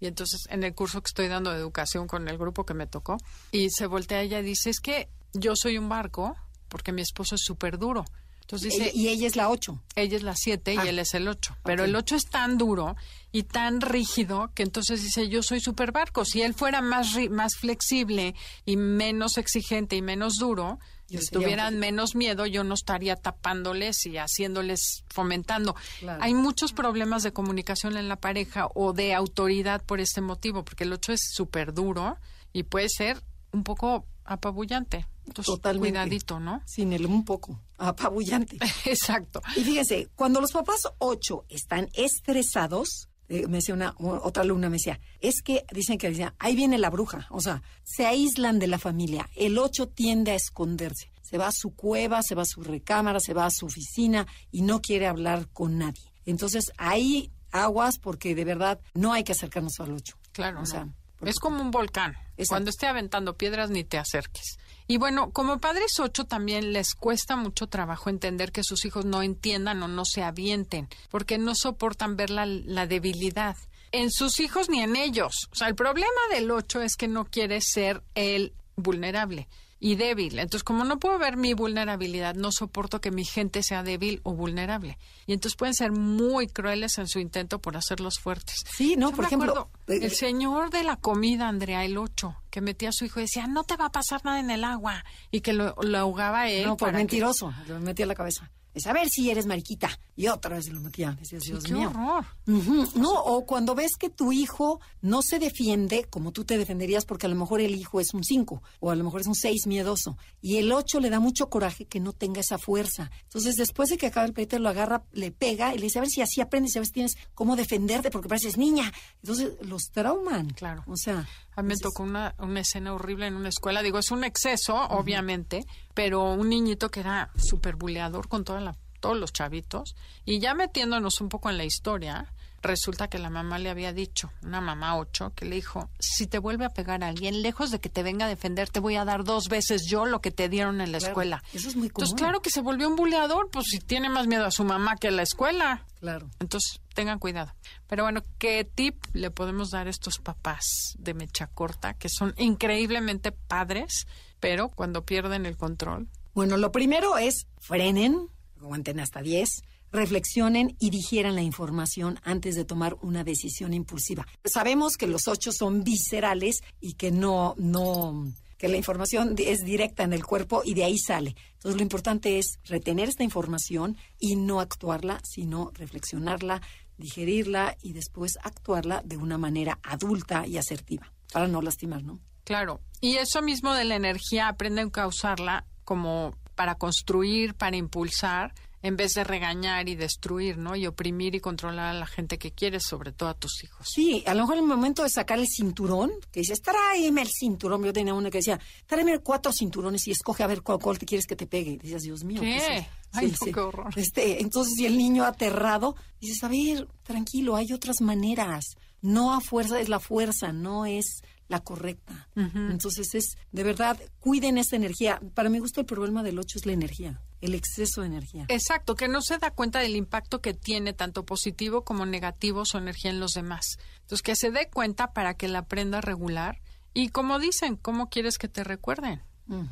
Y 0.00 0.06
entonces 0.06 0.40
en 0.48 0.64
el 0.64 0.74
curso 0.74 1.00
que 1.00 1.08
estoy 1.08 1.28
dando 1.28 1.52
de 1.52 1.58
educación 1.58 2.08
con 2.08 2.26
el 2.28 2.36
grupo 2.36 2.66
que 2.66 2.74
me 2.74 2.86
tocó, 2.86 3.18
y 3.52 3.70
se 3.70 3.86
voltea 3.86 4.22
ella 4.22 4.40
y 4.40 4.42
dice, 4.44 4.70
es 4.70 4.80
que 4.80 5.08
yo 5.32 5.54
soy 5.56 5.78
un 5.78 5.88
barco 5.88 6.36
porque 6.68 6.92
mi 6.92 7.02
esposo 7.02 7.34
es 7.34 7.42
súper 7.44 7.78
duro. 7.78 8.04
Entonces 8.42 8.72
dice, 8.72 8.90
y 8.94 9.08
ella 9.08 9.26
es 9.26 9.36
la 9.36 9.48
8. 9.48 9.82
Ella 9.94 10.16
es 10.16 10.22
la 10.22 10.34
7 10.36 10.74
y 10.74 10.76
ah. 10.76 10.88
él 10.88 10.98
es 10.98 11.14
el 11.14 11.28
8. 11.28 11.56
Pero 11.64 11.84
el 11.84 11.94
8 11.94 12.16
es 12.16 12.26
tan 12.26 12.58
duro 12.58 12.96
y 13.30 13.44
tan 13.44 13.80
rígido 13.80 14.50
que 14.54 14.62
entonces 14.62 15.02
dice, 15.02 15.28
yo 15.28 15.42
soy 15.42 15.60
súper 15.60 15.92
barco. 15.92 16.24
Si 16.24 16.42
él 16.42 16.52
fuera 16.52 16.82
más, 16.82 17.16
más 17.30 17.54
flexible 17.56 18.34
y 18.66 18.76
menos 18.76 19.38
exigente 19.38 19.96
y 19.96 20.02
menos 20.02 20.34
duro, 20.36 20.78
y 21.08 21.18
tuvieran 21.26 21.78
menos 21.78 22.14
miedo, 22.14 22.46
yo 22.46 22.64
no 22.64 22.74
estaría 22.74 23.16
tapándoles 23.16 24.06
y 24.06 24.16
haciéndoles, 24.16 25.04
fomentando. 25.08 25.76
Hay 26.20 26.34
muchos 26.34 26.72
problemas 26.72 27.22
de 27.22 27.32
comunicación 27.32 27.96
en 27.96 28.08
la 28.08 28.16
pareja 28.16 28.68
o 28.74 28.92
de 28.92 29.12
autoridad 29.14 29.82
por 29.84 30.00
este 30.00 30.20
motivo, 30.20 30.64
porque 30.64 30.84
el 30.84 30.92
8 30.92 31.12
es 31.12 31.20
súper 31.32 31.74
duro 31.74 32.16
y 32.52 32.62
puede 32.62 32.88
ser 32.88 33.22
un 33.52 33.62
poco 33.62 34.06
apabullante. 34.24 35.06
Totalmente. 35.44 35.90
Cuidadito, 35.90 36.40
¿no? 36.40 36.62
Sin 36.66 36.92
el 36.92 37.06
un 37.06 37.24
poco. 37.24 37.60
Apabullante. 37.78 38.58
Exacto. 38.84 39.40
Y 39.56 39.60
fíjense, 39.60 40.08
cuando 40.14 40.40
los 40.40 40.52
papás 40.52 40.80
ocho 40.98 41.44
están 41.48 41.88
estresados, 41.94 43.08
eh, 43.28 43.46
me 43.46 43.58
decía 43.58 43.74
una, 43.74 43.94
otra 43.98 44.42
alumna 44.42 44.68
me 44.68 44.76
decía, 44.76 45.00
es 45.20 45.42
que 45.42 45.64
dicen 45.72 45.98
que 45.98 46.10
decía, 46.10 46.34
ahí 46.38 46.56
viene 46.56 46.78
la 46.78 46.90
bruja. 46.90 47.26
O 47.30 47.40
sea, 47.40 47.62
se 47.84 48.06
aíslan 48.06 48.58
de 48.58 48.66
la 48.66 48.78
familia. 48.78 49.28
El 49.34 49.58
ocho 49.58 49.88
tiende 49.88 50.32
a 50.32 50.34
esconderse. 50.34 51.10
Se 51.22 51.38
va 51.38 51.46
a 51.46 51.52
su 51.52 51.74
cueva, 51.74 52.22
se 52.22 52.34
va 52.34 52.42
a 52.42 52.46
su 52.46 52.62
recámara, 52.62 53.20
se 53.20 53.32
va 53.32 53.46
a 53.46 53.50
su 53.50 53.66
oficina 53.66 54.26
y 54.50 54.62
no 54.62 54.82
quiere 54.82 55.06
hablar 55.06 55.48
con 55.48 55.78
nadie. 55.78 56.02
Entonces, 56.26 56.72
ahí 56.76 57.32
aguas 57.52 57.98
porque 57.98 58.34
de 58.34 58.44
verdad 58.44 58.80
no 58.94 59.12
hay 59.12 59.24
que 59.24 59.32
acercarnos 59.32 59.80
al 59.80 59.92
ocho. 59.92 60.16
Claro. 60.32 60.60
O 60.60 60.66
sea, 60.66 60.88
es 61.22 61.38
como 61.38 61.62
un 61.62 61.70
volcán. 61.70 62.16
Cuando 62.48 62.70
esté 62.70 62.86
aventando 62.86 63.36
piedras 63.36 63.70
ni 63.70 63.84
te 63.84 63.98
acerques. 63.98 64.58
Y 64.86 64.98
bueno, 64.98 65.30
como 65.30 65.60
padres 65.60 65.98
ocho 66.00 66.24
también 66.24 66.72
les 66.72 66.94
cuesta 66.94 67.36
mucho 67.36 67.66
trabajo 67.66 68.10
entender 68.10 68.52
que 68.52 68.64
sus 68.64 68.84
hijos 68.84 69.04
no 69.04 69.22
entiendan 69.22 69.82
o 69.82 69.88
no 69.88 70.04
se 70.04 70.22
avienten, 70.22 70.88
porque 71.10 71.38
no 71.38 71.54
soportan 71.54 72.16
ver 72.16 72.30
la, 72.30 72.46
la 72.46 72.86
debilidad 72.86 73.56
en 73.92 74.10
sus 74.10 74.40
hijos 74.40 74.68
ni 74.68 74.80
en 74.80 74.96
ellos. 74.96 75.48
O 75.52 75.54
sea, 75.54 75.68
el 75.68 75.74
problema 75.74 76.08
del 76.30 76.50
ocho 76.50 76.82
es 76.82 76.96
que 76.96 77.08
no 77.08 77.26
quiere 77.26 77.60
ser 77.60 78.02
el 78.14 78.52
vulnerable 78.76 79.48
y 79.84 79.96
débil. 79.96 80.38
Entonces, 80.38 80.62
como 80.62 80.84
no 80.84 81.00
puedo 81.00 81.18
ver 81.18 81.36
mi 81.36 81.54
vulnerabilidad, 81.54 82.36
no 82.36 82.52
soporto 82.52 83.00
que 83.00 83.10
mi 83.10 83.24
gente 83.24 83.64
sea 83.64 83.82
débil 83.82 84.20
o 84.22 84.32
vulnerable. 84.32 84.96
Y 85.26 85.32
entonces 85.32 85.56
pueden 85.56 85.74
ser 85.74 85.90
muy 85.90 86.46
crueles 86.46 86.98
en 86.98 87.08
su 87.08 87.18
intento 87.18 87.58
por 87.58 87.76
hacerlos 87.76 88.20
fuertes. 88.20 88.54
Sí, 88.64 88.94
no, 88.96 89.10
por 89.10 89.24
ejemplo. 89.24 89.70
el 89.88 90.12
señor 90.12 90.70
de 90.70 90.84
la 90.84 90.96
comida, 90.96 91.48
Andrea, 91.48 91.84
el 91.84 91.98
8, 91.98 92.32
que 92.48 92.60
metía 92.60 92.90
a 92.90 92.92
su 92.92 93.06
hijo 93.06 93.18
y 93.18 93.24
decía, 93.24 93.48
no 93.48 93.64
te 93.64 93.76
va 93.76 93.86
a 93.86 93.92
pasar 93.92 94.24
nada 94.24 94.38
en 94.38 94.52
el 94.52 94.62
agua. 94.62 95.04
Y 95.32 95.40
que 95.40 95.52
lo, 95.52 95.74
ahogaba 95.96 96.48
él. 96.48 96.64
No, 96.64 96.76
por 96.76 96.92
mentiroso, 96.92 97.52
lo 97.66 97.80
metía 97.80 98.04
en 98.04 98.08
la 98.08 98.14
cabeza 98.14 98.52
es 98.74 98.86
a 98.86 98.92
ver 98.92 99.08
si 99.08 99.30
eres 99.30 99.46
mariquita. 99.46 99.90
Y 100.14 100.28
otra 100.28 100.56
vez 100.56 100.68
lo 100.68 100.80
metía. 100.80 101.18
Dios 101.20 101.64
qué 101.64 101.74
horror. 101.74 102.24
No, 102.46 103.12
o 103.12 103.46
cuando 103.46 103.74
ves 103.74 103.92
que 103.98 104.10
tu 104.10 104.32
hijo 104.32 104.80
no 105.00 105.22
se 105.22 105.38
defiende 105.38 106.04
como 106.10 106.32
tú 106.32 106.44
te 106.44 106.58
defenderías, 106.58 107.04
porque 107.04 107.26
a 107.26 107.28
lo 107.28 107.36
mejor 107.36 107.60
el 107.60 107.74
hijo 107.74 108.00
es 108.00 108.12
un 108.14 108.24
5 108.24 108.62
o 108.80 108.90
a 108.90 108.94
lo 108.94 109.04
mejor 109.04 109.22
es 109.22 109.26
un 109.26 109.34
6 109.34 109.66
miedoso. 109.66 110.16
Y 110.40 110.56
el 110.56 110.72
8 110.72 111.00
le 111.00 111.10
da 111.10 111.20
mucho 111.20 111.48
coraje 111.48 111.86
que 111.86 112.00
no 112.00 112.12
tenga 112.12 112.40
esa 112.40 112.58
fuerza. 112.58 113.10
Entonces, 113.24 113.56
después 113.56 113.88
de 113.88 113.96
que 113.96 114.06
acaba 114.06 114.26
el 114.26 114.32
pleito, 114.32 114.58
lo 114.58 114.68
agarra, 114.68 115.04
le 115.12 115.30
pega 115.30 115.74
y 115.74 115.78
le 115.78 115.84
dice, 115.84 115.98
a 115.98 116.02
ver 116.02 116.10
si 116.10 116.20
así 116.20 116.40
aprendes, 116.40 116.76
a 116.76 116.80
ver 116.80 116.86
si 116.86 116.92
tienes 116.92 117.16
cómo 117.34 117.56
defenderte, 117.56 118.10
porque 118.10 118.28
pareces 118.28 118.58
niña. 118.58 118.92
Entonces, 119.22 119.52
los 119.62 119.90
trauman. 119.90 120.50
Claro. 120.50 120.84
O 120.86 120.96
sea. 120.96 121.26
A 121.54 121.62
mí 121.62 121.68
me 121.68 121.76
tocó 121.76 122.02
una, 122.02 122.34
una 122.38 122.60
escena 122.60 122.94
horrible 122.94 123.26
en 123.26 123.34
una 123.34 123.48
escuela. 123.48 123.82
Digo, 123.82 123.98
es 123.98 124.10
un 124.10 124.24
exceso, 124.24 124.74
obviamente, 124.74 125.64
pero 125.94 126.32
un 126.32 126.48
niñito 126.48 126.90
que 126.90 127.00
era 127.00 127.30
súper 127.36 127.76
buleador 127.76 128.28
con 128.28 128.44
toda 128.44 128.60
la, 128.60 128.76
todos 129.00 129.18
los 129.18 129.32
chavitos. 129.32 129.94
Y 130.24 130.38
ya 130.38 130.54
metiéndonos 130.54 131.20
un 131.20 131.28
poco 131.28 131.50
en 131.50 131.58
la 131.58 131.64
historia, 131.64 132.32
resulta 132.62 133.08
que 133.08 133.18
la 133.18 133.28
mamá 133.28 133.58
le 133.58 133.68
había 133.68 133.92
dicho, 133.92 134.32
una 134.42 134.60
mamá 134.60 134.96
ocho, 134.96 135.32
que 135.34 135.44
le 135.44 135.56
dijo, 135.56 135.90
si 135.98 136.26
te 136.26 136.38
vuelve 136.38 136.64
a 136.64 136.70
pegar 136.70 137.04
a 137.04 137.08
alguien, 137.08 137.42
lejos 137.42 137.70
de 137.70 137.80
que 137.80 137.88
te 137.88 138.02
venga 138.02 138.26
a 138.26 138.28
defender, 138.28 138.70
te 138.70 138.80
voy 138.80 138.96
a 138.96 139.04
dar 139.04 139.24
dos 139.24 139.48
veces 139.48 139.82
yo 139.86 140.06
lo 140.06 140.20
que 140.20 140.30
te 140.30 140.48
dieron 140.48 140.80
en 140.80 140.92
la 140.92 140.98
escuela. 140.98 141.42
Eso 141.52 141.68
es 141.68 141.76
muy 141.76 141.90
común. 141.90 142.06
Entonces, 142.06 142.14
claro 142.14 142.40
que 142.40 142.50
se 142.50 142.62
volvió 142.62 142.88
un 142.88 142.96
buleador, 142.96 143.50
pues 143.50 143.66
si 143.68 143.80
tiene 143.80 144.08
más 144.08 144.26
miedo 144.26 144.46
a 144.46 144.50
su 144.50 144.64
mamá 144.64 144.96
que 144.96 145.08
a 145.08 145.10
la 145.10 145.22
escuela. 145.22 145.84
Claro. 146.00 146.30
Entonces, 146.40 146.80
tengan 146.94 147.18
cuidado. 147.18 147.54
Pero 147.86 148.04
bueno, 148.04 148.24
¿qué 148.38 148.64
tip 148.64 149.04
le 149.12 149.30
podemos 149.30 149.70
dar 149.70 149.86
a 149.86 149.90
estos 149.90 150.18
papás 150.18 150.96
de 150.98 151.14
mecha 151.14 151.46
corta, 151.46 151.94
que 151.94 152.08
son 152.08 152.34
increíblemente 152.36 153.32
padres, 153.32 154.06
pero 154.40 154.68
cuando 154.68 155.04
pierden 155.04 155.46
el 155.46 155.56
control? 155.56 156.08
Bueno, 156.34 156.56
lo 156.56 156.72
primero 156.72 157.18
es 157.18 157.46
frenen, 157.60 158.28
aguanten 158.60 159.00
hasta 159.00 159.22
10 159.22 159.48
reflexionen 159.92 160.74
y 160.80 160.90
digieran 160.90 161.34
la 161.34 161.42
información 161.42 162.18
antes 162.24 162.54
de 162.54 162.64
tomar 162.64 162.96
una 163.02 163.24
decisión 163.24 163.74
impulsiva. 163.74 164.26
Sabemos 164.44 164.96
que 164.96 165.06
los 165.06 165.28
ocho 165.28 165.52
son 165.52 165.84
viscerales 165.84 166.62
y 166.80 166.94
que 166.94 167.10
no, 167.10 167.54
no, 167.58 168.32
que 168.62 168.68
la 168.68 168.76
información 168.76 169.34
es 169.38 169.64
directa 169.64 170.02
en 170.02 170.12
el 170.12 170.24
cuerpo 170.24 170.62
y 170.64 170.74
de 170.74 170.84
ahí 170.84 170.96
sale. 170.96 171.36
Entonces 171.54 171.76
lo 171.76 171.82
importante 171.82 172.38
es 172.38 172.58
retener 172.64 173.08
esta 173.08 173.24
información 173.24 173.96
y 174.18 174.36
no 174.36 174.60
actuarla, 174.60 175.20
sino 175.24 175.70
reflexionarla, 175.74 176.62
digerirla 177.02 177.76
y 177.82 177.92
después 177.92 178.38
actuarla 178.42 179.02
de 179.04 179.18
una 179.18 179.36
manera 179.36 179.78
adulta 179.82 180.46
y 180.46 180.56
asertiva, 180.56 181.12
para 181.32 181.48
no 181.48 181.60
lastimar, 181.60 182.02
¿no? 182.02 182.20
Claro. 182.44 182.80
Y 183.00 183.16
eso 183.16 183.42
mismo 183.42 183.74
de 183.74 183.84
la 183.84 183.96
energía, 183.96 184.48
aprenden 184.48 184.90
a 184.94 185.06
usarla 185.06 185.66
como 185.84 186.34
para 186.54 186.76
construir, 186.76 187.54
para 187.54 187.76
impulsar, 187.76 188.54
en 188.82 188.96
vez 188.96 189.12
de 189.12 189.24
regañar 189.24 189.88
y 189.88 189.94
destruir, 189.94 190.58
¿no? 190.58 190.74
Y 190.74 190.86
oprimir 190.86 191.34
y 191.34 191.40
controlar 191.40 191.94
a 191.94 191.98
la 191.98 192.06
gente 192.06 192.36
que 192.38 192.50
quieres, 192.50 192.82
sobre 192.84 193.12
todo 193.12 193.28
a 193.28 193.34
tus 193.34 193.62
hijos. 193.62 193.86
Sí, 193.88 194.24
a 194.26 194.34
lo 194.34 194.42
mejor 194.42 194.56
en 194.56 194.64
el 194.64 194.68
momento 194.68 195.04
de 195.04 195.08
sacar 195.08 195.38
el 195.38 195.46
cinturón, 195.46 196.10
que 196.32 196.40
dices, 196.40 196.60
tráeme 196.60 197.22
el 197.22 197.28
cinturón. 197.28 197.84
Yo 197.84 197.92
tenía 197.92 198.12
uno 198.12 198.30
que 198.30 198.38
decía, 198.38 198.58
tráeme 198.86 199.20
cuatro 199.20 199.52
cinturones 199.52 200.06
y 200.08 200.10
escoge 200.10 200.42
a 200.42 200.48
ver 200.48 200.62
cuál, 200.62 200.80
cuál 200.80 200.98
te 200.98 201.06
quieres 201.06 201.26
que 201.26 201.36
te 201.36 201.46
pegue. 201.46 201.78
dices, 201.78 202.02
Dios 202.02 202.24
mío. 202.24 202.40
¿Qué? 202.40 202.86
Ay, 203.12 203.32
qué 203.52 203.60
horror. 203.60 203.92
Este, 203.96 204.42
entonces, 204.42 204.74
si 204.76 204.86
el 204.86 204.96
niño 204.96 205.24
aterrado, 205.24 205.96
dices, 206.20 206.42
a 206.44 206.48
ver, 206.48 206.88
tranquilo, 207.02 207.56
hay 207.56 207.72
otras 207.72 208.00
maneras. 208.00 208.76
No 209.00 209.34
a 209.34 209.40
fuerza 209.40 209.80
es 209.80 209.88
la 209.88 209.98
fuerza, 210.00 210.52
no 210.52 210.86
es 210.86 211.22
la 211.52 211.60
correcta. 211.60 212.28
Entonces 212.34 213.14
es, 213.14 213.36
de 213.52 213.62
verdad, 213.62 214.00
cuiden 214.20 214.58
esta 214.58 214.76
energía. 214.76 215.20
Para 215.34 215.50
mi 215.50 215.58
gusto 215.58 215.80
el 215.80 215.86
problema 215.86 216.22
del 216.22 216.38
8 216.38 216.58
es 216.58 216.66
la 216.66 216.72
energía, 216.72 217.20
el 217.40 217.54
exceso 217.54 218.00
de 218.00 218.06
energía. 218.06 218.46
Exacto, 218.48 218.94
que 218.94 219.06
no 219.06 219.20
se 219.20 219.38
da 219.38 219.50
cuenta 219.50 219.80
del 219.80 219.94
impacto 219.94 220.40
que 220.40 220.54
tiene 220.54 220.94
tanto 220.94 221.26
positivo 221.26 221.84
como 221.84 222.06
negativo 222.06 222.64
su 222.64 222.78
energía 222.78 223.10
en 223.10 223.20
los 223.20 223.32
demás. 223.32 223.76
Entonces 224.00 224.22
que 224.22 224.34
se 224.34 224.50
dé 224.50 224.70
cuenta 224.70 225.12
para 225.12 225.34
que 225.34 225.46
la 225.46 225.60
aprenda 225.60 225.98
a 225.98 226.00
regular. 226.00 226.62
Y 226.94 227.08
como 227.08 227.38
dicen, 227.38 227.76
¿cómo 227.76 228.08
quieres 228.08 228.38
que 228.38 228.48
te 228.48 228.64
recuerden? 228.64 229.22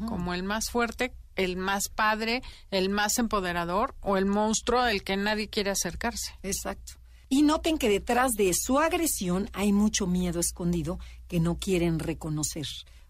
Como 0.06 0.34
el 0.34 0.42
más 0.42 0.68
fuerte, 0.68 1.14
el 1.44 1.56
más 1.56 1.88
padre, 1.88 2.42
el 2.70 2.88
más 2.88 3.18
empoderador 3.18 3.94
o 4.00 4.16
el 4.16 4.26
monstruo 4.26 4.82
del 4.84 5.02
que 5.02 5.16
nadie 5.16 5.48
quiere 5.48 5.70
acercarse. 5.70 6.34
Exacto. 6.42 6.94
Y 7.28 7.42
noten 7.42 7.78
que 7.78 7.88
detrás 7.88 8.32
de 8.32 8.52
su 8.54 8.78
agresión 8.78 9.48
hay 9.52 9.72
mucho 9.72 10.06
miedo 10.06 10.40
escondido 10.40 10.98
que 11.28 11.40
no 11.40 11.58
quieren 11.58 11.98
reconocer. 11.98 12.66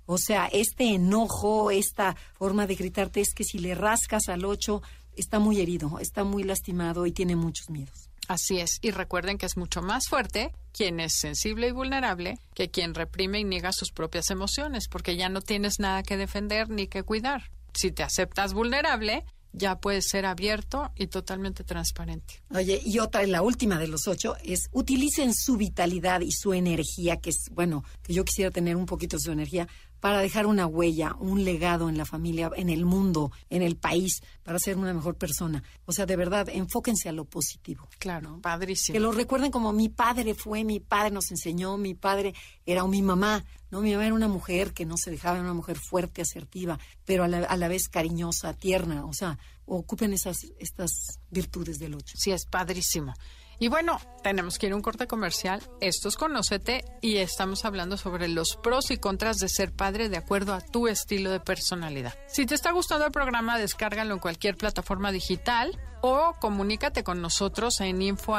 O 0.06 0.18
sea, 0.18 0.46
este 0.52 0.94
enojo, 0.94 1.70
esta 1.70 2.16
forma 2.34 2.66
de 2.66 2.74
gritarte 2.74 3.20
es 3.20 3.32
que 3.34 3.44
si 3.44 3.58
le 3.58 3.74
rascas 3.74 4.28
al 4.28 4.44
ocho, 4.44 4.82
está 5.16 5.38
muy 5.38 5.60
herido, 5.60 5.98
está 6.00 6.24
muy 6.24 6.42
lastimado 6.42 7.06
y 7.06 7.12
tiene 7.12 7.36
muchos 7.36 7.70
miedos. 7.70 8.10
Así 8.28 8.60
es, 8.60 8.78
y 8.80 8.92
recuerden 8.92 9.38
que 9.38 9.46
es 9.46 9.56
mucho 9.56 9.82
más 9.82 10.08
fuerte 10.08 10.52
quien 10.72 11.00
es 11.00 11.14
sensible 11.14 11.68
y 11.68 11.72
vulnerable 11.72 12.38
que 12.54 12.70
quien 12.70 12.94
reprime 12.94 13.40
y 13.40 13.44
niega 13.44 13.72
sus 13.72 13.90
propias 13.90 14.30
emociones, 14.30 14.86
porque 14.88 15.16
ya 15.16 15.28
no 15.28 15.40
tienes 15.40 15.80
nada 15.80 16.02
que 16.02 16.16
defender 16.16 16.68
ni 16.70 16.86
que 16.86 17.02
cuidar. 17.02 17.50
Si 17.74 17.92
te 17.92 18.02
aceptas 18.02 18.52
vulnerable, 18.52 19.24
ya 19.52 19.80
puede 19.80 20.02
ser 20.02 20.26
abierto 20.26 20.92
y 20.96 21.08
totalmente 21.08 21.64
transparente. 21.64 22.42
Oye, 22.54 22.80
y 22.84 22.98
otra, 22.98 23.26
la 23.26 23.42
última 23.42 23.78
de 23.78 23.88
los 23.88 24.06
ocho, 24.06 24.36
es 24.44 24.68
utilicen 24.72 25.34
su 25.34 25.56
vitalidad 25.56 26.20
y 26.20 26.30
su 26.30 26.52
energía, 26.52 27.16
que 27.16 27.30
es, 27.30 27.50
bueno, 27.52 27.84
que 28.02 28.14
yo 28.14 28.24
quisiera 28.24 28.50
tener 28.50 28.76
un 28.76 28.86
poquito 28.86 29.16
de 29.16 29.22
su 29.22 29.32
energía, 29.32 29.66
para 30.00 30.20
dejar 30.20 30.46
una 30.46 30.66
huella, 30.66 31.14
un 31.18 31.44
legado 31.44 31.88
en 31.88 31.98
la 31.98 32.06
familia, 32.06 32.50
en 32.56 32.70
el 32.70 32.84
mundo, 32.84 33.30
en 33.50 33.62
el 33.62 33.76
país, 33.76 34.22
para 34.42 34.58
ser 34.58 34.76
una 34.76 34.94
mejor 34.94 35.16
persona. 35.16 35.62
O 35.84 35.92
sea, 35.92 36.06
de 36.06 36.16
verdad, 36.16 36.48
enfóquense 36.48 37.08
a 37.08 37.12
lo 37.12 37.26
positivo. 37.26 37.88
Claro, 37.98 38.40
padrísimo. 38.40 38.94
Que 38.94 39.00
lo 39.00 39.12
recuerden 39.12 39.50
como 39.50 39.72
mi 39.72 39.88
padre 39.88 40.34
fue, 40.34 40.64
mi 40.64 40.80
padre 40.80 41.10
nos 41.10 41.30
enseñó, 41.30 41.76
mi 41.76 41.94
padre 41.94 42.34
era 42.64 42.82
o 42.84 42.88
mi 42.88 43.02
mamá. 43.02 43.44
No, 43.70 43.80
mi 43.80 43.92
mamá 43.92 44.06
era 44.06 44.14
una 44.14 44.28
mujer 44.28 44.72
que 44.72 44.84
no 44.84 44.96
se 44.96 45.10
dejaba, 45.10 45.36
era 45.36 45.44
una 45.44 45.54
mujer 45.54 45.78
fuerte, 45.78 46.22
asertiva, 46.22 46.78
pero 47.04 47.22
a 47.24 47.28
la, 47.28 47.38
a 47.38 47.56
la 47.56 47.68
vez 47.68 47.88
cariñosa, 47.88 48.54
tierna. 48.54 49.04
O 49.04 49.12
sea, 49.12 49.38
ocupen 49.66 50.12
esas 50.12 50.38
estas 50.58 50.90
virtudes 51.30 51.78
del 51.78 51.94
ocho. 51.94 52.16
Sí, 52.16 52.32
es 52.32 52.46
padrísimo. 52.46 53.14
Y 53.62 53.68
bueno, 53.68 54.00
tenemos 54.22 54.58
que 54.58 54.66
ir 54.66 54.72
a 54.72 54.76
un 54.76 54.80
corte 54.80 55.06
comercial. 55.06 55.62
Esto 55.82 56.08
es 56.08 56.16
Conócete 56.16 56.82
y 57.02 57.18
estamos 57.18 57.66
hablando 57.66 57.98
sobre 57.98 58.26
los 58.26 58.56
pros 58.56 58.90
y 58.90 58.96
contras 58.96 59.36
de 59.36 59.50
ser 59.50 59.70
padre 59.70 60.08
de 60.08 60.16
acuerdo 60.16 60.54
a 60.54 60.62
tu 60.62 60.88
estilo 60.88 61.30
de 61.30 61.40
personalidad. 61.40 62.14
Si 62.26 62.46
te 62.46 62.54
está 62.54 62.72
gustando 62.72 63.04
el 63.04 63.12
programa, 63.12 63.58
descárgalo 63.58 64.14
en 64.14 64.20
cualquier 64.20 64.56
plataforma 64.56 65.12
digital 65.12 65.78
o 66.00 66.32
comunícate 66.40 67.04
con 67.04 67.20
nosotros 67.20 67.80
en 67.80 68.00
info 68.00 68.32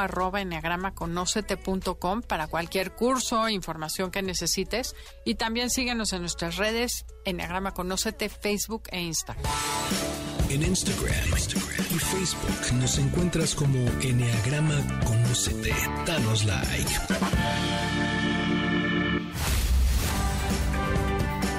para 2.26 2.48
cualquier 2.48 2.92
curso, 2.96 3.48
información 3.48 4.10
que 4.10 4.22
necesites 4.22 4.96
y 5.24 5.36
también 5.36 5.70
síguenos 5.70 6.12
en 6.12 6.22
nuestras 6.22 6.56
redes 6.56 7.06
Enneagrama 7.24 7.74
Conócete, 7.74 8.28
Facebook 8.28 8.88
e 8.90 9.00
Instagram. 9.02 9.52
En 10.52 10.62
Instagram, 10.62 11.14
y 11.94 11.98
Facebook 11.98 12.74
nos 12.74 12.98
encuentras 12.98 13.54
como 13.54 13.78
Enneagrama 14.02 15.00
Conócete. 15.02 15.72
Danos 16.06 16.44
like. 16.44 16.92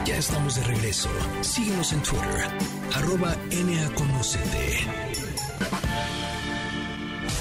Ya 0.06 0.16
estamos 0.16 0.58
de 0.58 0.64
regreso. 0.66 1.10
Síguenos 1.42 1.92
en 1.92 2.04
Twitter, 2.04 2.52
arroba. 2.94 3.36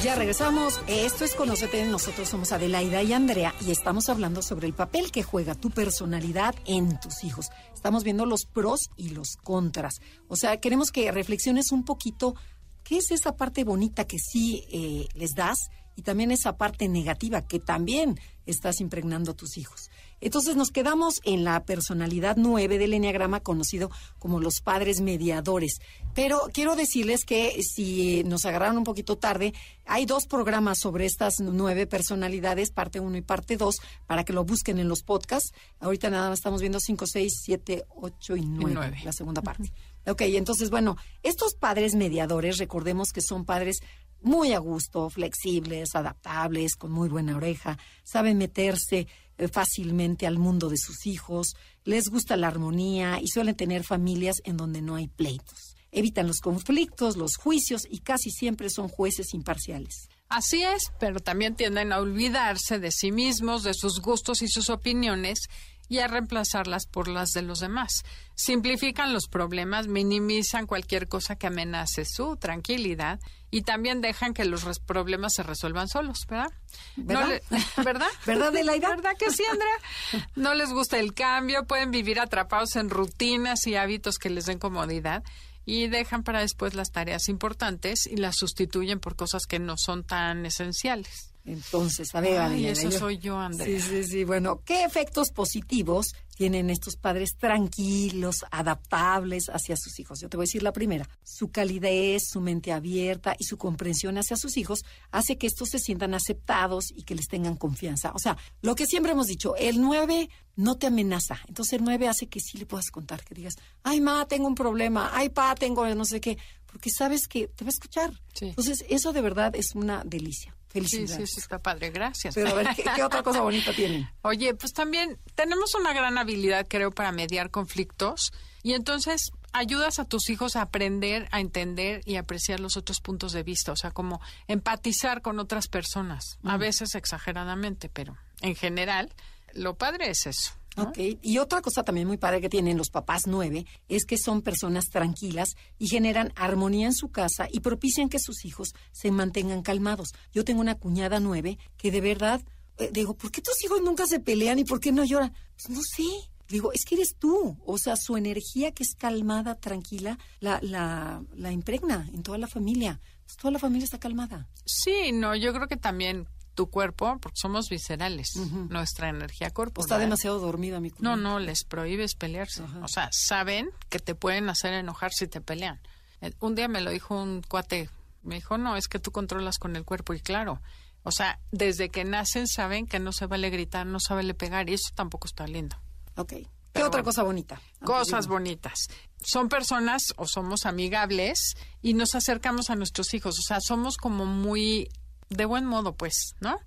Ya 0.03 0.17
regresamos. 0.17 0.81
Esto 0.89 1.25
es 1.25 1.35
Conocete. 1.35 1.85
Nosotros 1.85 2.29
somos 2.29 2.51
Adelaida 2.51 3.03
y 3.03 3.13
Andrea 3.13 3.55
y 3.61 3.71
estamos 3.71 4.09
hablando 4.09 4.41
sobre 4.41 4.67
el 4.67 4.73
papel 4.73 5.13
que 5.13 5.23
juega 5.23 5.55
tu 5.55 5.71
personalidad 5.71 6.55
en 6.65 6.99
tus 6.99 7.23
hijos. 7.23 7.51
Estamos 7.83 8.05
viendo 8.05 8.27
los 8.27 8.45
pros 8.45 8.91
y 8.97 9.09
los 9.09 9.35
contras. 9.43 9.95
O 10.29 10.37
sea, 10.37 10.61
queremos 10.61 10.93
que 10.93 11.11
reflexiones 11.11 11.73
un 11.73 11.85
poquito 11.85 12.37
qué 12.85 12.99
es 12.99 13.11
esa 13.11 13.35
parte 13.37 13.65
bonita 13.65 14.07
que 14.07 14.21
sí 14.21 14.65
eh, 14.71 15.09
les 15.15 15.35
das 15.35 15.59
y 15.97 16.03
también 16.03 16.31
esa 16.31 16.57
parte 16.57 16.87
negativa 16.87 17.45
que 17.49 17.59
también 17.59 18.21
estás 18.47 18.81
impregnando 18.81 19.33
a 19.33 19.35
tus 19.35 19.59
hijos. 19.59 19.91
Entonces 20.23 20.55
nos 20.55 20.71
quedamos 20.71 21.21
en 21.25 21.43
la 21.43 21.65
personalidad 21.65 22.37
9 22.39 22.79
del 22.79 22.95
Enneagrama, 22.95 23.41
conocido 23.41 23.91
como 24.21 24.41
los 24.41 24.61
padres 24.61 25.01
mediadores. 25.01 25.81
Pero 26.15 26.49
quiero 26.53 26.77
decirles 26.77 27.25
que 27.25 27.61
si 27.63 28.23
nos 28.25 28.45
agarraron 28.45 28.79
un 28.79 28.85
poquito 28.85 29.19
tarde, 29.19 29.53
hay 29.85 30.07
dos 30.07 30.27
programas 30.27 30.79
sobre 30.79 31.07
estas 31.07 31.41
nueve 31.41 31.89
personalidades, 31.89 32.71
parte 32.71 33.01
1 33.01 33.17
y 33.17 33.23
parte 33.23 33.57
2, 33.57 33.77
para 34.07 34.25
que 34.25 34.33
lo 34.33 34.45
busquen 34.45 34.79
en 34.79 34.89
los 34.89 35.03
podcasts. 35.03 35.53
Ahorita 35.81 36.09
nada 36.09 36.31
más 36.31 36.39
estamos 36.39 36.61
viendo 36.61 36.79
5, 36.79 37.05
6, 37.07 37.33
7, 37.45 37.85
8 37.89 38.37
y 38.37 38.47
9, 38.47 39.01
la 39.05 39.13
segunda 39.13 39.43
parte. 39.43 39.73
Ok, 40.07 40.23
entonces, 40.23 40.71
bueno, 40.71 40.97
estos 41.25 41.55
padres 41.55 41.95
mediadores, 41.97 42.59
recordemos 42.59 43.11
que 43.13 43.23
son 43.23 43.45
padres 43.45 43.81
muy 44.21 44.53
a 44.53 44.59
gusto, 44.59 45.11
flexibles, 45.11 45.95
adaptables, 45.95 46.77
con 46.77 46.93
muy 46.93 47.09
buena 47.09 47.37
oreja, 47.37 47.79
saben 48.05 48.39
meterse 48.39 48.99
eh, 48.99 49.07
fácilmente 49.49 50.27
al 50.27 50.39
mundo 50.39 50.69
de 50.69 50.77
sus 50.77 51.07
hijos, 51.07 51.55
les 51.85 52.09
gusta 52.09 52.37
la 52.37 52.49
armonía 52.49 53.21
y 53.21 53.29
suelen 53.29 53.57
tener 53.57 53.85
familias 53.85 54.37
en 54.45 54.57
donde 54.57 54.83
no 54.83 54.97
hay 54.97 55.09
pleitos. 55.09 55.77
Evitan 55.91 56.27
los 56.27 56.41
conflictos, 56.41 57.17
los 57.17 57.37
juicios 57.37 57.83
y 57.89 58.01
casi 58.01 58.31
siempre 58.31 58.71
son 58.71 58.89
jueces 58.89 59.35
imparciales. 59.35 60.09
Así 60.29 60.63
es, 60.63 60.91
pero 60.99 61.21
también 61.21 61.57
tienden 61.57 61.93
a 61.93 61.99
olvidarse 61.99 62.79
de 62.79 62.91
sí 62.91 63.13
mismos, 63.13 63.63
de 63.63 63.75
sus 63.75 64.01
gustos 64.01 64.41
y 64.41 64.49
sus 64.49 64.71
opiniones 64.71 65.49
y 65.91 65.99
a 65.99 66.09
reemplazarlas 66.09 66.87
por 66.87 67.09
las 67.09 67.33
de 67.33 67.43
los 67.43 67.61
demás. 67.61 68.03
Simplifican 68.35 69.13
los 69.13 69.29
problemas, 69.29 69.89
minimizan 69.89 70.67
cualquier 70.67 71.07
cosa 71.07 71.37
que 71.37 71.49
amenace 71.49 72.07
su 72.07 72.37
tranquilidad 72.37 73.21
y 73.53 73.63
también 73.63 74.01
dejan 74.01 74.33
que 74.33 74.47
los 74.47 74.65
problemas 74.81 75.35
se 75.35 75.43
resuelvan 75.43 75.87
solos, 75.87 76.27
¿verdad? 76.27 76.51
¿Verdad? 76.97 77.29
¿Verdad? 77.77 78.09
¿Verdad, 78.25 78.53
¿Verdad 78.53 79.17
que 79.19 79.31
sí, 79.31 79.45
Andrea? 79.45 80.27
No 80.35 80.55
les 80.55 80.71
gusta 80.71 80.99
el 80.99 81.13
cambio, 81.13 81.67
pueden 81.67 81.91
vivir 81.91 82.19
atrapados 82.19 82.77
en 82.77 82.89
rutinas 82.89 83.67
y 83.67 83.77
hábitos 83.77 84.17
que 84.19 84.31
les 84.31 84.47
den 84.47 84.59
comodidad 84.59 85.23
y 85.67 85.89
dejan 85.89 86.25
para 86.25 86.41
después 86.41 86.75
las 86.75 86.93
tareas 86.93 87.29
importantes 87.29 88.07
y 88.07 88.17
las 88.17 88.37
sustituyen 88.37 89.01
por 89.01 89.17
cosas 89.17 89.43
que 89.47 89.59
no 89.59 89.75
son 89.77 90.03
tan 90.03 90.47
esenciales. 90.47 91.32
Entonces, 91.45 92.15
a 92.15 92.21
ver, 92.21 92.41
Ay, 92.41 92.67
eso 92.67 92.91
soy 92.91 93.19
yo, 93.19 93.37
Andrea. 93.39 93.81
Sí, 93.81 93.81
sí, 93.81 94.05
sí. 94.05 94.25
Bueno, 94.25 94.63
¿qué 94.65 94.85
efectos 94.85 95.31
positivos 95.31 96.15
tienen 96.37 96.71
estos 96.71 96.97
padres 96.97 97.37
tranquilos, 97.37 98.45
adaptables 98.51 99.47
hacia 99.49 99.77
sus 99.77 99.99
hijos? 99.99 100.21
Yo 100.21 100.29
te 100.29 100.37
voy 100.37 100.45
a 100.45 100.47
decir 100.47 100.63
la 100.63 100.73
primera. 100.73 101.09
Su 101.25 101.51
calidez, 101.51 102.23
su 102.29 102.41
mente 102.41 102.73
abierta 102.73 103.35
y 103.39 103.45
su 103.45 103.57
comprensión 103.59 104.19
hacia 104.19 104.37
sus 104.37 104.57
hijos 104.57 104.85
hace 105.11 105.37
que 105.37 105.49
estos 105.49 105.71
se 105.71 105.79
sientan 105.79 106.15
aceptados 106.15 106.93
y 106.95 107.03
que 107.03 107.17
les 107.17 107.27
tengan 107.27 107.57
confianza. 107.57 108.13
O 108.15 108.19
sea, 108.19 108.37
lo 108.61 108.75
que 108.77 108.87
siempre 108.87 109.13
hemos 109.13 109.27
dicho, 109.27 109.57
el 109.57 109.81
9 109.81 110.29
no 110.55 110.77
te 110.77 110.87
amenaza. 110.87 111.41
Entonces 111.49 111.75
el 111.75 111.85
9 111.85 112.09
hace 112.09 112.29
que 112.29 112.41
sí 112.41 112.59
le 112.59 112.67
puedas 112.67 112.91
contar, 112.91 113.25
que 113.25 113.35
digas, 113.35 113.55
ay, 113.83 114.01
ma, 114.01 114.27
tengo 114.29 114.47
un 114.47 114.55
problema, 114.55 115.11
ay, 115.13 115.31
pa, 115.31 115.55
tengo 115.55 115.83
no 115.95 116.05
sé 116.05 116.21
qué, 116.21 116.39
porque 116.67 116.91
sabes 116.91 117.27
que 117.27 117.49
te 117.49 117.65
va 117.65 117.69
a 117.69 117.73
escuchar. 117.73 118.13
Entonces, 118.41 118.85
eso 118.89 119.13
de 119.13 119.21
verdad 119.21 119.55
es 119.55 119.75
una 119.75 120.03
delicia. 120.05 120.57
Sí, 120.73 121.07
sí, 121.07 121.07
sí, 121.07 121.41
está 121.41 121.59
padre, 121.59 121.91
gracias. 121.91 122.35
Pero 122.35 122.51
a 122.51 122.55
ver, 122.55 122.69
¿qué, 122.95 123.03
otra 123.03 123.23
cosa 123.23 123.41
bonita 123.43 123.73
tienen? 123.73 124.09
Oye, 124.23 124.55
pues 124.55 124.73
también 124.73 125.19
tenemos 125.35 125.75
una 125.75 125.93
gran 125.93 126.19
habilidad, 126.19 126.67
creo, 126.69 126.91
para 126.91 127.13
mediar 127.13 127.51
conflictos. 127.51 128.33
Y 128.63 128.75
entonces 128.75 129.33
ayudas 129.53 129.99
a 129.99 130.05
tus 130.05 130.31
hijos 130.31 130.57
a 130.57 130.63
aprender, 130.63 131.29
a 131.31 131.41
entender 131.41 132.01
y 132.07 132.17
apreciar 132.17 132.61
los 132.61 132.77
otros 132.77 133.01
puntos 133.01 133.33
de 133.33 133.43
vista, 133.43 133.73
o 133.73 133.77
sea, 133.77 133.91
como 133.91 134.21
empatizar 134.49 135.21
con 135.21 135.39
otras 135.39 135.69
personas, 135.69 136.39
a 136.45 136.57
veces 136.57 136.95
exageradamente, 136.95 137.89
pero 137.89 138.17
en 138.41 138.55
general, 138.57 139.13
lo 139.53 139.77
padre 139.77 140.11
es 140.11 140.27
eso. 140.27 140.53
Ok, 140.77 140.99
y 141.21 141.39
otra 141.39 141.61
cosa 141.61 141.83
también 141.83 142.07
muy 142.07 142.17
padre 142.17 142.41
que 142.41 142.49
tienen 142.49 142.79
los 142.79 142.89
papás 142.89 143.23
nueve 143.27 143.67
es 143.89 144.07
que 144.07 144.17
son 144.17 144.41
personas 144.41 144.87
tranquilas 144.87 145.51
y 145.79 145.89
generan 145.89 146.33
armonía 146.35 146.87
en 146.87 146.95
su 146.95 147.11
casa 147.11 147.47
y 147.51 147.61
propician 147.61 148.09
que 148.09 148.19
sus 148.19 148.45
hijos 148.45 148.73
se 148.91 149.11
mantengan 149.11 149.63
calmados. 149.63 150.13
Yo 150.33 150.45
tengo 150.45 150.61
una 150.61 150.77
cuñada 150.77 151.21
nueve 151.21 151.59
que 151.77 151.91
de 151.91 152.01
verdad, 152.01 152.41
eh, 152.79 152.91
digo, 152.93 153.15
¿por 153.15 153.31
qué 153.31 153.43
tus 153.43 153.63
hijos 153.65 153.83
nunca 153.83 154.07
se 154.07 154.21
pelean 154.21 154.59
y 154.59 154.65
por 154.65 154.81
qué 154.81 154.93
no 154.93 155.05
lloran? 155.05 155.35
Pues 155.57 155.77
no 155.77 155.83
sé, 155.83 156.05
Digo, 156.49 156.71
es 156.75 156.85
que 156.85 156.97
eres 156.97 157.17
tú. 157.19 157.57
O 157.65 157.79
sea, 157.79 157.95
su 157.97 158.15
energía 158.19 158.73
que 158.73 158.83
es 158.83 158.95
calmada, 158.95 159.55
tranquila, 159.55 160.19
la, 160.39 160.59
la, 160.61 161.23
la 161.35 161.51
impregna 161.51 162.11
en 162.13 162.23
toda 162.23 162.37
la 162.37 162.47
familia. 162.47 163.01
Pues 163.25 163.37
toda 163.39 163.53
la 163.53 163.59
familia 163.59 163.87
está 163.87 163.99
calmada. 163.99 164.51
Sí, 164.67 165.13
no, 165.13 165.35
yo 165.35 165.55
creo 165.55 165.67
que 165.67 165.79
también 165.79 166.29
tu 166.55 166.69
cuerpo, 166.69 167.19
porque 167.21 167.37
somos 167.41 167.69
viscerales, 167.69 168.35
nuestra 168.69 169.09
energía 169.09 169.51
corporal. 169.51 169.85
Está 169.85 169.99
demasiado 169.99 170.39
dormida 170.39 170.81
mi 170.81 170.91
cuerpo. 170.91 171.05
No, 171.05 171.17
no, 171.17 171.39
les 171.39 171.65
prohíbes 171.65 172.15
pelearse. 172.15 172.63
O 172.83 172.89
sea, 172.89 173.09
saben 173.13 173.71
que 173.89 173.99
te 173.99 174.15
pueden 174.15 174.49
hacer 174.49 174.75
enojar 174.75 175.13
si 175.13 175.27
te 175.27 175.41
pelean. 175.41 175.81
Eh, 176.21 176.33
un 176.41 176.55
día 176.55 176.69
me 176.69 176.81
lo 176.81 176.91
dijo 176.91 177.21
un 177.21 177.43
cuate, 177.43 177.91
me 178.23 178.37
dijo, 178.37 178.59
no, 178.59 178.77
es 178.77 178.89
que 178.89 178.99
tú 178.99 179.11
controlas 179.11 179.59
con 179.59 179.77
el 179.77 179.85
cuerpo. 179.85 180.15
Y 180.15 180.21
claro, 180.21 180.61
o 181.03 181.11
sea, 181.11 181.41
desde 181.51 181.89
que 181.89 182.05
nacen 182.05 182.47
saben 182.47 182.87
que 182.87 183.01
no 183.01 183.13
se 183.13 183.27
vale 183.27 183.51
gritar, 183.51 183.87
no 183.87 183.99
se 184.01 184.15
vale 184.15 184.35
pegar, 184.35 184.69
y 184.71 184.75
eso 184.75 184.91
tampoco 184.95 185.27
está 185.27 185.47
lindo. 185.47 185.77
Ok. 186.17 186.35
¿Qué 186.73 186.83
otra 186.83 187.03
cosa 187.03 187.23
bonita? 187.23 187.61
Cosas 187.85 188.27
bonitas. 188.27 188.89
Son 189.21 189.49
personas 189.51 190.03
o 190.17 190.27
somos 190.27 190.65
amigables 190.65 191.55
y 191.83 191.93
nos 191.93 192.15
acercamos 192.15 192.71
a 192.71 192.77
nuestros 192.77 193.13
hijos. 193.13 193.39
O 193.39 193.43
sea, 193.43 193.59
somos 193.61 193.97
como 193.99 194.25
muy 194.25 194.89
de 195.37 195.45
buen 195.45 195.65
modo, 195.65 195.95
pues, 195.95 196.35
¿no? 196.41 196.59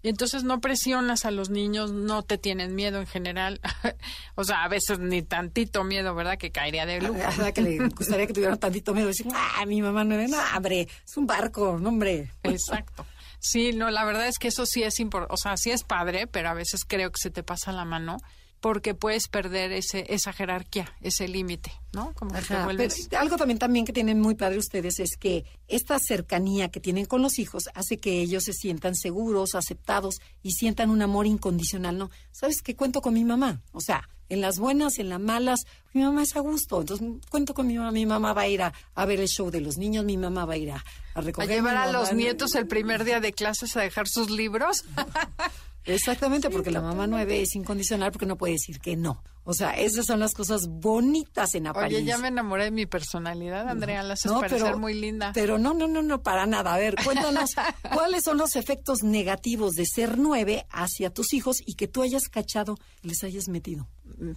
Y 0.00 0.08
entonces 0.08 0.44
no 0.44 0.60
presionas 0.60 1.24
a 1.24 1.32
los 1.32 1.50
niños, 1.50 1.92
no 1.92 2.22
te 2.22 2.38
tienen 2.38 2.76
miedo 2.76 3.00
en 3.00 3.06
general. 3.06 3.60
o 4.36 4.44
sea, 4.44 4.62
a 4.62 4.68
veces 4.68 5.00
ni 5.00 5.22
tantito 5.22 5.82
miedo, 5.82 6.14
¿verdad? 6.14 6.38
Que 6.38 6.52
caería 6.52 6.86
de 6.86 7.00
lujo. 7.00 7.14
¿Verdad 7.18 7.52
que 7.52 7.62
le 7.62 7.78
gustaría 7.96 8.26
que 8.26 8.32
tuvieran 8.32 8.58
tantito 8.58 8.94
miedo? 8.94 9.08
Decir, 9.08 9.26
ah, 9.34 9.64
mi 9.66 9.82
mamá 9.82 10.04
no 10.04 10.14
es, 10.14 10.30
no, 10.30 10.38
hombre, 10.56 10.88
es 11.04 11.16
un 11.16 11.26
barco, 11.26 11.78
no, 11.80 11.88
hombre. 11.88 12.30
Exacto. 12.44 13.04
Sí, 13.40 13.72
no, 13.72 13.90
la 13.90 14.04
verdad 14.04 14.28
es 14.28 14.38
que 14.38 14.48
eso 14.48 14.66
sí 14.66 14.82
es 14.82 14.98
importante, 15.00 15.34
o 15.34 15.36
sea, 15.36 15.56
sí 15.56 15.70
es 15.70 15.84
padre, 15.84 16.26
pero 16.26 16.48
a 16.48 16.54
veces 16.54 16.84
creo 16.84 17.10
que 17.10 17.20
se 17.20 17.30
te 17.30 17.42
pasa 17.42 17.72
la 17.72 17.84
mano 17.84 18.18
porque 18.60 18.94
puedes 18.94 19.28
perder 19.28 19.72
ese, 19.72 20.06
esa 20.12 20.32
jerarquía, 20.32 20.92
ese 21.00 21.28
límite, 21.28 21.72
¿no? 21.92 22.12
Como 22.14 22.32
que 22.32 22.42
te 22.42 22.62
vuelves... 22.64 23.08
algo 23.12 23.36
también, 23.36 23.58
también 23.58 23.84
que 23.84 23.92
tienen 23.92 24.20
muy 24.20 24.34
padre 24.34 24.58
ustedes 24.58 24.98
es 24.98 25.16
que 25.16 25.44
esta 25.68 25.98
cercanía 25.98 26.68
que 26.68 26.80
tienen 26.80 27.06
con 27.06 27.22
los 27.22 27.38
hijos 27.38 27.64
hace 27.74 27.98
que 27.98 28.20
ellos 28.20 28.44
se 28.44 28.52
sientan 28.52 28.94
seguros, 28.94 29.54
aceptados 29.54 30.16
y 30.42 30.52
sientan 30.52 30.90
un 30.90 31.02
amor 31.02 31.26
incondicional, 31.26 31.98
¿no? 31.98 32.10
¿Sabes 32.32 32.62
qué 32.62 32.74
cuento 32.74 33.00
con 33.00 33.14
mi 33.14 33.24
mamá? 33.24 33.62
O 33.72 33.80
sea, 33.80 34.08
en 34.28 34.40
las 34.40 34.58
buenas, 34.58 34.98
en 34.98 35.08
las 35.08 35.20
malas, 35.20 35.60
mi 35.92 36.02
mamá 36.02 36.22
es 36.22 36.36
a 36.36 36.40
gusto. 36.40 36.80
Entonces, 36.80 37.06
cuento 37.30 37.54
con 37.54 37.66
mi 37.66 37.78
mamá. 37.78 37.92
Mi 37.92 38.06
mamá 38.06 38.32
va 38.32 38.42
a 38.42 38.48
ir 38.48 38.62
a, 38.62 38.72
ver 39.06 39.20
el 39.20 39.28
show 39.28 39.50
de 39.50 39.60
los 39.60 39.78
niños, 39.78 40.04
mi 40.04 40.16
mamá 40.16 40.44
va 40.44 40.54
a 40.54 40.56
ir 40.56 40.70
a, 40.72 40.84
recoger. 41.14 41.50
A 41.50 41.54
llevar 41.54 41.76
a 41.76 41.90
los 41.90 42.12
nietos 42.12 42.54
el 42.54 42.66
primer 42.66 43.04
día 43.04 43.20
de 43.20 43.32
clases 43.32 43.76
a 43.76 43.80
dejar 43.80 44.06
sus 44.08 44.30
libros. 44.30 44.84
Exactamente, 45.88 46.50
porque 46.50 46.70
la 46.70 46.80
mamá 46.80 47.06
nueve 47.06 47.40
es 47.40 47.54
incondicional 47.54 48.12
porque 48.12 48.26
no 48.26 48.36
puede 48.36 48.54
decir 48.54 48.80
que 48.80 48.96
no. 48.96 49.22
O 49.44 49.54
sea, 49.54 49.70
esas 49.70 50.04
son 50.04 50.20
las 50.20 50.34
cosas 50.34 50.66
bonitas 50.68 51.54
en 51.54 51.68
apariencia. 51.68 51.98
Oye, 51.98 52.06
ya 52.06 52.18
me 52.18 52.28
enamoré 52.28 52.64
de 52.64 52.70
mi 52.70 52.84
personalidad, 52.84 53.66
Andrea, 53.66 54.02
la 54.02 54.12
haces 54.12 54.30
parecer 54.30 54.76
muy 54.76 54.92
linda. 54.92 55.32
Pero 55.32 55.56
no, 55.58 55.72
no, 55.72 55.88
no, 55.88 56.02
no, 56.02 56.22
para 56.22 56.44
nada. 56.44 56.74
A 56.74 56.78
ver, 56.78 56.96
cuéntanos, 57.02 57.52
¿cuáles 57.94 58.24
son 58.24 58.36
los 58.36 58.56
efectos 58.56 59.02
negativos 59.02 59.72
de 59.72 59.86
ser 59.86 60.18
nueve 60.18 60.66
hacia 60.70 61.10
tus 61.10 61.32
hijos 61.32 61.56
y 61.64 61.74
que 61.74 61.88
tú 61.88 62.02
hayas 62.02 62.28
cachado 62.28 62.76
y 63.02 63.08
les 63.08 63.24
hayas 63.24 63.48
metido? 63.48 63.88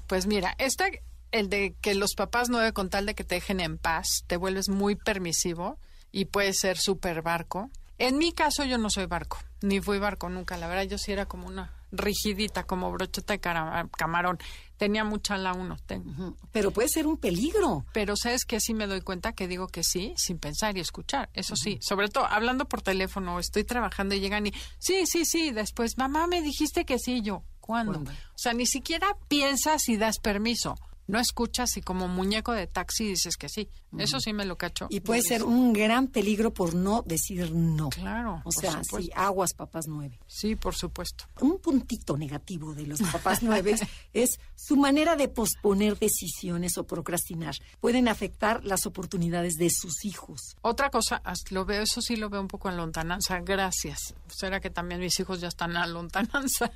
Pues 0.07 0.27
mira, 0.27 0.55
este, 0.57 1.03
el 1.31 1.49
de 1.49 1.75
que 1.81 1.93
los 1.93 2.13
papás 2.15 2.49
nueve 2.49 2.71
con 2.71 2.89
tal 2.89 3.05
de 3.05 3.13
que 3.13 3.23
te 3.23 3.35
dejen 3.35 3.59
en 3.59 3.77
paz, 3.77 4.23
te 4.27 4.37
vuelves 4.37 4.69
muy 4.69 4.95
permisivo 4.95 5.77
y 6.11 6.25
puedes 6.25 6.59
ser 6.59 6.77
súper 6.77 7.21
barco. 7.21 7.69
En 7.97 8.17
mi 8.17 8.31
caso 8.31 8.63
yo 8.63 8.77
no 8.77 8.89
soy 8.89 9.05
barco, 9.05 9.37
ni 9.61 9.79
fui 9.79 9.99
barco 9.99 10.29
nunca, 10.29 10.57
la 10.57 10.67
verdad 10.67 10.83
yo 10.83 10.97
sí 10.97 11.11
era 11.11 11.25
como 11.25 11.47
una 11.47 11.71
rigidita, 11.91 12.63
como 12.63 12.91
brocheta 12.91 13.33
de 13.33 13.39
camarón. 13.39 14.39
Tenía 14.77 15.03
mucha 15.03 15.37
la 15.37 15.53
uno. 15.53 15.77
Tengo. 15.85 16.35
Pero 16.51 16.71
puede 16.71 16.87
ser 16.87 17.05
un 17.05 17.17
peligro. 17.17 17.85
Pero 17.93 18.15
sabes 18.15 18.45
que 18.45 18.59
sí 18.59 18.73
me 18.73 18.87
doy 18.87 19.01
cuenta 19.01 19.33
que 19.33 19.47
digo 19.47 19.67
que 19.67 19.83
sí, 19.83 20.13
sin 20.17 20.39
pensar 20.39 20.77
y 20.77 20.79
escuchar. 20.79 21.29
Eso 21.33 21.55
sí, 21.55 21.77
sobre 21.81 22.09
todo 22.09 22.25
hablando 22.25 22.65
por 22.65 22.81
teléfono, 22.81 23.39
estoy 23.39 23.63
trabajando 23.63 24.15
y 24.15 24.19
llegan 24.19 24.47
y 24.47 24.53
sí, 24.79 25.05
sí, 25.05 25.25
sí, 25.25 25.51
después, 25.51 25.97
mamá, 25.97 26.27
me 26.27 26.41
dijiste 26.41 26.85
que 26.85 26.97
sí, 26.97 27.21
yo. 27.21 27.43
¿Cuándo? 27.59 27.93
¿Cuándo? 27.93 28.11
O 28.11 28.37
sea, 28.37 28.53
ni 28.53 28.65
siquiera 28.65 29.15
piensas 29.27 29.87
y 29.87 29.97
das 29.97 30.17
permiso 30.19 30.75
no 31.11 31.19
escuchas 31.19 31.75
y 31.75 31.81
como 31.81 32.07
muñeco 32.07 32.53
de 32.53 32.67
taxi 32.67 33.05
dices 33.05 33.35
que 33.35 33.49
sí. 33.49 33.69
Eso 33.97 34.21
sí 34.21 34.31
me 34.31 34.45
lo 34.45 34.57
cacho. 34.57 34.87
Y 34.89 35.01
puede 35.01 35.21
ser 35.21 35.43
un 35.43 35.73
gran 35.73 36.07
peligro 36.07 36.53
por 36.53 36.73
no 36.73 37.03
decir 37.05 37.51
no. 37.51 37.89
Claro. 37.89 38.41
O 38.45 38.51
sea, 38.53 38.81
sí, 38.83 39.11
aguas 39.13 39.53
papás 39.53 39.87
nueve. 39.89 40.17
Sí, 40.25 40.55
por 40.55 40.73
supuesto. 40.73 41.25
Un 41.41 41.59
puntito 41.59 42.15
negativo 42.15 42.73
de 42.73 42.87
los 42.87 43.01
papás 43.01 43.43
nueve 43.43 43.75
es 44.13 44.39
su 44.55 44.77
manera 44.77 45.17
de 45.17 45.27
posponer 45.27 45.99
decisiones 45.99 46.77
o 46.77 46.87
procrastinar. 46.87 47.55
Pueden 47.81 48.07
afectar 48.07 48.63
las 48.63 48.85
oportunidades 48.85 49.55
de 49.55 49.69
sus 49.69 50.05
hijos. 50.05 50.55
Otra 50.61 50.89
cosa, 50.89 51.21
lo 51.49 51.65
veo, 51.65 51.81
eso 51.81 52.01
sí 52.01 52.15
lo 52.15 52.29
veo 52.29 52.39
un 52.39 52.47
poco 52.47 52.69
en 52.69 52.77
lontananza. 52.77 53.41
Gracias. 53.41 54.15
Será 54.27 54.61
que 54.61 54.69
también 54.69 55.01
mis 55.01 55.19
hijos 55.19 55.41
ya 55.41 55.49
están 55.49 55.75
a 55.75 55.85
lontananza. 55.85 56.71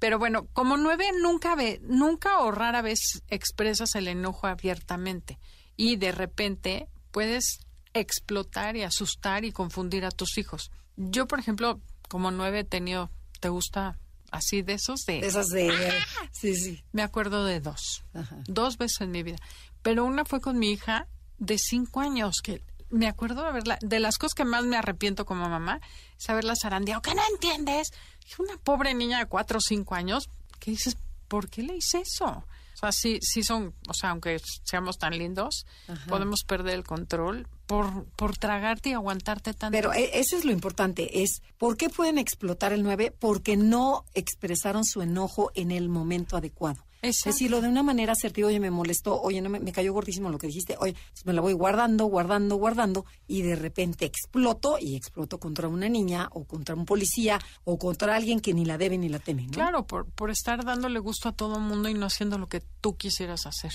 Pero 0.00 0.18
bueno, 0.18 0.48
como 0.52 0.76
nueve 0.76 1.10
nunca 1.22 1.54
ve, 1.54 1.80
nunca 1.84 2.40
o 2.40 2.50
rara 2.50 2.82
vez 2.82 3.22
expresas 3.52 3.94
el 3.96 4.08
enojo 4.08 4.46
abiertamente 4.46 5.38
y 5.76 5.96
de 5.96 6.10
repente 6.10 6.88
puedes 7.10 7.60
explotar 7.92 8.76
y 8.76 8.82
asustar 8.82 9.44
y 9.44 9.52
confundir 9.52 10.06
a 10.06 10.10
tus 10.10 10.38
hijos. 10.38 10.70
Yo, 10.96 11.26
por 11.26 11.38
ejemplo, 11.38 11.78
como 12.08 12.30
nueve 12.30 12.60
he 12.60 12.64
tenido, 12.64 13.10
¿te 13.40 13.50
gusta 13.50 13.98
así 14.30 14.62
de 14.62 14.74
esos? 14.74 15.00
De, 15.06 15.18
esas 15.18 15.48
de... 15.48 15.70
¡Ah! 15.70 16.28
Sí, 16.32 16.56
sí. 16.56 16.82
Me 16.92 17.02
acuerdo 17.02 17.44
de 17.44 17.60
dos. 17.60 18.04
Dos 18.46 18.78
veces 18.78 19.02
en 19.02 19.10
mi 19.10 19.22
vida. 19.22 19.36
Pero 19.82 20.04
una 20.04 20.24
fue 20.24 20.40
con 20.40 20.58
mi 20.58 20.70
hija 20.70 21.06
de 21.38 21.58
cinco 21.58 22.00
años, 22.00 22.36
que 22.42 22.62
me 22.88 23.08
acuerdo 23.08 23.44
de 23.44 23.52
verla, 23.52 23.78
de 23.82 24.00
las 24.00 24.16
cosas 24.16 24.34
que 24.34 24.44
más 24.46 24.64
me 24.64 24.76
arrepiento 24.76 25.26
como 25.26 25.48
mamá, 25.48 25.80
es 26.18 26.30
haberla 26.30 26.54
zarandeado, 26.56 27.02
que 27.02 27.14
no 27.14 27.22
entiendes. 27.30 27.92
Una 28.38 28.56
pobre 28.56 28.94
niña 28.94 29.18
de 29.18 29.26
cuatro 29.26 29.58
o 29.58 29.60
cinco 29.60 29.94
años, 29.94 30.30
que 30.58 30.70
dices, 30.70 30.96
¿por 31.28 31.50
qué 31.50 31.62
le 31.62 31.76
hice 31.76 32.00
eso? 32.00 32.46
Sea, 32.82 32.92
sí, 32.92 33.18
sí 33.20 33.42
son, 33.42 33.74
o 33.88 33.94
sea, 33.94 34.10
aunque 34.10 34.40
seamos 34.64 34.98
tan 34.98 35.16
lindos, 35.16 35.66
podemos 36.08 36.42
perder 36.44 36.74
el 36.74 36.84
control 36.84 37.46
por, 37.66 38.04
por 38.16 38.36
tragarte 38.36 38.90
y 38.90 38.92
aguantarte 38.92 39.54
tanto. 39.54 39.76
Pero 39.76 39.92
e, 39.92 40.18
eso 40.18 40.36
es 40.36 40.44
lo 40.44 40.52
importante, 40.52 41.22
es 41.22 41.42
¿por 41.58 41.76
qué 41.76 41.88
pueden 41.88 42.18
explotar 42.18 42.72
el 42.72 42.82
9? 42.82 43.14
Porque 43.18 43.56
no 43.56 44.04
expresaron 44.14 44.84
su 44.84 45.02
enojo 45.02 45.50
en 45.54 45.70
el 45.70 45.88
momento 45.88 46.36
adecuado. 46.36 46.84
Es 47.02 47.16
decirlo 47.24 47.60
de 47.60 47.68
una 47.68 47.82
manera 47.82 48.12
asertiva, 48.12 48.46
oye, 48.46 48.60
me 48.60 48.70
molestó, 48.70 49.20
oye, 49.20 49.40
no 49.40 49.50
me, 49.50 49.72
cayó 49.72 49.92
gordísimo 49.92 50.30
lo 50.30 50.38
que 50.38 50.46
dijiste, 50.46 50.76
oye, 50.78 50.94
pues 51.12 51.26
me 51.26 51.32
la 51.32 51.40
voy 51.40 51.52
guardando, 51.52 52.04
guardando, 52.04 52.54
guardando, 52.54 53.04
y 53.26 53.42
de 53.42 53.56
repente 53.56 54.04
exploto, 54.04 54.78
y 54.78 54.94
exploto 54.94 55.40
contra 55.40 55.66
una 55.66 55.88
niña, 55.88 56.28
o 56.30 56.44
contra 56.44 56.76
un 56.76 56.84
policía, 56.84 57.40
o 57.64 57.76
contra 57.76 58.14
alguien 58.14 58.38
que 58.38 58.54
ni 58.54 58.64
la 58.64 58.78
debe 58.78 58.98
ni 58.98 59.08
la 59.08 59.18
teme, 59.18 59.46
¿no? 59.46 59.50
Claro, 59.50 59.84
por, 59.84 60.06
por 60.12 60.30
estar 60.30 60.64
dándole 60.64 61.00
gusto 61.00 61.28
a 61.28 61.32
todo 61.32 61.56
el 61.56 61.62
mundo 61.62 61.88
y 61.88 61.94
no 61.94 62.06
haciendo 62.06 62.38
lo 62.38 62.48
que 62.48 62.62
tú 62.82 62.96
quisieras 62.96 63.46
hacer. 63.46 63.72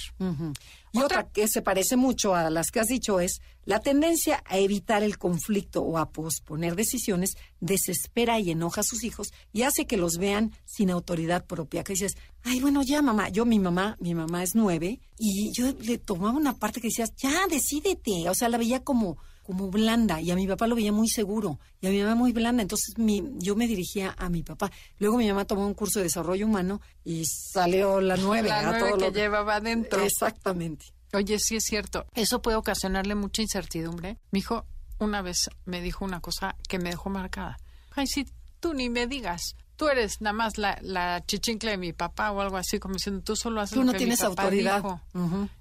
Y 0.92 1.02
otra 1.02 1.30
que 1.30 1.48
se 1.48 1.64
parece 1.64 1.96
mucho 1.96 2.36
a 2.36 2.52
las 2.52 2.70
que 2.70 2.80
has 2.80 2.88
dicho 2.88 3.20
es 3.20 3.42
la 3.66 3.80
tendencia 3.80 4.44
a 4.46 4.58
evitar 4.58 5.02
el 5.02 5.18
conflicto 5.18 5.82
o 5.82 5.98
a 5.98 6.12
posponer 6.12 6.76
decisiones 6.76 7.36
desespera 7.60 8.40
y 8.40 8.52
enoja 8.52 8.82
a 8.82 8.84
sus 8.84 9.04
hijos 9.04 9.34
y 9.54 9.64
hace 9.64 9.88
que 9.88 9.98
los 9.98 10.18
vean 10.18 10.52
sin 10.66 10.92
autoridad 10.92 11.46
propia. 11.46 11.84
Que 11.84 11.94
dices, 11.94 12.18
ay, 12.44 12.60
bueno, 12.60 12.84
ya 12.84 13.02
mamá, 13.02 13.30
yo 13.30 13.46
mi 13.46 13.58
mamá, 13.58 13.98
mi 14.00 14.14
mamá 14.14 14.44
es 14.44 14.54
nueve 14.54 15.00
y 15.18 15.52
yo 15.54 15.74
le 15.80 15.98
tomaba 15.98 16.38
una 16.38 16.58
parte 16.58 16.82
que 16.82 16.90
decías, 16.90 17.16
ya, 17.16 17.48
decídete. 17.48 18.30
O 18.30 18.36
sea, 18.36 18.50
la 18.50 18.58
veía 18.58 18.84
como 18.84 19.18
como 19.48 19.70
blanda 19.70 20.20
y 20.20 20.30
a 20.30 20.36
mi 20.36 20.46
papá 20.46 20.68
lo 20.68 20.76
veía 20.76 20.92
muy 20.92 21.08
seguro 21.08 21.58
y 21.80 21.88
a 21.88 21.90
mi 21.90 22.02
mamá 22.02 22.16
muy 22.16 22.34
blanda. 22.34 22.62
Entonces 22.62 22.98
mi, 22.98 23.24
yo 23.38 23.56
me 23.56 23.66
dirigía 23.66 24.14
a 24.18 24.28
mi 24.28 24.44
papá. 24.44 24.70
Luego 25.00 25.18
mi 25.18 25.26
mamá 25.26 25.46
tomó 25.46 25.66
un 25.66 25.74
curso 25.74 26.00
de 26.00 26.04
desarrollo 26.04 26.46
humano 26.46 26.82
y 27.06 27.24
salió 27.26 28.02
la 28.02 28.18
nueve. 28.18 28.50
La 28.50 28.62
nueve 28.62 28.94
que 29.00 29.12
llevaba 29.12 29.56
adentro. 29.56 30.04
Exactamente. 30.04 30.88
Oye, 31.14 31.40
sí 31.40 31.56
es 31.56 31.64
cierto. 31.64 32.06
Eso 32.14 32.42
puede 32.42 32.58
ocasionarle 32.58 33.16
mucha 33.16 33.42
incertidumbre. 33.42 34.18
Mi 34.32 34.40
hijo 34.40 34.66
una 35.00 35.22
vez 35.22 35.50
me 35.64 35.80
dijo 35.80 36.04
una 36.04 36.20
cosa 36.20 36.58
que 36.68 36.78
me 36.78 36.90
dejó 36.90 37.10
marcada. 37.10 37.58
Ay, 37.96 38.06
si 38.06 38.28
tú 38.60 38.74
ni 38.74 38.90
me 38.90 39.08
digas. 39.08 39.56
Tú 39.78 39.88
eres 39.88 40.20
nada 40.20 40.34
más 40.34 40.58
la, 40.58 40.78
la 40.82 41.24
chichincle 41.26 41.72
de 41.72 41.78
mi 41.78 41.94
papá 41.94 42.32
o 42.32 42.42
algo 42.42 42.58
así, 42.58 42.80
como 42.80 42.96
diciendo, 42.96 43.22
tú 43.24 43.36
solo 43.36 43.62
haces 43.62 43.78
tú 43.78 43.84
no 43.84 43.94
tienes 43.94 44.22
autoridad. 44.24 44.84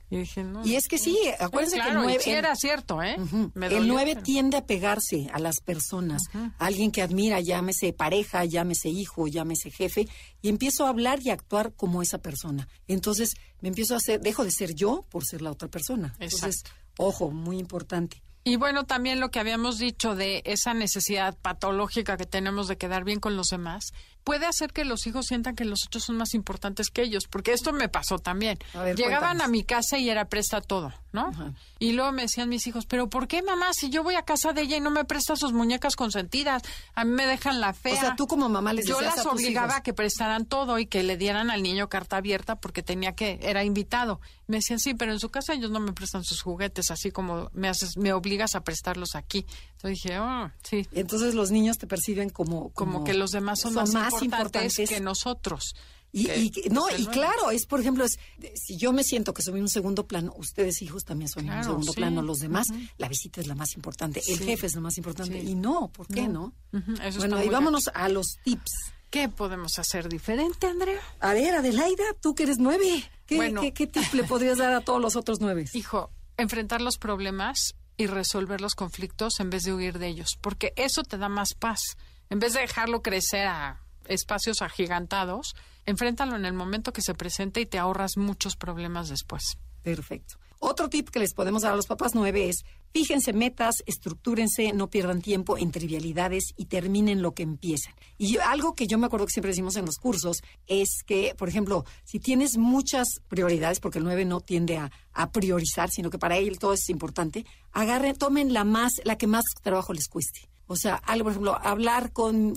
Y 0.09 0.19
dije, 0.19 0.45
no. 0.45 0.65
Y 0.65 0.77
es 0.77 0.87
que 0.89 0.99
sí, 0.99 1.19
acuérdense 1.41 1.77
claro, 1.77 1.91
que 1.93 1.97
el 1.99 2.03
9, 2.05 2.21
sí 2.23 2.31
era 2.31 2.55
cierto, 2.55 3.03
¿eh? 3.03 3.17
Me 3.55 3.67
el 3.67 3.73
dolió, 3.73 3.93
9 3.95 4.11
pero- 4.15 4.23
tiende 4.23 4.57
a 4.57 4.65
pegarse 4.67 5.29
a 5.33 5.39
las 5.41 5.61
personas, 5.61 6.23
a 6.33 6.53
alguien 6.59 6.93
que 6.93 7.03
admira, 7.03 7.41
llámese 7.41 7.93
pareja, 7.93 8.45
llámese 8.45 8.89
hijo, 8.89 9.27
llámese 9.27 9.71
jefe, 9.71 10.07
y 10.43 10.49
empiezo 10.49 10.87
a 10.87 10.91
hablar 10.91 11.19
y 11.23 11.31
a 11.31 11.33
actuar 11.33 11.73
como 11.75 12.03
esa 12.03 12.19
persona. 12.19 12.69
Entonces 12.87 13.35
me 13.61 13.69
empiezo 13.69 13.95
a 13.95 13.97
hacer, 13.97 14.21
dejo 14.21 14.45
de 14.45 14.53
ser 14.53 14.75
yo 14.75 15.05
por 15.11 15.25
ser 15.25 15.43
la 15.43 15.51
otra 15.51 15.69
persona. 15.69 16.15
Entonces, 16.21 16.63
ojo, 16.99 17.31
muy 17.31 17.59
importante. 17.59 18.23
Y 18.45 18.55
bueno, 18.55 18.85
también 18.85 19.19
lo 19.19 19.33
que 19.33 19.41
habíamos 19.41 19.77
dicho 19.79 20.15
de 20.15 20.41
esa 20.45 20.73
necesidad 20.73 21.37
patológica 21.43 22.17
que 22.17 22.27
tenemos 22.27 22.69
de 22.69 22.77
quedar 22.79 23.03
bien 23.03 23.19
con 23.19 23.37
los 23.37 23.49
demás, 23.49 23.87
puede 24.27 24.45
hacer 24.45 24.73
que 24.73 24.85
los 24.85 25.07
hijos 25.07 25.27
sientan 25.27 25.55
que 25.55 25.65
los 25.65 25.87
otros 25.87 26.03
son 26.03 26.17
más 26.17 26.35
importantes 26.35 26.91
que 26.91 27.03
ellos, 27.03 27.29
porque 27.31 27.53
esto 27.53 27.73
me 27.73 27.89
pasó 27.89 28.19
también. 28.19 28.59
A 28.75 28.83
ver, 28.83 28.97
Llegaban 28.97 29.21
cuéntanos. 29.21 29.45
a 29.45 29.49
mi 29.49 29.63
casa 29.63 29.99
y 29.99 30.11
era 30.11 30.25
presta 30.29 30.61
todo, 30.61 30.93
¿no? 31.13 31.31
Y 31.79 31.93
luego 31.93 32.11
me 32.11 32.23
decían 32.23 32.49
mis 32.49 32.67
hijos, 32.67 32.87
pero 32.87 33.09
¿por 33.09 33.29
qué 33.29 33.41
mamá 33.43 33.69
si 33.73 33.89
yo 33.89 34.03
voy 34.03 34.17
a 34.17 34.23
casa 34.23 34.53
de 34.53 34.63
ella 34.63 34.79
y 34.79 34.81
no 34.81 34.91
me 34.91 35.05
presta 35.05 35.37
sus 35.37 35.53
muñecas 35.53 35.95
consentidas? 35.95 36.65
A 36.97 37.05
mí 37.05 37.13
me 37.13 37.25
dejan 37.25 37.61
la 37.61 37.73
fea. 37.73 37.95
O 37.95 38.01
sea, 38.01 38.17
tú 38.17 38.27
como 38.27 38.49
mamá 38.49 38.73
les 38.73 38.87
Yo 38.87 39.01
las 39.01 39.19
a 39.19 39.23
tus 39.23 39.33
obligaba 39.35 39.67
hijos. 39.69 39.79
a 39.79 39.83
que 39.85 39.95
prestaran 39.95 40.45
todo 40.45 40.81
y 40.81 40.87
que 40.87 41.05
le 41.05 41.17
dieran 41.17 41.49
al 41.49 41.63
niño 41.63 41.89
carta 41.89 42.17
abierta 42.17 42.57
porque 42.57 42.83
tenía 42.83 43.15
que, 43.15 43.39
era 43.43 43.63
invitado. 43.63 44.21
Me 44.49 44.57
decían, 44.57 44.81
sí, 44.81 44.95
pero 44.95 45.13
en 45.13 45.21
su 45.21 45.29
casa 45.29 45.55
ellos 45.55 45.71
no 45.71 45.79
me 45.79 45.93
prestan 45.93 46.25
sus 46.25 46.43
juguetes, 46.43 46.91
así 46.91 47.13
como 47.13 47.49
me 47.53 47.69
haces, 47.69 47.97
me 47.97 48.13
obligas 48.13 48.57
a 48.57 48.63
prestarlos 48.63 49.15
aquí. 49.15 49.47
Entonces 49.73 50.03
dije, 50.03 50.19
oh, 50.19 50.51
sí, 50.63 50.87
Entonces 50.93 51.35
los 51.35 51.51
niños 51.51 51.79
te 51.79 51.87
perciben 51.87 52.31
como... 52.31 52.71
como, 52.71 53.05
que 53.05 53.15
los 53.15 53.31
demás 53.31 53.61
son, 53.61 53.75
más, 53.75 53.93
importantes, 54.23 54.89
que 54.89 55.01
nosotros. 55.01 55.75
Y, 56.13 56.25
Que- 56.27 56.37
y 56.39 56.51
que- 56.51 56.71
no, 56.71 56.87
y 56.97 57.07
claro, 57.07 57.51
es 57.51 57.67
por 57.67 57.81
ejemplo, 57.81 58.05
es, 58.05 58.13
si 58.55 58.79
yo 58.79 58.93
me 58.93 59.05
siento 59.05 59.35
que 59.35 59.43
soy 59.43 59.61
un 59.61 59.69
segundo 59.69 60.07
plano, 60.07 60.33
ustedes 60.39 60.81
hijos 60.81 61.05
también 61.05 61.29
son 61.29 61.43
en 61.45 61.49
un 61.49 61.53
Claro, 61.57 61.69
segundo 61.69 61.93
sí. 61.93 61.97
plano, 61.97 62.23
los 62.23 62.39
demás, 62.39 62.69
la 62.97 63.09
visita 63.09 63.41
es 63.41 63.47
la 63.49 63.55
más 63.55 63.75
importante, 63.75 64.23
el 64.27 64.39
jefe 64.39 64.67
es 64.67 64.75
la 64.75 64.81
más 64.81 64.97
importante. 64.97 65.41
Sí. 65.41 65.49
Y 65.51 65.55
no, 65.57 65.89
¿por 65.89 66.07
qué 66.07 66.27
no? 66.29 66.55
Eso 67.03 67.19
bueno, 67.19 67.43
y 67.43 67.49
vámonos 67.49 67.91
a 67.93 68.09
los 68.09 68.39
tips. 68.45 68.71
¿Qué 69.11 69.29
podemos 69.29 69.79
hacer 69.79 70.09
diferente, 70.09 70.67
Andrea? 70.67 71.01
A 71.21 71.33
ver, 71.35 71.55
Adelaida, 71.55 72.05
tú 72.21 72.35
que 72.35 72.43
eres 72.45 72.59
nueve, 72.59 73.05
¿qué, 73.27 73.37
Bueno. 73.37 73.61
qué, 73.61 73.73
qué 73.73 73.87
tip 73.87 74.13
le 74.15 74.25
podrías 74.25 74.59
dar 74.59 74.73
a 74.73 74.81
todos 74.81 75.01
los 75.01 75.17
otros 75.17 75.39
nueve? 75.41 75.65
Hijo, 75.75 76.11
enfrentar 76.39 76.81
los 76.81 76.97
problemas 76.99 77.75
y 77.97 78.07
resolver 78.07 78.61
los 78.61 78.75
conflictos 78.75 79.39
en 79.41 79.51
vez 79.51 79.63
de 79.65 79.75
huir 79.75 79.99
de 79.99 80.09
ellos, 80.09 80.37
porque 80.41 80.73
eso 80.77 81.03
te 81.03 81.19
da 81.19 81.29
más 81.29 81.55
paz. 81.55 81.81
En 82.31 82.41
vez 82.41 82.55
de 82.55 82.61
dejarlo 82.61 83.01
crecer 83.03 83.47
a 83.47 83.81
espacios 84.09 84.63
agigantados, 84.63 85.55
enfréntalo 85.85 86.37
en 86.37 86.45
el 86.45 86.53
momento 86.53 86.93
que 86.93 87.03
se 87.03 87.15
presente 87.15 87.61
y 87.61 87.67
te 87.67 87.79
ahorras 87.79 88.17
muchos 88.17 88.57
problemas 88.57 89.09
después. 89.09 89.59
Perfecto. 89.83 90.37
Otro 90.59 90.89
tip 90.89 91.11
que 91.11 91.19
les 91.19 91.35
podemos 91.35 91.63
dar 91.63 91.73
a 91.73 91.77
los 91.77 91.87
papás 91.87 92.15
nueve 92.15 92.49
es, 92.49 92.65
fíjense 92.93 93.35
metas, 93.35 93.83
estructúrense, 93.85 94.73
no 94.73 94.89
pierdan 94.89 95.21
tiempo 95.21 95.59
en 95.59 95.71
trivialidades 95.71 96.55
y 96.57 96.65
terminen 96.65 97.21
lo 97.21 97.35
que 97.35 97.43
empiezan. 97.43 97.95
Y 98.17 98.39
algo 98.39 98.75
que 98.75 98.87
yo 98.87 98.97
me 98.97 99.07
acuerdo 99.07 99.27
que 99.27 99.33
siempre 99.33 99.51
decimos 99.51 99.77
en 99.77 99.85
los 99.85 99.97
cursos 99.97 100.39
es 100.67 101.03
que, 101.07 101.35
por 101.37 101.49
ejemplo, 101.49 101.85
si 102.05 102.21
tienes 102.21 102.57
muchas 102.57 103.07
prioridades, 103.29 103.81
porque 103.81 103.99
el 103.99 104.05
nueve 104.05 104.25
no 104.25 104.41
tiende 104.41 104.79
a, 104.79 104.91
priorizar, 105.33 105.89
sino 105.91 106.11
que 106.11 106.19
para 106.19 106.37
él 106.37 106.59
todo 106.59 106.75
es 106.75 106.89
importante, 106.91 107.47
agarren, 107.73 108.17
tomen 108.17 108.53
la 108.53 108.65
más, 108.65 108.93
la 109.05 109.17
que 109.17 109.27
más 109.27 109.45
trabajo 109.63 109.93
les 109.93 110.09
cueste. 110.09 110.49
O 110.67 110.77
sea, 110.77 110.97
algo, 110.97 111.25
por 111.25 111.33
ejemplo, 111.33 111.59
hablar 111.63 112.13
con, 112.13 112.55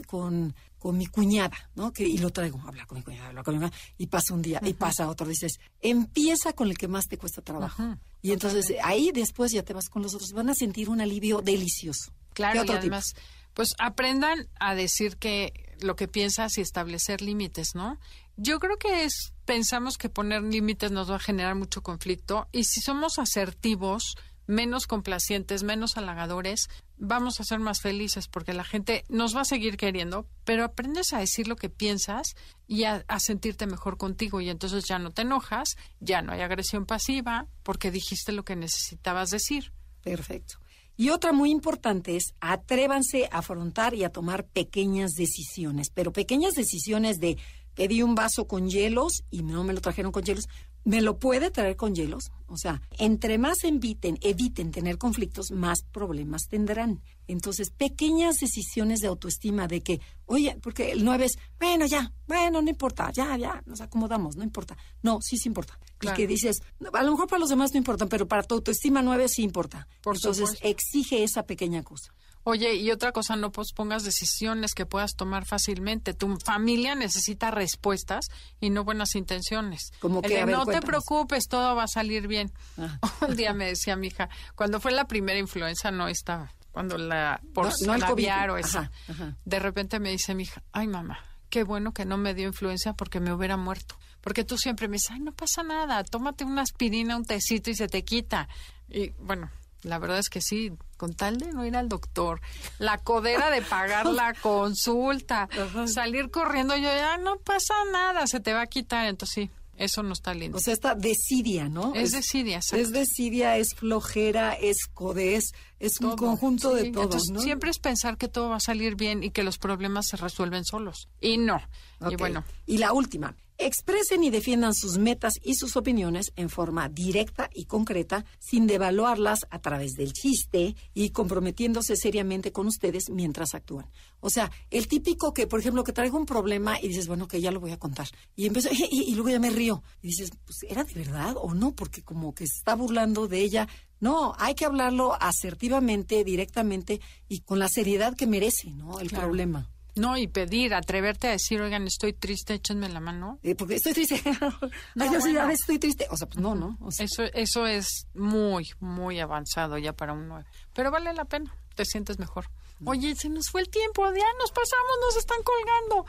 con 0.79 0.97
mi 0.97 1.05
cuñada, 1.05 1.57
¿no? 1.75 1.93
Que, 1.93 2.07
y 2.07 2.17
lo 2.17 2.31
traigo, 2.31 2.59
hablar 2.65 2.87
con 2.87 2.97
mi 2.97 3.03
cuñada, 3.03 3.27
hablar 3.27 3.43
con 3.43 3.53
mi 3.53 3.59
cuñada, 3.59 3.77
y 3.97 4.07
pasa 4.07 4.33
un 4.33 4.41
día, 4.41 4.59
y 4.63 4.73
pasa 4.73 5.09
otro. 5.09 5.27
Dices, 5.27 5.59
empieza 5.81 6.53
con 6.53 6.69
el 6.69 6.77
que 6.77 6.87
más 6.87 7.07
te 7.07 7.17
cuesta 7.17 7.41
trabajo. 7.41 7.97
Y 8.21 8.31
entonces 8.31 8.73
ahí 8.83 9.11
después 9.13 9.51
ya 9.51 9.63
te 9.63 9.73
vas 9.73 9.89
con 9.89 10.01
los 10.01 10.15
otros. 10.15 10.31
Van 10.31 10.49
a 10.49 10.55
sentir 10.55 10.89
un 10.89 11.01
alivio 11.01 11.41
delicioso. 11.41 12.11
¿Qué 12.33 12.39
Claro, 12.39 12.63
y 12.63 12.71
además, 12.71 13.15
pues 13.53 13.75
aprendan 13.79 14.47
a 14.59 14.73
decir 14.73 15.17
que 15.17 15.75
lo 15.81 15.95
que 15.95 16.07
piensas 16.07 16.57
y 16.57 16.61
establecer 16.61 17.21
límites, 17.21 17.75
¿no? 17.75 17.99
Yo 18.37 18.59
creo 18.59 18.77
que 18.77 19.03
es 19.03 19.33
pensamos 19.45 19.97
que 19.97 20.09
poner 20.09 20.43
límites 20.43 20.91
nos 20.91 21.09
va 21.11 21.15
a 21.15 21.19
generar 21.19 21.55
mucho 21.55 21.81
conflicto 21.81 22.47
y 22.51 22.63
si 22.63 22.81
somos 22.81 23.19
asertivos, 23.19 24.15
menos 24.49 24.87
complacientes, 24.87 25.61
menos 25.61 25.95
halagadores, 25.95 26.69
vamos 26.97 27.39
a 27.39 27.43
ser 27.43 27.59
más 27.59 27.81
felices 27.81 28.27
porque 28.27 28.53
la 28.53 28.63
gente 28.63 29.05
nos 29.07 29.35
va 29.35 29.41
a 29.41 29.45
seguir 29.45 29.77
queriendo, 29.77 30.25
pero 30.43 30.63
aprendes 30.63 31.13
a 31.13 31.19
decir 31.19 31.47
lo 31.47 31.55
que 31.55 31.69
piensas 31.69 32.35
y 32.67 32.85
a, 32.85 33.05
sentirte 33.19 33.67
mejor 33.67 33.97
contigo 33.97 34.41
y 34.41 34.49
entonces 34.49 34.85
ya 34.85 34.97
no 34.97 35.11
te 35.11 35.21
enojas, 35.21 35.77
ya 35.99 36.23
no 36.23 36.33
hay 36.33 36.41
agresión 36.41 36.87
pasiva 36.87 37.45
porque 37.61 37.91
dijiste 37.91 38.31
lo 38.31 38.43
que 38.43 38.55
necesitabas 38.55 39.29
decir. 39.29 39.71
Perfecto. 40.01 40.59
Y 40.97 41.11
otra 41.11 41.31
muy 41.31 41.51
importante 41.51 42.15
es 42.15 42.33
atrévanse 42.41 43.29
a 43.31 43.37
afrontar 43.37 43.93
y 43.93 44.03
a 44.03 44.11
tomar 44.11 44.47
pequeñas 44.47 45.11
decisiones, 45.11 45.91
pero 45.93 46.11
pequeñas 46.11 46.55
decisiones 46.55 47.19
de 47.19 47.37
pedí 47.75 48.01
un 48.01 48.15
vaso 48.15 48.47
con 48.47 48.67
hielos 48.67 49.23
y 49.29 49.43
no 49.43 49.63
me 49.63 49.73
lo 49.73 49.79
trajeron 49.79 50.11
con 50.11 50.23
hielos, 50.23 50.49
¿me 50.89 51.01
lo 51.01 51.19
puede 51.19 51.51
traer 51.51 51.75
con 51.75 51.93
hielos? 51.93 52.31
O 52.47 52.57
sea, 52.57 52.81
entre 52.97 53.37
más 53.37 53.63
eviten, 53.63 54.17
eviten 54.21 54.71
tener 54.71 54.97
conflictos, 54.97 55.51
más 55.51 55.83
problemas 55.83 56.47
tendrán. 56.49 57.03
Entonces, 57.27 57.69
pequeñas 57.69 58.37
decisiones 58.37 58.99
de 59.01 59.07
autoestima 59.07 59.67
de 59.67 59.81
que, 59.81 60.01
oye, 60.25 60.57
porque 60.63 60.91
el 60.91 61.05
9 61.05 61.25
es, 61.25 61.37
bueno, 61.59 61.85
ya, 61.85 62.11
bueno, 62.27 62.63
no 62.63 62.69
importa, 62.71 63.11
ya, 63.11 63.37
ya, 63.37 63.61
nos 63.67 63.81
acomodamos, 63.81 64.35
no 64.35 64.43
importa. 64.43 64.75
No, 65.03 65.19
sí, 65.21 65.37
sí 65.37 65.47
importa. 65.47 65.77
Claro. 65.99 66.15
Y 66.15 66.17
que 66.17 66.25
dices, 66.25 66.57
a 66.91 67.03
lo 67.03 67.11
mejor 67.11 67.27
para 67.27 67.39
los 67.39 67.49
demás 67.49 67.69
no 67.71 67.77
importa, 67.77 68.07
pero 68.07 68.27
para 68.27 68.41
tu 68.41 68.55
autoestima 68.55 69.03
9 69.03 69.27
sí 69.29 69.43
importa. 69.43 69.87
Por 70.01 70.15
Entonces, 70.15 70.49
supuesto. 70.49 70.67
exige 70.67 71.23
esa 71.23 71.43
pequeña 71.43 71.83
cosa. 71.83 72.15
Oye, 72.49 72.73
y 72.73 72.89
otra 72.89 73.11
cosa, 73.11 73.35
no 73.35 73.51
pospongas 73.51 74.03
decisiones 74.03 74.73
que 74.73 74.87
puedas 74.87 75.15
tomar 75.15 75.45
fácilmente. 75.45 76.15
Tu 76.15 76.35
familia 76.43 76.95
necesita 76.95 77.51
respuestas 77.51 78.25
y 78.59 78.71
no 78.71 78.83
buenas 78.83 79.13
intenciones. 79.13 79.91
A 80.01 80.27
ver, 80.27 80.47
no 80.47 80.65
te 80.65 80.81
preocupes, 80.81 81.47
todo 81.47 81.75
va 81.75 81.83
a 81.83 81.87
salir 81.87 82.27
bien. 82.27 82.51
Ah. 82.79 82.97
Un 83.27 83.35
día 83.35 83.53
me 83.53 83.67
decía 83.67 83.95
mi 83.95 84.07
hija, 84.07 84.29
cuando 84.55 84.79
fue 84.79 84.91
la 84.91 85.05
primera 85.05 85.37
influenza 85.37 85.91
no 85.91 86.07
estaba, 86.07 86.51
cuando 86.71 86.97
la 86.97 87.39
por 87.53 87.67
No, 87.85 87.97
no 87.97 88.53
o 88.53 88.57
esa. 88.57 88.79
Ajá, 88.79 88.91
ajá. 89.09 89.37
De 89.45 89.59
repente 89.59 89.99
me 89.99 90.09
dice 90.09 90.33
mi 90.33 90.43
hija, 90.43 90.63
ay 90.71 90.87
mamá, 90.87 91.19
qué 91.51 91.63
bueno 91.63 91.93
que 91.93 92.05
no 92.05 92.17
me 92.17 92.33
dio 92.33 92.47
influencia 92.47 92.93
porque 92.93 93.19
me 93.19 93.31
hubiera 93.31 93.57
muerto. 93.57 93.95
Porque 94.21 94.43
tú 94.43 94.57
siempre 94.57 94.87
me 94.87 94.93
dices, 94.93 95.11
ay, 95.11 95.19
no 95.19 95.33
pasa 95.33 95.61
nada, 95.61 96.03
tómate 96.03 96.45
una 96.45 96.63
aspirina, 96.63 97.15
un 97.15 97.25
tecito 97.25 97.69
y 97.69 97.75
se 97.75 97.87
te 97.87 98.03
quita. 98.03 98.49
Y 98.89 99.11
bueno, 99.11 99.51
la 99.83 99.99
verdad 99.99 100.17
es 100.17 100.29
que 100.29 100.41
sí, 100.41 100.73
con 100.99 101.13
tal 101.13 101.37
de 101.37 101.53
no 101.53 101.65
ir 101.65 101.77
al 101.77 101.87
doctor, 101.87 102.41
la 102.77 102.97
codera 102.97 103.49
de 103.49 103.61
pagar 103.61 104.05
la 104.05 104.33
consulta, 104.41 105.47
salir 105.87 106.29
corriendo, 106.29 106.75
yo 106.75 106.83
ya 106.83 107.17
no 107.17 107.37
pasa 107.37 107.73
nada, 107.91 108.27
se 108.27 108.41
te 108.41 108.53
va 108.53 108.63
a 108.63 108.67
quitar. 108.67 109.07
Entonces 109.07 109.33
sí, 109.33 109.49
eso 109.77 110.03
no 110.03 110.11
está 110.11 110.33
lindo. 110.33 110.57
O 110.57 110.59
sea, 110.59 110.73
esta 110.73 110.93
desidia, 110.93 111.69
¿no? 111.69 111.95
es 111.95 112.11
desidia, 112.11 112.57
exacto. 112.57 112.83
Es 112.83 112.91
desidia, 112.91 113.55
es 113.55 113.73
flojera, 113.73 114.53
es 114.53 114.87
codez, 114.93 115.53
es 115.79 116.01
un 116.01 116.17
conjunto 116.17 116.73
de 116.73 116.91
todo, 116.91 117.03
entonces, 117.03 117.31
¿no? 117.31 117.39
Siempre 117.39 117.71
es 117.71 117.79
pensar 117.79 118.17
que 118.17 118.27
todo 118.27 118.49
va 118.49 118.57
a 118.57 118.59
salir 118.59 118.95
bien 118.95 119.23
y 119.23 119.31
que 119.31 119.41
los 119.41 119.57
problemas 119.57 120.07
se 120.07 120.17
resuelven 120.17 120.65
solos. 120.65 121.07
Y 121.21 121.37
no. 121.37 121.61
Y 122.09 122.17
bueno, 122.17 122.43
Y 122.65 122.77
la 122.77 122.91
última. 122.91 123.35
Expresen 123.61 124.23
y 124.23 124.29
defiendan 124.29 124.73
sus 124.73 124.97
metas 124.97 125.33
y 125.43 125.55
sus 125.55 125.75
opiniones 125.75 126.31
en 126.37 126.49
forma 126.49 126.87
directa 126.87 127.49
y 127.53 127.65
concreta, 127.65 128.23
sin 128.39 128.67
devaluarlas 128.67 129.45
a 129.49 129.59
través 129.59 129.95
del 129.97 130.13
chiste 130.13 130.77
y 130.93 131.09
comprometiéndose 131.09 131.97
seriamente 131.97 132.53
con 132.53 132.67
ustedes 132.67 133.09
mientras 133.09 133.53
actúan. 133.53 133.85
O 134.21 134.29
sea, 134.29 134.49
el 134.69 134.87
típico 134.87 135.33
que, 135.33 135.45
por 135.45 135.59
ejemplo, 135.59 135.83
que 135.83 135.91
traigo 135.91 136.17
un 136.17 136.25
problema 136.25 136.79
y 136.81 136.87
dices, 136.87 137.07
bueno, 137.09 137.27
que 137.27 137.41
ya 137.41 137.51
lo 137.51 137.59
voy 137.59 137.71
a 137.71 137.77
contar. 137.79 138.07
Y 138.33 138.45
empiezo, 138.45 138.69
y, 138.71 138.87
y 139.11 139.13
luego 139.15 139.29
ya 139.29 139.39
me 139.39 139.49
río. 139.49 139.83
Y 140.01 140.07
dices, 140.07 140.31
pues, 140.45 140.59
¿era 140.69 140.85
de 140.85 140.93
verdad 140.93 141.35
o 141.37 141.53
no? 141.53 141.75
Porque 141.75 142.01
como 142.01 142.33
que 142.33 142.47
se 142.47 142.59
está 142.59 142.75
burlando 142.75 143.27
de 143.27 143.41
ella. 143.41 143.67
No, 143.99 144.33
hay 144.39 144.55
que 144.55 144.63
hablarlo 144.63 145.17
asertivamente, 145.21 146.23
directamente 146.23 147.01
y 147.27 147.41
con 147.41 147.59
la 147.59 147.67
seriedad 147.67 148.15
que 148.15 148.25
merece, 148.25 148.71
¿no? 148.71 149.01
El 149.01 149.09
Claro. 149.09 149.25
problema. 149.27 149.69
No, 149.99 150.17
y 150.17 150.27
pedir, 150.27 150.73
atreverte 150.73 151.27
a 151.27 151.31
decir, 151.31 151.61
oigan, 151.61 151.85
estoy 151.85 152.13
triste, 152.13 152.55
échenme 152.55 152.89
la 152.89 152.99
mano. 152.99 153.39
Eh, 153.43 153.55
porque 153.55 153.75
estoy 153.75 153.93
triste. 153.93 154.21
Ay, 154.99 155.09
yo 155.13 155.21
sí, 155.21 155.37
a 155.37 155.45
veces 155.45 155.61
estoy 155.61 155.79
triste. 155.79 156.07
O 156.09 156.17
sea, 156.17 156.27
pues 156.27 156.39
no, 156.39 156.55
¿no? 156.55 156.77
O 156.81 156.91
sea, 156.91 157.05
Eso, 157.05 157.23
eso 157.33 157.67
es 157.67 158.07
muy, 158.13 158.69
muy 158.79 159.19
avanzado 159.19 159.77
ya 159.77 159.93
para 159.93 160.13
un 160.13 160.27
9. 160.27 160.45
Pero 160.73 160.91
vale 160.91 161.13
la 161.13 161.25
pena, 161.25 161.53
te 161.75 161.85
sientes 161.85 162.19
mejor. 162.19 162.49
Oye, 162.85 163.13
se 163.15 163.27
nos 163.29 163.49
fue 163.49 163.61
el 163.61 163.69
tiempo, 163.69 164.05
ya 164.05 164.25
nos 164.39 164.51
pasamos, 164.51 164.91
nos 165.01 165.17
están 165.17 165.39
colgando. 165.43 166.05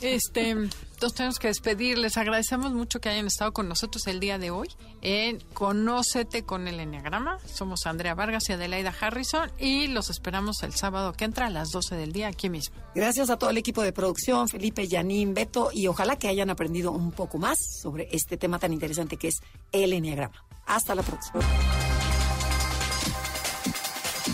Este, 0.00 0.50
entonces 0.50 1.14
tenemos 1.14 1.38
que 1.38 1.48
despedir. 1.48 1.98
Les 1.98 2.16
agradecemos 2.16 2.72
mucho 2.72 3.00
que 3.00 3.08
hayan 3.08 3.26
estado 3.26 3.52
con 3.52 3.68
nosotros 3.68 4.06
el 4.06 4.20
día 4.20 4.38
de 4.38 4.50
hoy 4.50 4.68
en 5.02 5.40
Conócete 5.54 6.44
con 6.44 6.68
el 6.68 6.78
Enneagrama. 6.78 7.38
Somos 7.46 7.86
Andrea 7.86 8.14
Vargas 8.14 8.48
y 8.48 8.52
Adelaida 8.52 8.94
Harrison 8.98 9.50
y 9.58 9.88
los 9.88 10.08
esperamos 10.08 10.62
el 10.62 10.74
sábado 10.74 11.12
que 11.12 11.24
entra 11.24 11.46
a 11.46 11.50
las 11.50 11.70
12 11.70 11.96
del 11.96 12.12
día 12.12 12.28
aquí 12.28 12.48
mismo. 12.48 12.76
gracias 12.94 13.30
a 13.30 13.36
todo 13.36 13.50
el 13.50 13.58
equipo 13.58 13.82
de 13.82 13.92
producción, 13.92 14.48
Felipe, 14.48 14.86
Yanín, 14.86 15.34
Beto, 15.34 15.70
y 15.72 15.88
ojalá 15.88 16.16
que 16.16 16.28
hayan 16.28 16.50
aprendido 16.50 16.92
un 16.92 17.10
poco 17.10 17.38
más 17.38 17.58
sobre 17.82 18.08
este 18.12 18.36
tema 18.36 18.58
tan 18.58 18.72
interesante 18.72 19.16
que 19.16 19.28
es 19.28 19.40
el 19.72 19.92
Enneagrama. 19.92 20.44
Hasta 20.66 20.94
la 20.94 21.02
próxima. 21.02 21.40